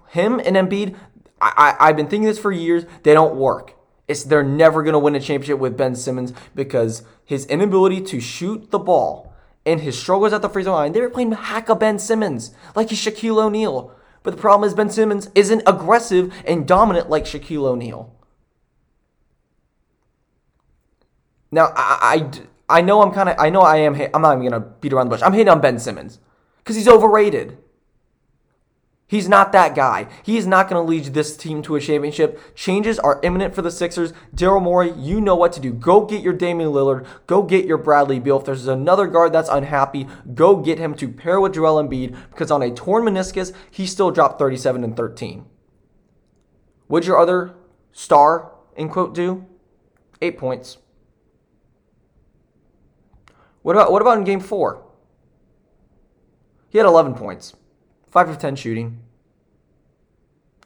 Him 0.10 0.40
and 0.40 0.56
Embiid, 0.56 0.96
I, 1.42 1.76
I, 1.80 1.90
I've 1.90 1.98
been 1.98 2.08
thinking 2.08 2.28
this 2.28 2.40
for 2.40 2.52
years. 2.52 2.86
They 3.04 3.14
don't 3.14 3.36
work. 3.36 3.76
It's, 4.10 4.24
they're 4.24 4.44
never 4.44 4.82
going 4.82 4.94
to 4.94 5.00
win 5.00 5.16
a 5.16 5.20
championship 5.20 5.60
with 5.60 5.78
Ben 5.78 5.96
Simmons 5.96 6.34
because 6.56 7.04
his 7.24 7.46
inability 7.46 8.02
to 8.02 8.20
shoot 8.20 8.72
the 8.72 8.80
ball 8.80 9.32
and 9.68 9.82
his 9.82 9.98
struggles 9.98 10.34
at 10.34 10.42
the 10.42 10.50
free 10.50 10.64
throw 10.64 10.74
line, 10.74 10.94
they 10.94 11.00
were 11.00 11.12
playing 11.12 11.32
hack 11.32 11.70
a 11.70 11.76
Ben 11.76 12.00
Simmons 12.00 12.52
like 12.76 12.90
he's 12.90 13.00
Shaquille 13.00 13.38
O'Neal. 13.38 13.96
But 14.24 14.32
the 14.32 14.42
problem 14.42 14.68
is 14.68 14.74
Ben 14.74 14.90
Simmons 14.90 15.30
isn't 15.36 15.62
aggressive 15.68 16.34
and 16.46 16.68
dominant 16.68 17.10
like 17.10 17.26
Shaquille 17.26 17.66
O'Neal. 17.66 18.14
Now, 21.52 21.72
I, 21.76 22.32
I, 22.68 22.78
I 22.80 22.82
know 22.82 23.04
I'm 23.04 23.12
kind 23.12 23.30
of, 23.30 23.36
I 23.38 23.52
know 23.52 23.62
I 23.62 23.78
am, 23.78 23.94
I'm 24.14 24.22
not 24.24 24.40
even 24.40 24.52
to 24.54 24.60
beat 24.60 24.92
around 24.92 25.06
the 25.06 25.12
bush. 25.12 25.22
I'm 25.24 25.34
hating 25.34 25.50
on 25.50 25.62
Ben 25.62 25.78
Simmons 25.78 26.20
because 26.58 26.76
he's 26.76 26.88
overrated. 26.88 27.60
He's 29.10 29.28
not 29.28 29.52
that 29.54 29.74
guy. 29.74 30.08
He 30.22 30.38
is 30.38 30.46
not 30.46 30.70
going 30.70 30.86
to 30.86 30.88
lead 30.88 31.16
this 31.16 31.36
team 31.36 31.64
to 31.64 31.76
a 31.76 31.82
championship. 31.82 32.40
Changes 32.56 33.00
are 33.00 33.20
imminent 33.24 33.56
for 33.56 33.64
the 33.64 33.72
Sixers. 33.72 34.14
Daryl 34.36 34.62
Morey, 34.62 34.92
you 34.92 35.20
know 35.20 35.36
what 35.36 35.52
to 35.54 35.60
do. 35.60 35.74
Go 35.74 36.06
get 36.06 36.22
your 36.22 36.32
Damian 36.32 36.70
Lillard. 36.70 37.08
Go 37.26 37.42
get 37.42 37.66
your 37.66 37.80
Bradley 37.80 38.20
Beal. 38.20 38.38
If 38.38 38.46
there's 38.46 38.68
another 38.68 39.08
guard 39.08 39.34
that's 39.34 39.50
unhappy, 39.50 40.08
go 40.36 40.58
get 40.58 40.78
him 40.78 40.94
to 40.94 41.10
pair 41.10 41.42
with 41.42 41.56
Joel 41.56 41.84
Embiid 41.84 42.16
because 42.30 42.52
on 42.52 42.62
a 42.62 42.70
torn 42.70 43.04
meniscus, 43.04 43.52
he 43.72 43.88
still 43.88 44.12
dropped 44.12 44.38
37 44.38 44.84
and 44.84 44.96
13. 44.96 45.44
Would 46.88 47.08
your 47.08 47.18
other 47.18 47.56
star, 47.92 48.52
in 48.76 48.90
quote, 48.90 49.16
do? 49.16 49.44
Eight 50.22 50.38
points. 50.38 50.78
What 53.64 53.76
about, 53.76 53.92
what 53.92 54.04
about 54.04 54.20
in 54.20 54.24
game 54.24 54.40
four? 54.40 54.86
He 56.70 56.78
had 56.78 56.86
11 56.86 57.16
points. 57.16 57.56
5 58.12 58.30
of 58.30 58.38
10 58.40 58.56
shooting. 58.56 59.00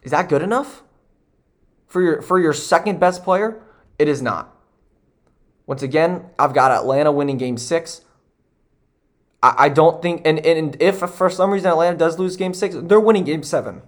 Is 0.03 0.11
that 0.11 0.29
good 0.29 0.41
enough? 0.41 0.83
For 1.87 2.01
your 2.01 2.21
for 2.21 2.39
your 2.39 2.53
second 2.53 2.99
best 2.99 3.23
player? 3.23 3.61
It 3.99 4.07
is 4.07 4.21
not. 4.21 4.55
Once 5.65 5.81
again, 5.81 6.25
I've 6.37 6.53
got 6.53 6.71
Atlanta 6.71 7.11
winning 7.11 7.37
game 7.37 7.57
six. 7.57 8.01
I, 9.41 9.55
I 9.57 9.69
don't 9.69 10.01
think 10.01 10.21
and, 10.25 10.39
and 10.39 10.75
if 10.81 10.97
for 10.97 11.29
some 11.29 11.51
reason 11.51 11.69
Atlanta 11.69 11.97
does 11.97 12.19
lose 12.19 12.35
game 12.35 12.53
six, 12.53 12.75
they're 12.77 12.99
winning 12.99 13.23
game 13.23 13.43
seven. 13.43 13.83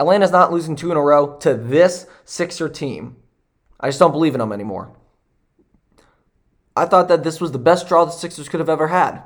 Atlanta's 0.00 0.32
not 0.32 0.52
losing 0.52 0.76
two 0.76 0.90
in 0.90 0.96
a 0.96 1.00
row 1.00 1.36
to 1.38 1.54
this 1.54 2.06
Sixer 2.24 2.68
team. 2.68 3.16
I 3.80 3.88
just 3.88 3.98
don't 3.98 4.12
believe 4.12 4.34
in 4.34 4.40
them 4.40 4.52
anymore. 4.52 4.92
I 6.76 6.84
thought 6.84 7.08
that 7.08 7.24
this 7.24 7.40
was 7.40 7.52
the 7.52 7.58
best 7.58 7.88
draw 7.88 8.04
the 8.04 8.10
Sixers 8.10 8.48
could 8.48 8.60
have 8.60 8.68
ever 8.68 8.88
had 8.88 9.22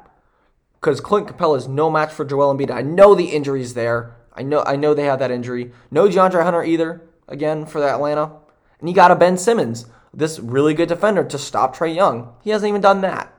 because 0.80 1.00
Clint 1.00 1.28
Capela 1.28 1.58
is 1.58 1.68
no 1.68 1.90
match 1.90 2.12
for 2.12 2.24
Joel 2.24 2.54
Embiid. 2.54 2.70
I 2.70 2.82
know 2.82 3.14
the 3.14 3.26
injury's 3.26 3.74
there. 3.74 4.16
I 4.32 4.42
know 4.42 4.62
I 4.66 4.76
know 4.76 4.94
they 4.94 5.04
have 5.04 5.18
that 5.18 5.30
injury. 5.30 5.72
No 5.90 6.08
DeAndre 6.08 6.42
Hunter 6.42 6.64
either. 6.64 7.02
Again 7.28 7.64
for 7.64 7.86
Atlanta, 7.86 8.32
and 8.80 8.88
you 8.88 8.94
got 8.94 9.12
a 9.12 9.16
Ben 9.16 9.38
Simmons, 9.38 9.86
this 10.12 10.40
really 10.40 10.74
good 10.74 10.88
defender 10.88 11.22
to 11.22 11.38
stop 11.38 11.76
Trae 11.76 11.94
Young. 11.94 12.34
He 12.42 12.50
hasn't 12.50 12.68
even 12.68 12.80
done 12.80 13.02
that. 13.02 13.32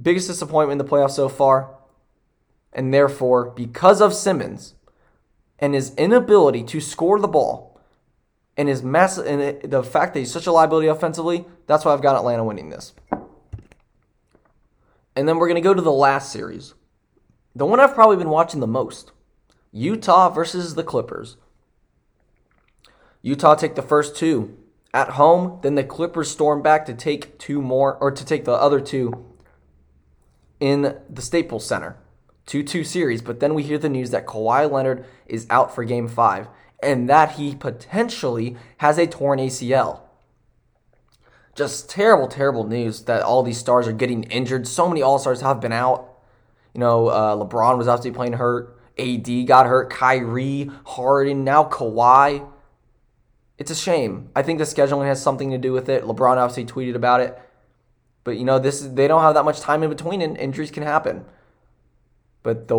Biggest 0.00 0.28
disappointment 0.28 0.80
in 0.80 0.86
the 0.86 0.90
playoffs 0.90 1.10
so 1.10 1.28
far, 1.28 1.74
and 2.72 2.94
therefore 2.94 3.50
because 3.50 4.00
of 4.00 4.14
Simmons 4.14 4.74
and 5.58 5.74
his 5.74 5.94
inability 5.96 6.62
to 6.64 6.80
score 6.80 7.20
the 7.20 7.28
ball 7.28 7.78
and 8.56 8.68
his 8.70 8.82
mass 8.82 9.18
and 9.18 9.60
the 9.62 9.82
fact 9.82 10.14
that 10.14 10.20
he's 10.20 10.32
such 10.32 10.46
a 10.46 10.52
liability 10.52 10.88
offensively, 10.88 11.44
that's 11.66 11.84
why 11.84 11.92
I've 11.92 12.02
got 12.02 12.16
Atlanta 12.16 12.44
winning 12.44 12.70
this. 12.70 12.94
And 15.16 15.26
then 15.26 15.38
we're 15.38 15.48
going 15.48 15.60
to 15.60 15.66
go 15.66 15.74
to 15.74 15.82
the 15.82 15.90
last 15.90 16.30
series. 16.30 16.74
The 17.54 17.66
one 17.66 17.80
I've 17.80 17.94
probably 17.94 18.18
been 18.18 18.28
watching 18.28 18.60
the 18.60 18.66
most 18.66 19.12
Utah 19.72 20.28
versus 20.28 20.74
the 20.74 20.84
Clippers. 20.84 21.36
Utah 23.22 23.54
take 23.54 23.74
the 23.74 23.82
first 23.82 24.14
two 24.14 24.56
at 24.94 25.10
home, 25.10 25.58
then 25.62 25.74
the 25.74 25.82
Clippers 25.82 26.30
storm 26.30 26.62
back 26.62 26.86
to 26.86 26.94
take 26.94 27.38
two 27.38 27.60
more, 27.60 27.96
or 27.96 28.10
to 28.10 28.24
take 28.24 28.44
the 28.44 28.52
other 28.52 28.80
two 28.80 29.26
in 30.60 30.96
the 31.10 31.22
Staples 31.22 31.66
Center. 31.66 31.96
2 32.46 32.62
2 32.62 32.84
series, 32.84 33.22
but 33.22 33.40
then 33.40 33.54
we 33.54 33.64
hear 33.64 33.76
the 33.76 33.88
news 33.88 34.10
that 34.10 34.24
Kawhi 34.24 34.70
Leonard 34.70 35.04
is 35.26 35.48
out 35.50 35.74
for 35.74 35.82
game 35.82 36.06
five 36.06 36.46
and 36.80 37.08
that 37.08 37.32
he 37.32 37.56
potentially 37.56 38.56
has 38.78 38.98
a 38.98 39.06
torn 39.06 39.40
ACL 39.40 40.02
just 41.56 41.88
terrible, 41.88 42.28
terrible 42.28 42.64
news 42.64 43.02
that 43.04 43.22
all 43.22 43.42
these 43.42 43.58
stars 43.58 43.88
are 43.88 43.92
getting 43.92 44.24
injured. 44.24 44.68
So 44.68 44.88
many 44.88 45.02
All 45.02 45.18
Stars 45.18 45.40
have 45.40 45.60
been 45.60 45.72
out. 45.72 46.12
You 46.74 46.80
know, 46.80 47.08
uh, 47.08 47.36
LeBron 47.36 47.78
was 47.78 47.88
obviously 47.88 48.12
playing 48.12 48.34
hurt. 48.34 48.78
AD 48.98 49.46
got 49.46 49.66
hurt. 49.66 49.90
Kyrie, 49.90 50.70
Harden, 50.84 51.44
now 51.44 51.64
Kawhi. 51.64 52.46
It's 53.58 53.70
a 53.70 53.74
shame. 53.74 54.28
I 54.36 54.42
think 54.42 54.58
the 54.58 54.64
scheduling 54.64 55.06
has 55.06 55.20
something 55.22 55.50
to 55.50 55.58
do 55.58 55.72
with 55.72 55.88
it. 55.88 56.04
LeBron 56.04 56.36
obviously 56.36 56.66
tweeted 56.66 56.94
about 56.94 57.22
it. 57.22 57.38
But 58.22 58.36
you 58.36 58.44
know, 58.44 58.58
this 58.58 58.80
they 58.80 59.08
don't 59.08 59.22
have 59.22 59.34
that 59.34 59.44
much 59.44 59.60
time 59.60 59.82
in 59.82 59.88
between, 59.88 60.20
and 60.20 60.36
injuries 60.36 60.70
can 60.70 60.82
happen. 60.82 61.24
But 62.42 62.68
the 62.68 62.76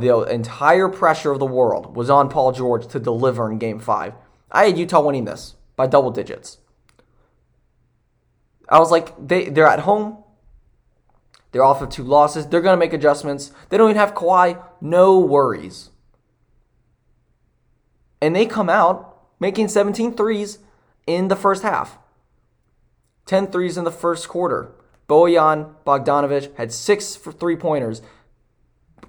the 0.00 0.26
entire 0.30 0.88
pressure 0.88 1.30
of 1.30 1.38
the 1.38 1.46
world 1.46 1.96
was 1.96 2.10
on 2.10 2.28
Paul 2.28 2.52
George 2.52 2.86
to 2.88 3.00
deliver 3.00 3.50
in 3.50 3.58
Game 3.58 3.78
Five. 3.78 4.14
I 4.50 4.66
had 4.66 4.76
Utah 4.76 5.00
winning 5.00 5.24
this 5.24 5.54
by 5.76 5.86
double 5.86 6.10
digits. 6.10 6.58
I 8.68 8.78
was 8.78 8.90
like, 8.90 9.14
they 9.24 9.48
they're 9.48 9.66
at 9.66 9.80
home. 9.80 10.22
They're 11.52 11.64
off 11.64 11.80
of 11.80 11.88
two 11.88 12.02
losses. 12.02 12.46
They're 12.46 12.60
gonna 12.60 12.76
make 12.76 12.92
adjustments. 12.92 13.52
They 13.68 13.78
don't 13.78 13.90
even 13.90 14.00
have 14.00 14.14
Kawhi. 14.14 14.62
No 14.80 15.18
worries. 15.18 15.90
And 18.20 18.34
they 18.34 18.46
come 18.46 18.68
out 18.68 19.16
making 19.40 19.68
17 19.68 20.14
threes 20.14 20.58
in 21.06 21.28
the 21.28 21.36
first 21.36 21.62
half. 21.62 21.98
10 23.26 23.48
threes 23.48 23.76
in 23.76 23.84
the 23.84 23.92
first 23.92 24.28
quarter. 24.28 24.72
Bojan 25.08 25.74
Bogdanovic 25.86 26.54
had 26.56 26.72
six 26.72 27.16
for 27.16 27.32
three 27.32 27.56
pointers. 27.56 28.02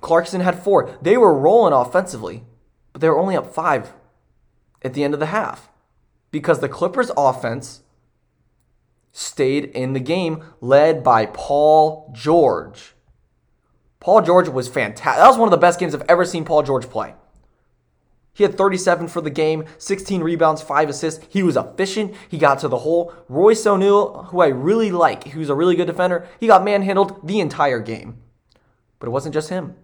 Clarkson 0.02 0.42
had 0.42 0.64
four. 0.64 0.98
They 1.02 1.18
were 1.18 1.38
rolling 1.38 1.74
offensively, 1.74 2.44
but 2.94 3.02
they 3.02 3.10
were 3.10 3.20
only 3.20 3.36
up 3.36 3.54
five 3.54 3.94
at 4.82 4.94
the 4.94 5.04
end 5.04 5.14
of 5.14 5.20
the 5.20 5.28
half 5.28 5.70
because 6.32 6.60
the 6.60 6.70
Clippers' 6.70 7.12
offense 7.18 7.82
stayed 9.12 9.66
in 9.66 9.94
the 9.94 10.00
game, 10.00 10.44
led 10.62 11.04
by 11.04 11.26
Paul 11.26 12.12
George. 12.16 12.94
Paul 14.00 14.22
George 14.22 14.48
was 14.48 14.68
fantastic. 14.68 15.22
That 15.22 15.28
was 15.28 15.38
one 15.38 15.48
of 15.48 15.52
the 15.52 15.58
best 15.58 15.80
games 15.80 15.94
I've 15.94 16.06
ever 16.08 16.26
seen 16.26 16.46
Paul 16.46 16.64
George 16.64 16.90
play. 16.90 17.14
He 18.34 18.44
had 18.44 18.58
37 18.58 19.10
for 19.10 19.20
the 19.20 19.30
game, 19.30 19.66
16 19.78 20.22
rebounds, 20.22 20.62
5 20.62 20.90
assists. 20.90 21.26
He 21.30 21.44
was 21.44 21.58
efficient. 21.58 22.16
He 22.30 22.38
got 22.38 22.60
to 22.60 22.70
the 22.70 22.78
hole. 22.78 23.14
Royce 23.28 23.66
O'Neale, 23.66 24.24
who 24.30 24.40
I 24.40 24.48
really 24.48 24.92
like, 24.92 25.28
who's 25.30 25.50
a 25.50 25.56
really 25.56 25.76
good 25.76 25.88
defender, 25.88 26.26
he 26.40 26.48
got 26.48 26.64
manhandled 26.64 27.28
the 27.28 27.42
entire 27.42 27.82
game. 27.82 28.18
But 29.00 29.08
it 29.08 29.12
wasn't 29.12 29.34
just 29.34 29.50
him. 29.50 29.76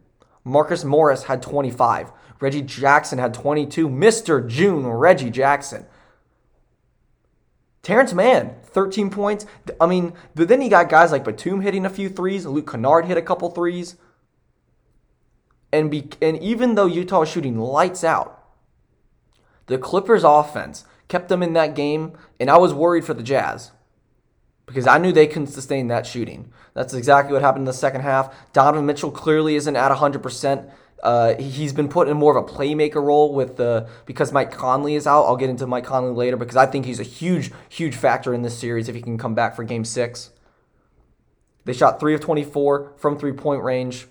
Marcus 0.46 0.86
Morris 0.86 1.24
had 1.24 1.42
25. 1.42 2.14
Reggie 2.40 2.62
Jackson 2.62 3.20
had 3.20 3.34
22. 3.34 3.90
Mr. 3.90 4.48
June, 4.48 4.88
Reggie 4.88 5.32
Jackson. 5.32 5.86
Terance 7.86 8.13
Mann, 8.13 8.56
13 8.63 9.12
points. 9.12 9.45
I 9.80 9.86
mean, 9.86 10.13
but 10.34 10.48
then 10.48 10.60
you 10.63 10.71
got 10.71 10.89
guys 10.89 11.12
like 11.12 11.24
Batum 11.24 11.62
hitting 11.62 11.86
a 11.86 11.89
few 11.89 12.10
threes. 12.10 12.43
Luke 12.43 12.71
Kennard 12.71 13.06
hit 13.06 13.15
a 13.15 13.21
couple 13.21 13.48
threes. 13.52 13.95
And, 15.71 15.91
be, 15.91 16.10
and 16.19 16.41
even 16.41 16.74
though 16.74 16.88
Utah 16.88 17.19
was 17.19 17.30
shooting 17.30 17.60
lights 17.60 18.04
out, 18.04 18.43
the 19.67 19.78
Clippers 19.78 20.24
offense 20.24 20.86
kept 21.10 21.30
them 21.30 21.43
in 21.43 21.54
that 21.54 21.76
game, 21.76 22.13
and 22.39 22.50
I 22.50 22.58
was 22.58 22.74
worried 22.74 23.06
for 23.06 23.13
the 23.13 23.21
Jazz 23.21 23.71
because 24.65 24.88
I 24.88 24.98
knew 24.98 25.12
they 25.12 25.28
couldn't 25.28 25.48
sustain 25.48 25.88
that 25.89 26.08
shooting. 26.08 26.52
That's 26.74 26.95
exactly 26.95 27.34
what 27.34 27.43
happened 27.43 27.62
in 27.62 27.65
the 27.65 27.74
second 27.74 28.02
half. 28.02 28.34
Donovan 28.52 28.88
Mitchell 28.88 29.12
clearly 29.12 29.56
isn't 29.58 29.76
at 29.76 29.91
100%. 29.91 30.71
Uh, 31.04 31.36
he's 31.36 31.74
been 31.74 31.88
put 31.88 32.08
in 32.08 32.18
more 32.18 32.36
of 32.36 32.44
a 32.44 32.52
playmaker 32.52 33.04
role 33.04 33.34
with 33.34 33.58
the 33.58 33.88
because 34.06 34.32
Mike 34.32 34.52
Conley 34.52 34.96
is 34.96 35.06
out. 35.06 35.24
I'll 35.24 35.38
get 35.38 35.50
into 35.50 35.68
Mike 35.68 35.86
Conley 35.86 36.14
later 36.14 36.38
because 36.38 36.56
I 36.56 36.66
think 36.66 36.86
he's 36.86 37.00
a 37.00 37.04
huge, 37.04 37.52
huge 37.70 37.96
factor 37.96 38.34
in 38.34 38.42
this 38.42 38.58
series 38.58 38.90
if 38.90 38.96
he 38.96 39.02
can 39.02 39.18
come 39.18 39.36
back 39.36 39.56
for 39.56 39.64
Game 39.64 39.86
Six. 39.86 40.32
They 41.66 41.74
shot 41.74 42.00
three 42.00 42.14
of 42.14 42.22
24 42.22 42.94
from 42.98 43.18
three 43.18 43.34
point 43.34 43.64
range. 43.64 44.08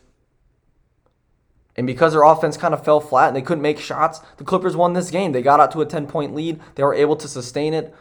And 1.77 1.87
because 1.87 2.12
their 2.12 2.23
offense 2.23 2.57
kind 2.57 2.75
of 2.75 2.85
fell 2.85 3.01
flat 3.01 3.29
and 3.29 3.37
they 3.37 3.42
couldn't 3.42 3.62
make 3.62 3.79
shots, 3.79 4.20
the 4.37 4.44
Clippers 4.44 4.77
won 4.77 4.92
this 4.92 5.11
game. 5.11 5.33
They 5.33 5.42
got 5.42 5.59
out 5.61 5.73
to 5.73 5.81
a 5.81 5.87
10 5.87 6.07
point 6.07 6.35
lead. 6.35 6.61
They 6.75 6.85
were 6.85 6.94
able 6.94 7.16
to 7.16 7.27
sustain 7.27 7.75
it. 7.75 7.94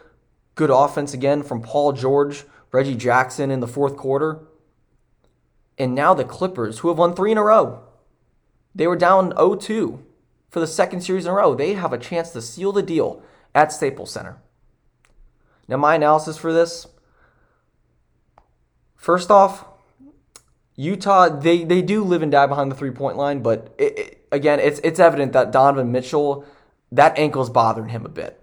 Good 0.54 0.70
offense 0.70 1.12
again 1.12 1.42
from 1.42 1.62
Paul 1.62 1.92
George, 1.92 2.44
Reggie 2.70 2.94
Jackson 2.94 3.50
in 3.50 3.60
the 3.60 3.66
fourth 3.66 3.96
quarter. 3.96 4.40
And 5.76 5.94
now 5.94 6.14
the 6.14 6.24
Clippers, 6.24 6.80
who 6.80 6.88
have 6.88 6.98
won 6.98 7.14
three 7.14 7.32
in 7.32 7.38
a 7.38 7.42
row, 7.42 7.82
they 8.74 8.86
were 8.86 8.96
down 8.96 9.32
0 9.36 9.56
2 9.56 10.04
for 10.50 10.60
the 10.60 10.66
second 10.66 11.00
series 11.00 11.24
in 11.24 11.30
a 11.30 11.34
row. 11.34 11.54
They 11.54 11.74
have 11.74 11.92
a 11.92 11.98
chance 11.98 12.30
to 12.30 12.42
seal 12.42 12.72
the 12.72 12.82
deal 12.82 13.22
at 13.54 13.72
Staples 13.72 14.10
Center. 14.10 14.38
Now, 15.68 15.76
my 15.76 15.94
analysis 15.94 16.36
for 16.36 16.52
this 16.52 16.86
first 18.96 19.30
off, 19.30 19.64
Utah, 20.76 21.28
they, 21.28 21.64
they 21.64 21.82
do 21.82 22.02
live 22.02 22.22
and 22.22 22.32
die 22.32 22.46
behind 22.46 22.70
the 22.70 22.76
three 22.76 22.90
point 22.90 23.16
line, 23.16 23.42
but 23.42 23.74
it, 23.78 23.98
it, 23.98 24.26
again, 24.32 24.58
it's 24.58 24.80
it's 24.80 24.98
evident 24.98 25.32
that 25.32 25.52
Donovan 25.52 25.92
Mitchell, 25.92 26.44
that 26.90 27.16
ankle's 27.16 27.50
bothering 27.50 27.90
him 27.90 28.04
a 28.04 28.08
bit. 28.08 28.40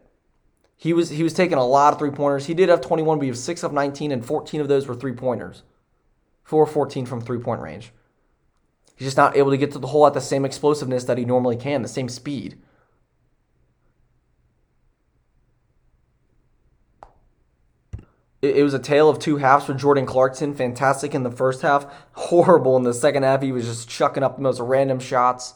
He 0.78 0.94
was 0.94 1.10
he 1.10 1.24
was 1.24 1.34
taking 1.34 1.58
a 1.58 1.66
lot 1.66 1.94
of 1.94 2.00
three 2.00 2.10
pointers. 2.10 2.46
He 2.46 2.54
did 2.54 2.70
have 2.70 2.82
21, 2.82 3.20
but 3.20 3.26
he 3.26 3.30
was 3.30 3.44
6 3.44 3.64
of 3.64 3.74
19, 3.74 4.12
and 4.12 4.26
14 4.26 4.62
of 4.62 4.68
those 4.68 4.88
were 4.88 4.96
three 4.96 5.14
pointers. 5.14 5.64
4 6.44 6.66
14 6.66 7.06
from 7.06 7.22
three 7.22 7.40
point 7.40 7.62
range. 7.62 7.92
He's 9.02 9.08
just 9.08 9.18
not 9.18 9.36
able 9.36 9.50
to 9.50 9.58
get 9.58 9.72
to 9.72 9.80
the 9.80 9.88
hole 9.88 10.06
at 10.06 10.14
the 10.14 10.22
same 10.22 10.46
explosiveness 10.46 11.06
that 11.06 11.18
he 11.18 11.26
normally 11.26 11.56
can, 11.56 11.82
the 11.82 11.88
same 11.88 12.08
speed. 12.08 12.60
It, 18.44 18.64
was 18.64 18.76
a 18.76 18.80
tale 18.80 19.10
of 19.10 19.18
two 19.18 19.38
halves 19.38 19.66
for 19.66 19.74
Jordan 19.74 20.06
Clarkson. 20.06 20.54
Fantastic 20.54 21.16
in 21.16 21.24
the 21.24 21.32
first 21.32 21.64
half, 21.64 21.92
horrible 22.12 22.78
in 22.78 22.84
the 22.84 22.94
second 22.94 23.24
half. 23.24 23.42
He 23.42 23.52
was 23.52 23.66
just 23.66 23.90
chucking 23.90 24.22
up 24.22 24.36
the 24.36 24.44
most 24.44 24.60
random 24.60 25.00
shots. 25.00 25.56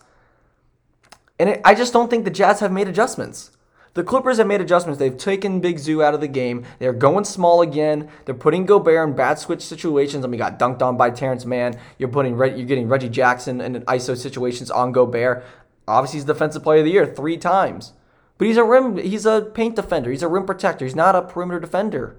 And 1.38 1.52
it, 1.52 1.62
I 1.64 1.76
just 1.76 1.94
don't 1.94 2.10
think 2.10 2.26
the 2.26 2.32
Jazz 2.32 2.62
have 2.62 2.72
made 2.72 2.88
adjustments. 2.88 3.52
The 3.96 4.04
Clippers 4.04 4.38
have 4.40 4.48
made 4.48 4.60
adjustments. 4.60 5.00
They've 5.00 5.18
taken 5.18 5.62
Big 5.62 5.80
Zoo 5.80 6.04
out 6.04 6.14
of 6.14 6.20
the 6.20 6.28
game. 6.28 6.66
They're 6.80 6.92
going 6.92 7.24
small 7.24 7.62
again. 7.62 8.10
They're 8.26 8.36
putting 8.36 8.66
Gobert 8.66 9.08
in 9.08 9.16
bad 9.16 9.40
switch 9.40 9.62
situations. 9.62 10.26
I 10.26 10.28
mean, 10.28 10.38
got 10.38 10.60
dunked 10.60 10.82
on 10.82 10.98
by 10.98 11.12
Terance 11.12 11.46
Mann. 11.46 11.80
You're 11.98 12.10
putting 12.10 12.38
you're 12.38 12.66
getting 12.66 12.90
Reggie 12.90 13.08
Jackson 13.08 13.62
in 13.62 13.82
ISO 13.84 14.18
situations 14.18 14.70
on 14.70 14.92
Gobert. 14.92 15.46
Obviously, 15.88 16.18
he's 16.18 16.26
defensive 16.26 16.62
player 16.62 16.80
of 16.80 16.86
the 16.86 16.92
year 16.92 17.06
three 17.06 17.38
times. 17.38 17.94
But 18.38 18.48
he's 18.48 18.58
a 18.58 18.66
rim. 18.66 18.98
He's 18.98 19.26
a 19.26 19.50
paint 19.54 19.78
defender. 19.78 20.12
He's 20.12 20.24
a 20.24 20.28
rim 20.28 20.46
protector. 20.46 20.84
He's 20.84 20.94
not 20.94 21.16
a 21.16 21.22
perimeter 21.22 21.62
defender. 21.62 22.18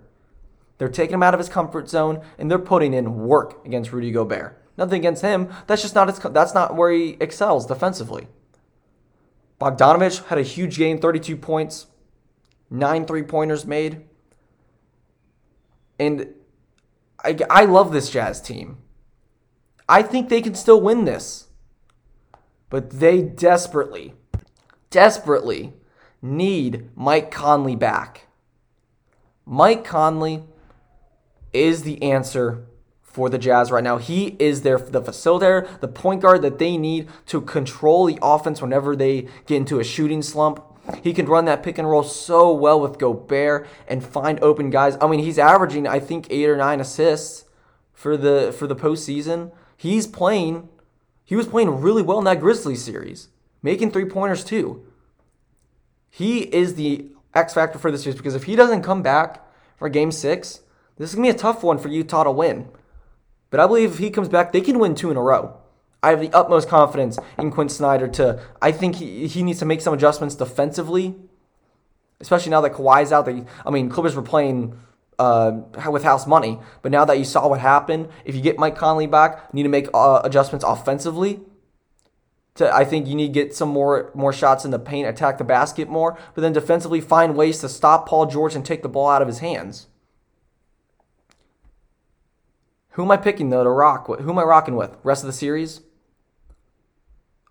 They're 0.78 0.88
taking 0.88 1.14
him 1.14 1.22
out 1.22 1.34
of 1.34 1.40
his 1.40 1.50
comfort 1.50 1.90
zone 1.90 2.22
and 2.38 2.50
they're 2.50 2.58
putting 2.58 2.94
in 2.94 3.26
work 3.26 3.64
against 3.66 3.92
Rudy 3.92 4.10
Gobert. 4.10 4.58
Nothing 4.78 5.00
against 5.00 5.22
him. 5.22 5.50
That's 5.66 5.82
just 5.82 5.94
not 5.94 6.08
his, 6.08 6.18
that's 6.18 6.54
not 6.54 6.74
where 6.74 6.90
he 6.90 7.16
excels 7.20 7.66
defensively. 7.66 8.28
Bogdanovich 9.60 10.26
had 10.26 10.38
a 10.38 10.42
huge 10.42 10.76
game, 10.78 10.98
32 10.98 11.36
points, 11.36 11.86
nine 12.70 13.06
three 13.06 13.22
pointers 13.22 13.64
made. 13.64 14.02
And 15.98 16.28
I, 17.24 17.38
I 17.48 17.64
love 17.64 17.92
this 17.92 18.10
Jazz 18.10 18.40
team. 18.40 18.78
I 19.88 20.02
think 20.02 20.28
they 20.28 20.42
can 20.42 20.54
still 20.54 20.80
win 20.80 21.04
this. 21.04 21.46
But 22.68 22.90
they 22.90 23.22
desperately, 23.22 24.14
desperately 24.90 25.72
need 26.20 26.90
Mike 26.96 27.30
Conley 27.30 27.76
back. 27.76 28.26
Mike 29.46 29.84
Conley 29.84 30.42
is 31.52 31.84
the 31.84 32.02
answer 32.02 32.66
for 33.16 33.30
the 33.30 33.38
Jazz 33.38 33.70
right 33.70 33.82
now. 33.82 33.96
He 33.96 34.36
is 34.38 34.60
their 34.60 34.76
the 34.76 35.00
facilitator, 35.00 35.80
the 35.80 35.88
point 35.88 36.20
guard 36.20 36.42
that 36.42 36.58
they 36.58 36.76
need 36.76 37.08
to 37.28 37.40
control 37.40 38.04
the 38.04 38.18
offense 38.20 38.60
whenever 38.60 38.94
they 38.94 39.26
get 39.46 39.56
into 39.56 39.80
a 39.80 39.84
shooting 39.84 40.20
slump. 40.20 40.62
He 41.02 41.14
can 41.14 41.24
run 41.24 41.46
that 41.46 41.62
pick 41.62 41.78
and 41.78 41.88
roll 41.88 42.02
so 42.02 42.52
well 42.52 42.78
with 42.78 42.98
Gobert 42.98 43.66
and 43.88 44.04
find 44.04 44.38
open 44.40 44.68
guys. 44.68 44.98
I 45.00 45.06
mean, 45.06 45.20
he's 45.20 45.38
averaging 45.38 45.88
I 45.88 45.98
think 45.98 46.26
eight 46.28 46.46
or 46.46 46.58
nine 46.58 46.78
assists 46.78 47.46
for 47.94 48.18
the 48.18 48.54
for 48.56 48.66
the 48.66 48.76
postseason. 48.76 49.50
He's 49.78 50.06
playing. 50.06 50.68
He 51.24 51.36
was 51.36 51.46
playing 51.46 51.80
really 51.80 52.02
well 52.02 52.18
in 52.18 52.26
that 52.26 52.40
Grizzlies 52.40 52.84
series, 52.84 53.28
making 53.62 53.92
three 53.92 54.04
pointers 54.04 54.44
too. 54.44 54.84
He 56.10 56.40
is 56.54 56.74
the 56.74 57.06
X 57.34 57.54
factor 57.54 57.78
for 57.78 57.90
this 57.90 58.02
series 58.02 58.18
because 58.18 58.34
if 58.34 58.44
he 58.44 58.56
doesn't 58.56 58.82
come 58.82 59.00
back 59.00 59.42
for 59.78 59.88
Game 59.88 60.12
Six, 60.12 60.60
this 60.98 61.08
is 61.08 61.14
gonna 61.14 61.28
be 61.28 61.34
a 61.34 61.38
tough 61.38 61.62
one 61.62 61.78
for 61.78 61.88
Utah 61.88 62.24
to 62.24 62.30
win. 62.30 62.68
But 63.50 63.60
I 63.60 63.66
believe 63.66 63.92
if 63.92 63.98
he 63.98 64.10
comes 64.10 64.28
back, 64.28 64.52
they 64.52 64.60
can 64.60 64.78
win 64.78 64.94
two 64.94 65.10
in 65.10 65.16
a 65.16 65.22
row. 65.22 65.56
I 66.02 66.10
have 66.10 66.20
the 66.20 66.32
utmost 66.32 66.68
confidence 66.68 67.18
in 67.38 67.50
Quin 67.50 67.68
Snyder 67.68 68.08
to. 68.08 68.40
I 68.60 68.72
think 68.72 68.96
he, 68.96 69.26
he 69.26 69.42
needs 69.42 69.58
to 69.60 69.64
make 69.64 69.80
some 69.80 69.94
adjustments 69.94 70.34
defensively, 70.34 71.16
especially 72.20 72.50
now 72.50 72.60
that 72.60 72.74
Kawhi's 72.74 73.12
out. 73.12 73.24
That 73.26 73.46
I 73.64 73.70
mean, 73.70 73.88
Clippers 73.88 74.14
were 74.14 74.22
playing 74.22 74.78
uh, 75.18 75.62
with 75.90 76.04
house 76.04 76.26
money, 76.26 76.58
but 76.82 76.92
now 76.92 77.04
that 77.04 77.18
you 77.18 77.24
saw 77.24 77.48
what 77.48 77.60
happened, 77.60 78.08
if 78.24 78.34
you 78.34 78.40
get 78.40 78.58
Mike 78.58 78.76
Conley 78.76 79.06
back, 79.06 79.48
you 79.52 79.56
need 79.56 79.62
to 79.64 79.68
make 79.68 79.88
uh, 79.94 80.20
adjustments 80.22 80.64
offensively. 80.64 81.40
To, 82.56 82.74
I 82.74 82.84
think 82.84 83.06
you 83.06 83.14
need 83.14 83.28
to 83.28 83.32
get 83.32 83.54
some 83.54 83.68
more 83.68 84.10
more 84.14 84.32
shots 84.32 84.64
in 84.64 84.70
the 84.70 84.78
paint, 84.78 85.08
attack 85.08 85.38
the 85.38 85.44
basket 85.44 85.88
more, 85.88 86.18
but 86.34 86.42
then 86.42 86.52
defensively 86.52 87.00
find 87.00 87.36
ways 87.36 87.58
to 87.60 87.68
stop 87.68 88.08
Paul 88.08 88.26
George 88.26 88.54
and 88.54 88.64
take 88.64 88.82
the 88.82 88.88
ball 88.88 89.08
out 89.08 89.22
of 89.22 89.28
his 89.28 89.40
hands. 89.40 89.88
Who 92.96 93.02
am 93.02 93.10
I 93.10 93.18
picking 93.18 93.50
though 93.50 93.62
to 93.62 93.68
rock? 93.68 94.08
With? 94.08 94.20
Who 94.20 94.30
am 94.30 94.38
I 94.38 94.42
rocking 94.42 94.74
with? 94.74 94.96
Rest 95.02 95.22
of 95.22 95.26
the 95.26 95.34
series? 95.34 95.82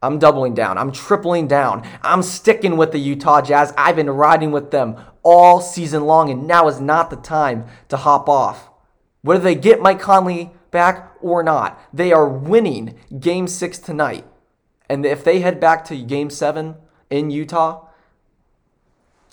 I'm 0.01 0.17
doubling 0.17 0.55
down. 0.55 0.79
I'm 0.79 0.91
tripling 0.91 1.47
down. 1.47 1.88
I'm 2.01 2.23
sticking 2.23 2.77
with 2.77 2.91
the 2.91 2.97
Utah 2.97 3.41
Jazz. 3.41 3.71
I've 3.77 3.95
been 3.95 4.10
riding 4.10 4.51
with 4.51 4.71
them 4.71 4.97
all 5.21 5.62
season 5.62 6.05
long, 6.05 6.31
and 6.31 6.47
now 6.47 6.67
is 6.67 6.81
not 6.81 7.12
the 7.12 7.15
time 7.15 7.65
to 7.89 7.97
hop 7.97 8.27
off. 8.27 8.69
Whether 9.21 9.43
they 9.43 9.53
get 9.53 9.81
Mike 9.81 9.99
Conley 9.99 10.49
back 10.71 11.12
or 11.21 11.43
not, 11.43 11.79
they 11.93 12.12
are 12.12 12.27
winning 12.27 12.97
game 13.19 13.47
six 13.47 13.77
tonight. 13.77 14.25
And 14.89 15.05
if 15.05 15.23
they 15.23 15.41
head 15.41 15.60
back 15.60 15.86
to 15.86 16.01
game 16.01 16.31
seven 16.31 16.75
in 17.12 17.29
Utah, 17.29 17.88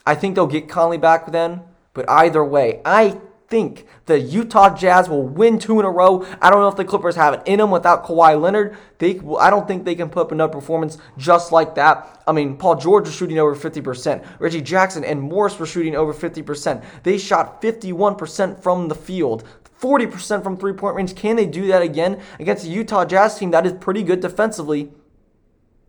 I 0.05 0.15
think 0.15 0.35
they'll 0.35 0.47
get 0.47 0.69
Conley 0.69 0.99
back 0.99 1.33
then. 1.33 1.63
But 1.95 2.09
either 2.09 2.45
way, 2.45 2.83
I 2.85 3.19
think 3.53 3.85
the 4.07 4.19
Utah 4.19 4.75
Jazz 4.75 5.11
will 5.11 5.29
win 5.29 5.59
two 5.59 5.79
in 5.79 5.85
a 5.85 5.91
row. 5.91 6.27
I 6.41 6.49
don't 6.49 6.63
know 6.63 6.69
if 6.69 6.77
the 6.77 6.87
Clippers 6.87 7.17
have 7.17 7.35
it 7.35 7.43
in 7.45 7.59
them 7.59 7.71
without 7.71 8.03
Kawhi 8.03 8.41
Leonard. 8.41 8.79
They, 8.97 9.21
I 9.39 9.51
don't 9.51 9.69
think 9.69 9.85
they 9.85 9.95
can 9.95 10.09
put 10.09 10.23
up 10.23 10.33
another 10.33 10.51
performance 10.51 10.97
just 11.19 11.53
like 11.53 11.75
that. 11.75 12.23
I 12.27 12.33
mean, 12.33 12.57
Paul 12.57 12.77
George 12.77 13.05
was 13.05 13.15
shooting 13.15 13.39
over 13.39 13.55
50%. 13.55 14.25
Reggie 14.39 14.63
Jackson 14.63 15.05
and 15.05 15.21
Morris 15.21 15.59
were 15.59 15.67
shooting 15.67 15.95
over 15.95 16.15
50%. 16.15 16.83
They 17.03 17.19
shot 17.19 17.61
51% 17.61 18.63
from 18.63 18.89
the 18.89 18.95
field. 18.95 19.45
40% 19.79 20.43
from 20.43 20.57
three 20.57 20.73
point 20.73 20.97
range. 20.97 21.15
Can 21.15 21.37
they 21.37 21.45
do 21.45 21.67
that 21.67 21.83
again 21.83 22.23
against 22.41 22.65
a 22.65 22.69
Utah 22.69 23.05
Jazz 23.05 23.39
team 23.39 23.51
that 23.51 23.67
is 23.67 23.75
pretty 23.75 24.03
good 24.03 24.21
defensively? 24.21 24.91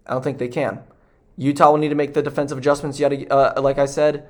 I 0.06 0.15
don't 0.15 0.23
think 0.23 0.38
they 0.38 0.49
can. 0.49 0.82
Utah 1.38 1.71
will 1.71 1.78
need 1.78 1.89
to 1.89 1.95
make 1.95 2.13
the 2.13 2.21
defensive 2.21 2.58
adjustments 2.58 2.99
yet, 2.99 3.32
uh, 3.32 3.54
like 3.62 3.78
I 3.78 3.86
said. 3.86 4.28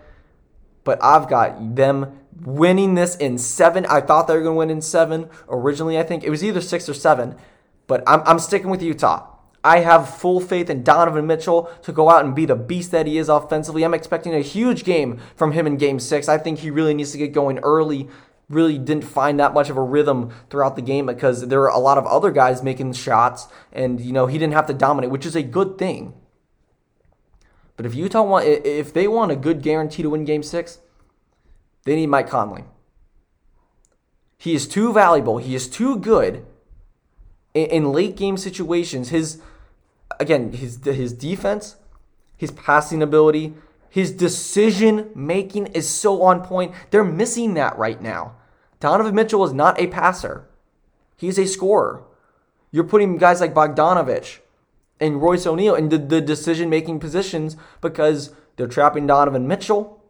But 0.83 1.03
I've 1.03 1.29
got 1.29 1.75
them 1.75 2.19
winning 2.41 2.95
this 2.95 3.15
in 3.15 3.37
seven. 3.37 3.85
I 3.85 4.01
thought 4.01 4.27
they 4.27 4.35
were 4.35 4.41
going 4.41 4.55
to 4.55 4.59
win 4.59 4.69
in 4.69 4.81
seven 4.81 5.29
originally. 5.47 5.97
I 5.97 6.03
think 6.03 6.23
it 6.23 6.29
was 6.29 6.43
either 6.43 6.61
six 6.61 6.89
or 6.89 6.93
seven, 6.93 7.35
but 7.87 8.03
I'm, 8.07 8.21
I'm 8.25 8.39
sticking 8.39 8.69
with 8.69 8.81
Utah. 8.81 9.29
I 9.63 9.79
have 9.79 10.13
full 10.13 10.41
faith 10.41 10.69
in 10.69 10.83
Donovan 10.83 11.25
Mitchell 11.25 11.71
to 11.83 11.93
go 11.93 12.09
out 12.09 12.25
and 12.25 12.35
be 12.35 12.45
the 12.45 12.55
beast 12.55 12.91
that 12.91 13.07
he 13.07 13.17
is 13.17 13.29
offensively. 13.29 13.85
I'm 13.85 13.93
expecting 13.93 14.35
a 14.35 14.41
huge 14.41 14.83
game 14.83 15.21
from 15.37 15.53
him 15.53 15.65
in 15.65 15.77
game 15.77 15.99
six. 15.99 16.27
I 16.27 16.37
think 16.37 16.59
he 16.59 16.69
really 16.69 16.93
needs 16.93 17.13
to 17.13 17.17
get 17.17 17.31
going 17.31 17.59
early. 17.59 18.09
Really 18.49 18.77
didn't 18.77 19.05
find 19.05 19.39
that 19.39 19.53
much 19.53 19.69
of 19.69 19.77
a 19.77 19.81
rhythm 19.81 20.31
throughout 20.49 20.75
the 20.75 20.81
game 20.81 21.05
because 21.05 21.47
there 21.47 21.59
were 21.59 21.69
a 21.69 21.79
lot 21.79 21.97
of 21.97 22.05
other 22.05 22.29
guys 22.29 22.61
making 22.61 22.91
shots, 22.91 23.47
and 23.71 24.01
you 24.01 24.11
know 24.11 24.27
he 24.27 24.37
didn't 24.37 24.53
have 24.53 24.67
to 24.67 24.73
dominate, 24.73 25.11
which 25.11 25.25
is 25.25 25.35
a 25.35 25.41
good 25.41 25.77
thing. 25.77 26.13
But 27.75 27.86
if 27.86 27.95
Utah 27.95 28.23
want, 28.23 28.45
if 28.45 28.93
they 28.93 29.07
want 29.07 29.31
a 29.31 29.36
good 29.36 29.62
guarantee 29.62 30.03
to 30.03 30.09
win 30.09 30.25
Game 30.25 30.43
Six, 30.43 30.79
they 31.86 31.95
need 31.95 32.07
Mike 32.07 32.29
Conley. 32.29 32.65
He 34.38 34.53
is 34.53 34.67
too 34.67 34.93
valuable. 34.93 35.38
He 35.38 35.55
is 35.55 35.67
too 35.67 35.97
good 35.97 36.45
in, 37.53 37.65
in 37.67 37.91
late 37.91 38.15
game 38.15 38.38
situations. 38.38 39.09
His 39.09 39.41
again, 40.19 40.51
his 40.51 40.83
his 40.83 41.13
defense, 41.13 41.77
his 42.38 42.51
passing 42.51 43.01
ability, 43.01 43.53
his 43.89 44.12
decision 44.12 45.09
making 45.15 45.67
is 45.67 45.89
so 45.89 46.21
on 46.23 46.41
point. 46.41 46.73
They're 46.91 47.03
missing 47.03 47.53
that 47.55 47.77
right 47.77 48.01
now. 48.01 48.36
Donovan 48.79 49.15
Mitchell 49.15 49.45
is 49.45 49.53
not 49.53 49.79
a 49.79 49.88
passer. 49.88 50.47
He's 51.15 51.39
a 51.39 51.47
scorer. 51.47 52.03
You're 52.71 52.83
putting 52.83 53.17
guys 53.17 53.39
like 53.39 53.53
Bogdanovich 53.53 54.39
and 54.99 55.21
Royce 55.21 55.45
O'Neale 55.45 55.75
in 55.75 55.89
the, 55.89 55.97
the 55.97 56.21
decision 56.21 56.69
making 56.69 56.99
positions 56.99 57.58
because 57.82 58.34
they're 58.56 58.67
trapping 58.67 59.08
Donovan 59.08 59.47
Mitchell. 59.47 60.03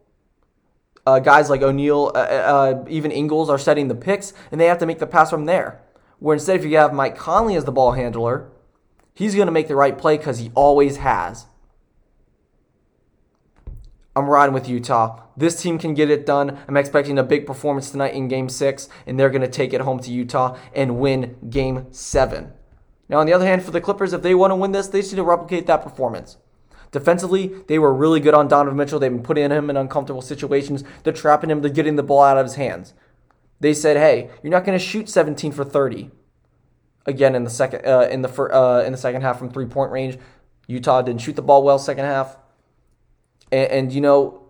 Uh, 1.06 1.18
guys 1.18 1.50
like 1.50 1.62
O'Neale, 1.62 2.12
uh, 2.14 2.18
uh, 2.18 2.84
even 2.88 3.10
Ingles 3.10 3.50
are 3.50 3.58
setting 3.58 3.88
the 3.88 3.94
picks, 3.94 4.32
and 4.50 4.60
they 4.60 4.66
have 4.66 4.78
to 4.78 4.86
make 4.86 4.98
the 4.98 5.06
pass 5.06 5.30
from 5.30 5.44
there. 5.44 5.82
Where 6.18 6.34
instead, 6.34 6.56
if 6.56 6.64
you 6.64 6.76
have 6.76 6.94
Mike 6.94 7.16
Conley 7.16 7.56
as 7.56 7.64
the 7.64 7.72
ball 7.72 7.92
handler, 7.92 8.50
he's 9.12 9.34
going 9.34 9.46
to 9.46 9.52
make 9.52 9.68
the 9.68 9.76
right 9.76 9.98
play 9.98 10.16
because 10.16 10.38
he 10.38 10.50
always 10.54 10.98
has. 10.98 11.46
I'm 14.16 14.26
riding 14.26 14.54
with 14.54 14.68
Utah. 14.68 15.22
This 15.36 15.60
team 15.60 15.78
can 15.78 15.94
get 15.94 16.08
it 16.08 16.24
done. 16.24 16.58
I'm 16.68 16.76
expecting 16.76 17.18
a 17.18 17.24
big 17.24 17.46
performance 17.46 17.90
tonight 17.90 18.14
in 18.14 18.28
game 18.28 18.48
six, 18.48 18.88
and 19.06 19.18
they're 19.18 19.30
going 19.30 19.42
to 19.42 19.48
take 19.48 19.72
it 19.72 19.80
home 19.80 19.98
to 20.00 20.10
Utah 20.12 20.56
and 20.72 20.98
win 20.98 21.36
game 21.50 21.86
seven. 21.90 22.52
Now, 23.08 23.18
on 23.18 23.26
the 23.26 23.32
other 23.32 23.46
hand, 23.46 23.62
for 23.62 23.70
the 23.70 23.80
Clippers, 23.80 24.12
if 24.12 24.22
they 24.22 24.34
want 24.34 24.50
to 24.50 24.56
win 24.56 24.72
this, 24.72 24.88
they 24.88 25.00
need 25.00 25.16
to 25.16 25.22
replicate 25.22 25.66
that 25.66 25.82
performance. 25.82 26.38
Defensively, 26.90 27.48
they 27.66 27.78
were 27.78 27.92
really 27.92 28.20
good 28.20 28.34
on 28.34 28.48
Donovan 28.48 28.76
Mitchell. 28.76 28.98
They've 28.98 29.10
been 29.10 29.22
putting 29.22 29.50
him 29.50 29.68
in 29.68 29.76
uncomfortable 29.76 30.22
situations. 30.22 30.84
They're 31.02 31.12
trapping 31.12 31.50
him. 31.50 31.60
They're 31.60 31.70
getting 31.70 31.96
the 31.96 32.02
ball 32.02 32.22
out 32.22 32.38
of 32.38 32.46
his 32.46 32.54
hands. 32.54 32.94
They 33.58 33.74
said, 33.74 33.96
"Hey, 33.96 34.30
you're 34.42 34.52
not 34.52 34.64
going 34.64 34.78
to 34.78 34.84
shoot 34.84 35.08
17 35.08 35.50
for 35.50 35.64
30." 35.64 36.12
Again, 37.06 37.34
in 37.34 37.44
the 37.44 37.50
second 37.50 37.84
uh, 37.84 38.08
in 38.10 38.22
the 38.22 38.28
fir- 38.28 38.52
uh, 38.52 38.84
in 38.84 38.92
the 38.92 38.98
second 38.98 39.22
half 39.22 39.38
from 39.38 39.50
three 39.50 39.66
point 39.66 39.90
range, 39.90 40.18
Utah 40.68 41.02
didn't 41.02 41.20
shoot 41.20 41.34
the 41.34 41.42
ball 41.42 41.64
well 41.64 41.78
second 41.80 42.04
half, 42.04 42.36
and, 43.50 43.70
and 43.70 43.92
you 43.92 44.00
know 44.00 44.43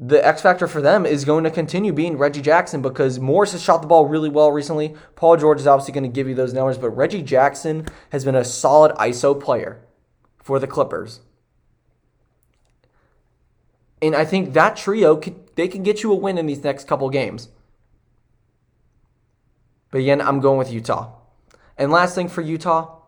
the 0.00 0.24
X 0.24 0.42
factor 0.42 0.68
for 0.68 0.80
them 0.80 1.04
is 1.04 1.24
going 1.24 1.42
to 1.42 1.50
continue 1.50 1.92
being 1.92 2.16
Reggie 2.16 2.40
Jackson 2.40 2.80
because 2.80 3.18
Morris 3.18 3.52
has 3.52 3.62
shot 3.62 3.82
the 3.82 3.88
ball 3.88 4.06
really 4.06 4.28
well 4.28 4.52
recently. 4.52 4.94
Paul 5.16 5.36
George 5.36 5.58
is 5.58 5.66
obviously 5.66 5.92
going 5.92 6.04
to 6.04 6.08
give 6.08 6.28
you 6.28 6.36
those 6.36 6.54
numbers, 6.54 6.78
but 6.78 6.90
Reggie 6.90 7.22
Jackson 7.22 7.86
has 8.10 8.24
been 8.24 8.36
a 8.36 8.44
solid 8.44 8.94
ISO 8.96 9.38
player 9.38 9.80
for 10.40 10.60
the 10.60 10.68
Clippers. 10.68 11.20
And 14.00 14.14
I 14.14 14.24
think 14.24 14.52
that 14.52 14.76
trio 14.76 15.16
could, 15.16 15.56
they 15.56 15.66
can 15.66 15.82
get 15.82 16.04
you 16.04 16.12
a 16.12 16.14
win 16.14 16.38
in 16.38 16.46
these 16.46 16.62
next 16.62 16.86
couple 16.86 17.10
games. 17.10 17.48
But 19.90 20.02
again, 20.02 20.20
I'm 20.20 20.38
going 20.38 20.58
with 20.58 20.70
Utah. 20.70 21.12
And 21.76 21.90
last 21.90 22.14
thing 22.14 22.28
for 22.28 22.40
Utah, 22.40 23.00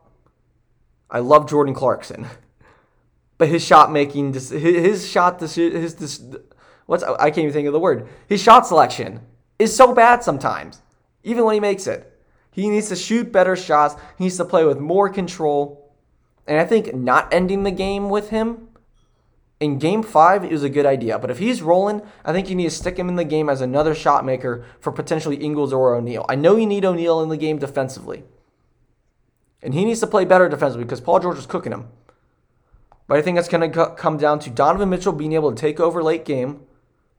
I 1.09 1.20
love 1.20 1.48
Jordan 1.48 1.74
Clarkson. 1.74 2.26
But 3.38 3.48
his 3.48 3.64
shot 3.64 3.90
making, 3.90 4.35
his 4.35 5.09
shot, 5.09 5.40
his, 5.40 5.55
his, 5.55 6.20
what's 6.90 7.05
I 7.05 7.31
can't 7.31 7.44
even 7.44 7.53
think 7.53 7.68
of 7.68 7.72
the 7.72 7.79
word. 7.79 8.09
His 8.26 8.42
shot 8.42 8.66
selection 8.66 9.20
is 9.61 9.74
so 9.74 9.94
bad 9.94 10.24
sometimes, 10.24 10.83
even 11.22 11.44
when 11.44 11.55
he 11.55 11.61
makes 11.61 11.87
it. 11.87 12.20
He 12.50 12.68
needs 12.68 12.88
to 12.88 12.96
shoot 12.96 13.31
better 13.31 13.55
shots. 13.55 13.94
He 14.18 14.24
needs 14.24 14.37
to 14.38 14.44
play 14.44 14.64
with 14.64 14.81
more 14.81 15.09
control. 15.09 15.94
And 16.48 16.59
I 16.59 16.64
think 16.64 16.92
not 16.92 17.33
ending 17.33 17.62
the 17.62 17.70
game 17.70 18.09
with 18.09 18.31
him 18.31 18.70
in 19.61 19.79
game 19.79 20.03
five 20.03 20.44
is 20.44 20.64
a 20.64 20.68
good 20.68 20.85
idea. 20.85 21.16
But 21.20 21.31
if 21.31 21.38
he's 21.38 21.62
rolling, 21.62 22.03
I 22.24 22.33
think 22.33 22.50
you 22.50 22.57
need 22.57 22.64
to 22.64 22.70
stick 22.70 22.98
him 22.98 23.09
in 23.09 23.14
the 23.14 23.24
game 23.24 23.48
as 23.48 23.61
another 23.61 23.94
shot 23.94 24.24
maker 24.24 24.64
for 24.81 24.90
potentially 24.90 25.37
Ingles 25.37 25.72
or 25.72 25.94
O'Neale. 25.94 26.26
I 26.29 26.35
know 26.35 26.57
you 26.57 26.66
need 26.66 26.85
O'Neale 26.85 27.22
in 27.22 27.29
the 27.29 27.37
game 27.37 27.59
defensively. 27.59 28.24
And 29.62 29.74
he 29.74 29.85
needs 29.85 30.00
to 30.00 30.09
play 30.09 30.24
better 30.24 30.48
defensively 30.48 30.87
because 30.87 31.00
Paul 31.00 31.20
George 31.20 31.38
is 31.38 31.46
cooking 31.46 31.70
him. 31.70 31.87
But 33.07 33.18
I 33.18 33.22
think 33.22 33.37
that's 33.37 33.48
going 33.48 33.70
to 33.70 33.94
come 33.96 34.16
down 34.16 34.40
to 34.40 34.50
Donovan 34.50 34.90
Mitchell 34.90 35.12
being 35.12 35.35
able 35.35 35.55
to 35.55 35.61
take 35.61 35.79
over 35.79 36.03
late 36.03 36.24
game 36.24 36.66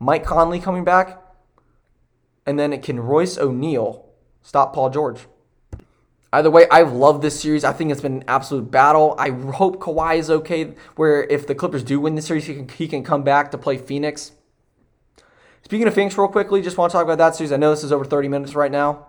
Mike 0.01 0.25
Conley 0.25 0.59
coming 0.59 0.83
back, 0.83 1.21
and 2.47 2.57
then 2.57 2.73
it 2.73 2.81
can 2.81 2.99
Royce 2.99 3.37
O'Neale 3.37 4.03
stop 4.41 4.73
Paul 4.73 4.89
George. 4.89 5.27
Either 6.33 6.49
way, 6.49 6.65
I've 6.71 6.91
loved 6.91 7.21
this 7.21 7.39
series. 7.39 7.63
I 7.63 7.71
think 7.71 7.91
it's 7.91 8.01
been 8.01 8.15
an 8.15 8.23
absolute 8.27 8.71
battle. 8.71 9.13
I 9.19 9.29
hope 9.29 9.79
Kawhi 9.79 10.17
is 10.17 10.31
okay. 10.31 10.73
Where 10.95 11.23
if 11.25 11.45
the 11.45 11.53
Clippers 11.53 11.83
do 11.83 11.99
win 11.99 12.15
this 12.15 12.25
series, 12.25 12.47
he 12.47 12.55
can 12.55 12.67
he 12.67 12.87
can 12.87 13.03
come 13.03 13.21
back 13.21 13.51
to 13.51 13.59
play 13.59 13.77
Phoenix. 13.77 14.31
Speaking 15.61 15.87
of 15.87 15.93
Phoenix, 15.93 16.17
real 16.17 16.27
quickly, 16.29 16.63
just 16.63 16.79
want 16.79 16.91
to 16.91 16.97
talk 16.97 17.03
about 17.03 17.19
that 17.19 17.35
series. 17.35 17.51
I 17.51 17.57
know 17.57 17.69
this 17.69 17.83
is 17.83 17.91
over 17.91 18.03
30 18.03 18.27
minutes 18.27 18.55
right 18.55 18.71
now. 18.71 19.05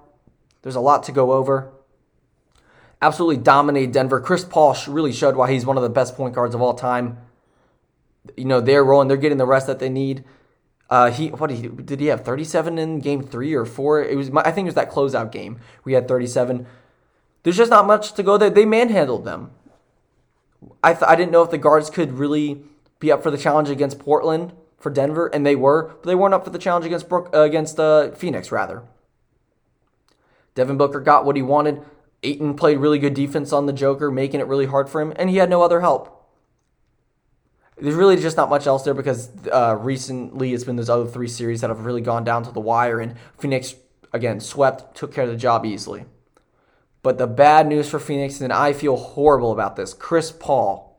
There's 0.61 0.77
a 0.77 0.81
lot 0.81 1.05
to 1.05 1.13
go 1.13 1.33
over. 1.33 1.73
Absolutely 3.01 3.43
dominated 3.43 3.93
Denver. 3.93 4.21
Chris 4.21 4.45
Paul 4.45 4.77
really 4.89 5.13
showed 5.13 5.37
why 5.37 5.51
he's 5.51 5.65
one 5.65 5.79
of 5.79 5.83
the 5.83 5.89
best 5.89 6.17
point 6.17 6.35
guards 6.35 6.55
of 6.55 6.61
all 6.61 6.75
time. 6.75 7.17
You 8.37 8.45
know 8.45 8.61
they're 8.61 8.85
rolling. 8.85 9.09
They're 9.09 9.17
getting 9.17 9.39
the 9.39 9.47
rest 9.47 9.67
that 9.69 9.79
they 9.79 9.89
need. 9.89 10.25
Uh, 10.93 11.11
he 11.11 11.29
what 11.29 11.49
did 11.49 11.57
he 11.57 11.69
did 11.69 12.01
he 12.01 12.09
have 12.09 12.23
37 12.23 12.77
in 12.79 13.01
game 13.01 13.23
three 13.23 13.55
or 13.55 13.65
four? 13.65 14.03
It 14.05 14.15
was 14.15 14.31
I 14.37 14.53
think 14.53 14.67
it 14.67 14.69
was 14.69 14.75
that 14.75 14.91
closeout 14.91 15.33
game. 15.33 15.59
We 15.85 15.95
had 15.95 16.07
37. 16.07 16.67
There's 17.43 17.57
just 17.57 17.71
not 17.71 17.87
much 17.87 18.13
to 18.13 18.23
go 18.23 18.37
there. 18.37 18.51
They 18.51 18.67
manhandled 18.67 19.25
them. 19.25 19.53
I 20.83 20.93
th- 20.93 21.05
I 21.09 21.17
didn't 21.17 21.33
know 21.33 21.43
if 21.43 21.51
the 21.51 21.57
guards 21.57 21.89
could 21.89 22.13
really 22.13 22.63
be 22.99 23.11
up 23.11 23.23
for 23.23 23.31
the 23.31 23.39
challenge 23.39 23.71
against 23.71 23.99
Portland 23.99 24.53
for 24.77 24.91
Denver, 24.91 25.29
and 25.29 25.47
they 25.47 25.57
were, 25.57 25.95
but 26.03 26.05
they 26.05 26.15
weren't 26.15 26.35
up 26.35 26.45
for 26.45 26.51
the 26.51 26.59
challenge 26.59 26.85
against 26.85 27.09
Brook, 27.09 27.31
uh, 27.33 27.41
against 27.41 27.81
uh, 27.81 28.11
Phoenix 28.11 28.53
rather. 28.53 28.83
Devin 30.55 30.77
Booker 30.77 31.01
got 31.01 31.25
what 31.25 31.37
he 31.37 31.43
wanted. 31.43 31.81
Ayton 32.23 32.53
played 32.53 32.77
really 32.77 32.99
good 32.99 33.15
defense 33.15 33.51
on 33.51 33.65
the 33.65 33.73
Joker, 33.73 34.11
making 34.11 34.41
it 34.41 34.47
really 34.47 34.67
hard 34.67 34.91
for 34.91 35.01
him, 35.01 35.15
and 35.17 35.31
he 35.31 35.39
had 35.39 35.49
no 35.49 35.63
other 35.63 35.81
help. 35.81 36.22
There's 37.83 37.97
really 37.97 38.17
just 38.17 38.37
not 38.37 38.49
much 38.49 38.69
else 38.69 38.85
there 38.85 38.95
because 38.95 39.29
uh, 39.51 39.77
recently 39.79 40.55
it's 40.55 40.63
been 40.63 40.77
those 40.77 40.89
other 40.89 41.07
three 41.07 41.27
series 41.27 41.63
that 41.63 41.71
have 41.71 41.85
really 41.85 42.01
gone 42.01 42.23
down 42.23 42.45
to 42.45 42.53
the 42.53 42.61
wire, 42.61 43.01
and 43.01 43.17
Phoenix 43.39 43.75
again 44.13 44.39
swept, 44.39 44.97
took 44.97 45.13
care 45.13 45.25
of 45.25 45.31
the 45.31 45.37
job 45.37 45.67
easily. 45.67 46.05
But 47.03 47.19
the 47.19 47.27
bad 47.27 47.67
news 47.67 47.91
for 47.91 47.99
Phoenix, 47.99 48.41
and 48.41 48.53
I 48.53 48.73
feel 48.73 48.97
horrible 48.97 49.51
about 49.51 49.75
this. 49.75 49.95
Chris 49.95 50.31
Paul 50.31 50.93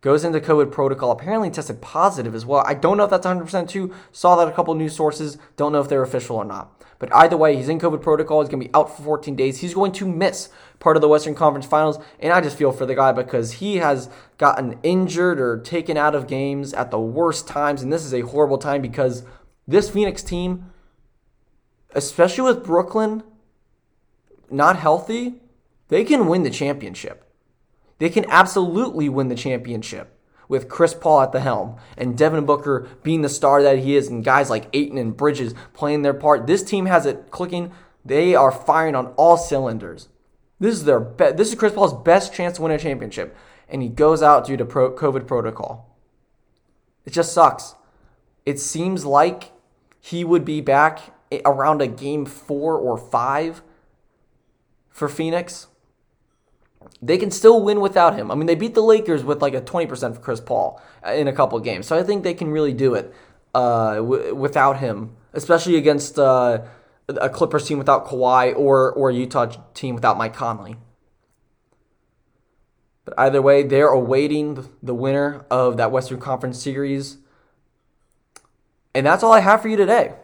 goes 0.00 0.24
into 0.24 0.40
COVID 0.40 0.72
protocol, 0.72 1.10
apparently 1.10 1.50
tested 1.50 1.82
positive 1.82 2.34
as 2.34 2.46
well. 2.46 2.64
I 2.66 2.72
don't 2.72 2.96
know 2.96 3.04
if 3.04 3.10
that's 3.10 3.26
100% 3.26 3.68
true. 3.68 3.94
Saw 4.12 4.36
that 4.36 4.48
a 4.48 4.52
couple 4.52 4.74
news 4.74 4.96
sources. 4.96 5.36
Don't 5.56 5.72
know 5.72 5.80
if 5.80 5.88
they're 5.88 6.02
official 6.02 6.36
or 6.36 6.44
not. 6.46 6.82
But 6.98 7.12
either 7.14 7.36
way, 7.36 7.56
he's 7.56 7.68
in 7.68 7.80
COVID 7.80 8.00
protocol. 8.00 8.42
He's 8.42 8.48
going 8.48 8.62
to 8.62 8.68
be 8.68 8.74
out 8.74 8.96
for 8.96 9.02
14 9.02 9.34
days. 9.34 9.58
He's 9.58 9.74
going 9.74 9.90
to 9.92 10.06
miss 10.06 10.50
part 10.78 10.96
of 10.96 11.00
the 11.00 11.08
Western 11.08 11.34
Conference 11.34 11.66
Finals. 11.66 11.98
And 12.20 12.32
I 12.32 12.40
just 12.40 12.56
feel 12.56 12.70
for 12.70 12.86
the 12.86 12.94
guy 12.94 13.10
because 13.10 13.54
he 13.54 13.76
has 13.76 14.08
gotten 14.42 14.76
injured 14.82 15.40
or 15.40 15.56
taken 15.56 15.96
out 15.96 16.16
of 16.16 16.26
games 16.26 16.74
at 16.74 16.90
the 16.90 16.98
worst 16.98 17.46
times. 17.46 17.80
And 17.80 17.92
this 17.92 18.04
is 18.04 18.12
a 18.12 18.22
horrible 18.22 18.58
time 18.58 18.82
because 18.82 19.22
this 19.68 19.88
Phoenix 19.88 20.20
team, 20.20 20.72
especially 21.94 22.42
with 22.42 22.64
Brooklyn 22.64 23.22
not 24.50 24.80
healthy, 24.80 25.36
they 25.86 26.02
can 26.02 26.26
win 26.26 26.42
the 26.42 26.50
championship. 26.50 27.24
They 27.98 28.10
can 28.10 28.28
absolutely 28.28 29.08
win 29.08 29.28
the 29.28 29.36
championship 29.36 30.18
with 30.48 30.68
Chris 30.68 30.92
Paul 30.92 31.20
at 31.20 31.30
the 31.30 31.38
helm 31.38 31.76
and 31.96 32.18
Devin 32.18 32.44
Booker 32.44 32.88
being 33.04 33.22
the 33.22 33.28
star 33.28 33.62
that 33.62 33.78
he 33.78 33.94
is 33.94 34.08
and 34.08 34.24
guys 34.24 34.50
like 34.50 34.68
Ayton 34.72 34.98
and 34.98 35.16
Bridges 35.16 35.54
playing 35.72 36.02
their 36.02 36.14
part. 36.14 36.48
This 36.48 36.64
team 36.64 36.86
has 36.86 37.06
it 37.06 37.30
clicking. 37.30 37.70
They 38.04 38.34
are 38.34 38.50
firing 38.50 38.96
on 38.96 39.14
all 39.16 39.36
cylinders. 39.36 40.08
This 40.58 40.74
is 40.74 40.84
their 40.84 40.98
be- 40.98 41.30
this 41.30 41.50
is 41.50 41.54
Chris 41.54 41.74
Paul's 41.74 41.94
best 42.02 42.34
chance 42.34 42.56
to 42.56 42.62
win 42.62 42.72
a 42.72 42.78
championship 42.78 43.36
and 43.68 43.82
he 43.82 43.88
goes 43.88 44.22
out 44.22 44.46
due 44.46 44.56
to 44.56 44.64
pro- 44.64 44.94
COVID 44.94 45.26
protocol. 45.26 45.96
It 47.04 47.12
just 47.12 47.32
sucks. 47.32 47.74
It 48.44 48.58
seems 48.58 49.04
like 49.04 49.52
he 50.00 50.24
would 50.24 50.44
be 50.44 50.60
back 50.60 51.12
around 51.44 51.80
a 51.80 51.86
game 51.86 52.26
4 52.26 52.76
or 52.76 52.98
5 52.98 53.62
for 54.90 55.08
Phoenix 55.08 55.68
they 57.00 57.18
can 57.18 57.30
still 57.30 57.62
win 57.62 57.80
without 57.80 58.14
him. 58.14 58.30
I 58.30 58.34
mean, 58.34 58.46
they 58.46 58.54
beat 58.54 58.74
the 58.74 58.82
Lakers 58.82 59.24
with 59.24 59.42
like 59.42 59.54
a 59.54 59.60
20% 59.60 60.14
for 60.14 60.20
Chris 60.20 60.40
Paul 60.40 60.80
in 61.06 61.28
a 61.28 61.32
couple 61.32 61.58
games. 61.60 61.86
So 61.86 61.96
I 61.98 62.02
think 62.02 62.22
they 62.22 62.34
can 62.34 62.50
really 62.50 62.72
do 62.72 62.94
it 62.94 63.12
uh, 63.54 63.96
w- 63.96 64.34
without 64.34 64.78
him, 64.78 65.16
especially 65.32 65.76
against 65.76 66.18
uh, 66.18 66.62
a 67.08 67.28
Clippers 67.28 67.66
team 67.66 67.78
without 67.78 68.06
Kawhi 68.06 68.56
or, 68.56 68.92
or 68.92 69.10
a 69.10 69.14
Utah 69.14 69.46
team 69.74 69.94
without 69.94 70.16
Mike 70.16 70.34
Conley. 70.34 70.76
But 73.04 73.14
either 73.18 73.42
way, 73.42 73.62
they're 73.62 73.88
awaiting 73.88 74.68
the 74.82 74.94
winner 74.94 75.44
of 75.50 75.76
that 75.76 75.90
Western 75.90 76.20
Conference 76.20 76.62
series. 76.62 77.18
And 78.94 79.06
that's 79.06 79.22
all 79.22 79.32
I 79.32 79.40
have 79.40 79.62
for 79.62 79.68
you 79.68 79.76
today. 79.76 80.14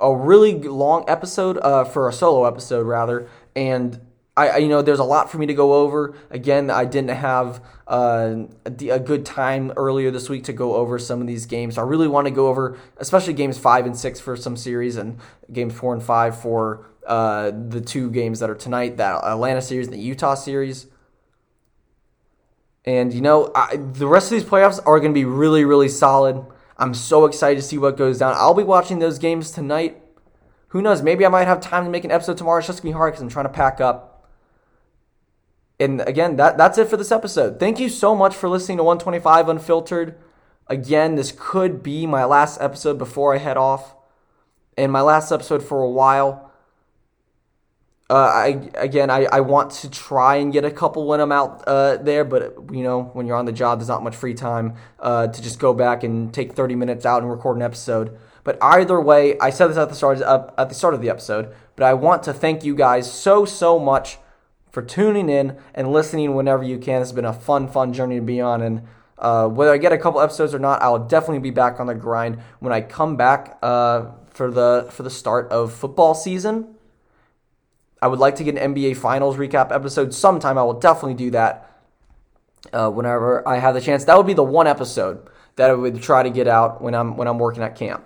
A 0.00 0.14
really 0.14 0.54
long 0.54 1.04
episode, 1.06 1.58
uh, 1.58 1.84
for 1.84 2.08
a 2.08 2.12
solo 2.12 2.46
episode, 2.46 2.86
rather. 2.86 3.28
And 3.54 4.00
I, 4.36 4.56
you 4.56 4.68
know, 4.68 4.82
there's 4.82 4.98
a 4.98 5.04
lot 5.04 5.30
for 5.30 5.38
me 5.38 5.46
to 5.46 5.54
go 5.54 5.74
over. 5.74 6.16
Again, 6.30 6.68
I 6.68 6.84
didn't 6.86 7.16
have 7.16 7.62
uh, 7.86 8.46
a, 8.66 8.88
a, 8.88 8.98
good 8.98 9.24
time 9.24 9.72
earlier 9.76 10.10
this 10.10 10.28
week 10.28 10.44
to 10.44 10.52
go 10.52 10.74
over 10.74 10.98
some 10.98 11.20
of 11.20 11.28
these 11.28 11.46
games. 11.46 11.78
I 11.78 11.82
really 11.82 12.08
want 12.08 12.26
to 12.26 12.32
go 12.32 12.48
over, 12.48 12.76
especially 12.96 13.34
games 13.34 13.58
five 13.58 13.86
and 13.86 13.96
six 13.96 14.18
for 14.18 14.36
some 14.36 14.56
series, 14.56 14.96
and 14.96 15.20
games 15.52 15.74
four 15.74 15.94
and 15.94 16.02
five 16.02 16.40
for 16.40 16.84
uh, 17.06 17.52
the 17.68 17.80
two 17.80 18.10
games 18.10 18.40
that 18.40 18.50
are 18.50 18.56
tonight, 18.56 18.96
that 18.96 19.22
Atlanta 19.22 19.62
series 19.62 19.86
and 19.86 19.94
the 19.94 20.00
Utah 20.00 20.34
series. 20.34 20.88
And 22.84 23.12
you 23.12 23.20
know, 23.20 23.50
I, 23.54 23.76
the 23.76 24.06
rest 24.06 24.30
of 24.30 24.38
these 24.38 24.48
playoffs 24.48 24.78
are 24.84 25.00
going 25.00 25.12
to 25.12 25.18
be 25.18 25.24
really, 25.24 25.64
really 25.64 25.88
solid. 25.88 26.44
I'm 26.76 26.94
so 26.94 27.24
excited 27.24 27.56
to 27.56 27.62
see 27.62 27.78
what 27.78 27.96
goes 27.96 28.18
down. 28.18 28.34
I'll 28.36 28.54
be 28.54 28.64
watching 28.64 28.98
those 28.98 29.18
games 29.18 29.50
tonight. 29.50 30.00
Who 30.68 30.82
knows? 30.82 31.02
Maybe 31.02 31.24
I 31.24 31.28
might 31.28 31.46
have 31.46 31.60
time 31.60 31.84
to 31.84 31.90
make 31.90 32.04
an 32.04 32.10
episode 32.10 32.36
tomorrow. 32.36 32.58
It's 32.58 32.66
just 32.66 32.82
gonna 32.82 32.92
be 32.92 32.96
hard 32.96 33.12
because 33.12 33.22
I'm 33.22 33.28
trying 33.28 33.46
to 33.46 33.52
pack 33.52 33.80
up. 33.80 34.28
And 35.78 36.00
again, 36.02 36.36
that 36.36 36.56
that's 36.56 36.78
it 36.78 36.88
for 36.88 36.96
this 36.96 37.12
episode. 37.12 37.58
Thank 37.58 37.80
you 37.80 37.88
so 37.88 38.14
much 38.14 38.34
for 38.34 38.48
listening 38.48 38.78
to 38.78 38.84
125 38.84 39.48
Unfiltered. 39.48 40.16
Again, 40.66 41.14
this 41.14 41.32
could 41.36 41.82
be 41.82 42.06
my 42.06 42.24
last 42.24 42.60
episode 42.60 42.98
before 42.98 43.34
I 43.34 43.38
head 43.38 43.56
off, 43.56 43.94
and 44.76 44.90
my 44.90 45.00
last 45.00 45.30
episode 45.30 45.62
for 45.62 45.82
a 45.82 45.90
while. 45.90 46.52
Uh, 48.14 48.30
I 48.32 48.70
again, 48.76 49.10
I, 49.10 49.24
I 49.24 49.40
want 49.40 49.72
to 49.72 49.90
try 49.90 50.36
and 50.36 50.52
get 50.52 50.64
a 50.64 50.70
couple 50.70 51.04
when 51.04 51.18
I'm 51.18 51.32
out 51.32 51.64
uh, 51.66 51.96
there, 51.96 52.24
but 52.24 52.54
you 52.70 52.84
know, 52.84 53.10
when 53.12 53.26
you're 53.26 53.34
on 53.34 53.44
the 53.44 53.50
job, 53.50 53.80
there's 53.80 53.88
not 53.88 54.04
much 54.04 54.14
free 54.14 54.34
time 54.34 54.76
uh, 55.00 55.26
to 55.26 55.42
just 55.42 55.58
go 55.58 55.74
back 55.74 56.04
and 56.04 56.32
take 56.32 56.52
30 56.52 56.76
minutes 56.76 57.04
out 57.04 57.22
and 57.22 57.28
record 57.28 57.56
an 57.56 57.62
episode. 57.62 58.16
But 58.44 58.56
either 58.62 59.00
way, 59.00 59.36
I 59.40 59.50
said 59.50 59.66
this 59.66 59.76
at 59.76 59.88
the 59.88 59.96
start 59.96 60.22
uh, 60.22 60.48
at 60.56 60.68
the 60.68 60.76
start 60.76 60.94
of 60.94 61.00
the 61.00 61.10
episode, 61.10 61.52
but 61.74 61.86
I 61.86 61.94
want 61.94 62.22
to 62.22 62.32
thank 62.32 62.62
you 62.62 62.76
guys 62.76 63.12
so 63.12 63.44
so 63.44 63.80
much 63.80 64.18
for 64.70 64.80
tuning 64.80 65.28
in 65.28 65.58
and 65.74 65.92
listening 65.92 66.36
whenever 66.36 66.62
you 66.62 66.78
can. 66.78 67.02
It's 67.02 67.10
been 67.10 67.24
a 67.24 67.32
fun 67.32 67.66
fun 67.66 67.92
journey 67.92 68.14
to 68.14 68.22
be 68.22 68.40
on, 68.40 68.62
and 68.62 68.82
uh, 69.18 69.48
whether 69.48 69.72
I 69.72 69.78
get 69.78 69.92
a 69.92 69.98
couple 69.98 70.20
episodes 70.20 70.54
or 70.54 70.60
not, 70.60 70.80
I'll 70.82 71.04
definitely 71.04 71.40
be 71.40 71.50
back 71.50 71.80
on 71.80 71.88
the 71.88 71.96
grind 71.96 72.38
when 72.60 72.72
I 72.72 72.80
come 72.80 73.16
back 73.16 73.58
uh, 73.60 74.12
for 74.30 74.52
the 74.52 74.86
for 74.92 75.02
the 75.02 75.10
start 75.10 75.50
of 75.50 75.72
football 75.72 76.14
season. 76.14 76.73
I 78.04 78.06
would 78.06 78.18
like 78.18 78.36
to 78.36 78.44
get 78.44 78.58
an 78.58 78.74
NBA 78.74 78.98
Finals 78.98 79.38
recap 79.38 79.72
episode 79.72 80.12
sometime. 80.12 80.58
I 80.58 80.62
will 80.62 80.78
definitely 80.78 81.14
do 81.14 81.30
that 81.30 81.70
uh, 82.70 82.90
whenever 82.90 83.48
I 83.48 83.56
have 83.56 83.72
the 83.72 83.80
chance. 83.80 84.04
That 84.04 84.18
would 84.18 84.26
be 84.26 84.34
the 84.34 84.44
one 84.44 84.66
episode 84.66 85.26
that 85.56 85.70
I 85.70 85.72
would 85.72 86.02
try 86.02 86.22
to 86.22 86.28
get 86.28 86.46
out 86.46 86.82
when 86.82 86.94
I'm 86.94 87.16
when 87.16 87.28
I'm 87.28 87.38
working 87.38 87.62
at 87.62 87.76
camp. 87.76 88.04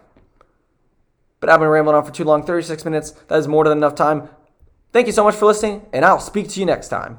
But 1.41 1.51
I've 1.51 1.59
been 1.59 1.69
rambling 1.69 1.97
on 1.97 2.05
for 2.05 2.13
too 2.13 2.23
long 2.23 2.45
36 2.45 2.85
minutes. 2.85 3.11
That 3.27 3.41
is 3.41 3.49
more 3.49 3.65
than 3.65 3.77
enough 3.77 3.97
time. 3.97 4.29
Thank 4.93 5.09
you 5.09 5.13
so 5.13 5.25
much 5.25 5.35
for 5.35 5.47
listening, 5.47 5.85
and 5.93 6.05
I'll 6.05 6.21
speak 6.21 6.49
to 6.51 6.61
you 6.61 6.67
next 6.67 6.91
time. 6.91 7.19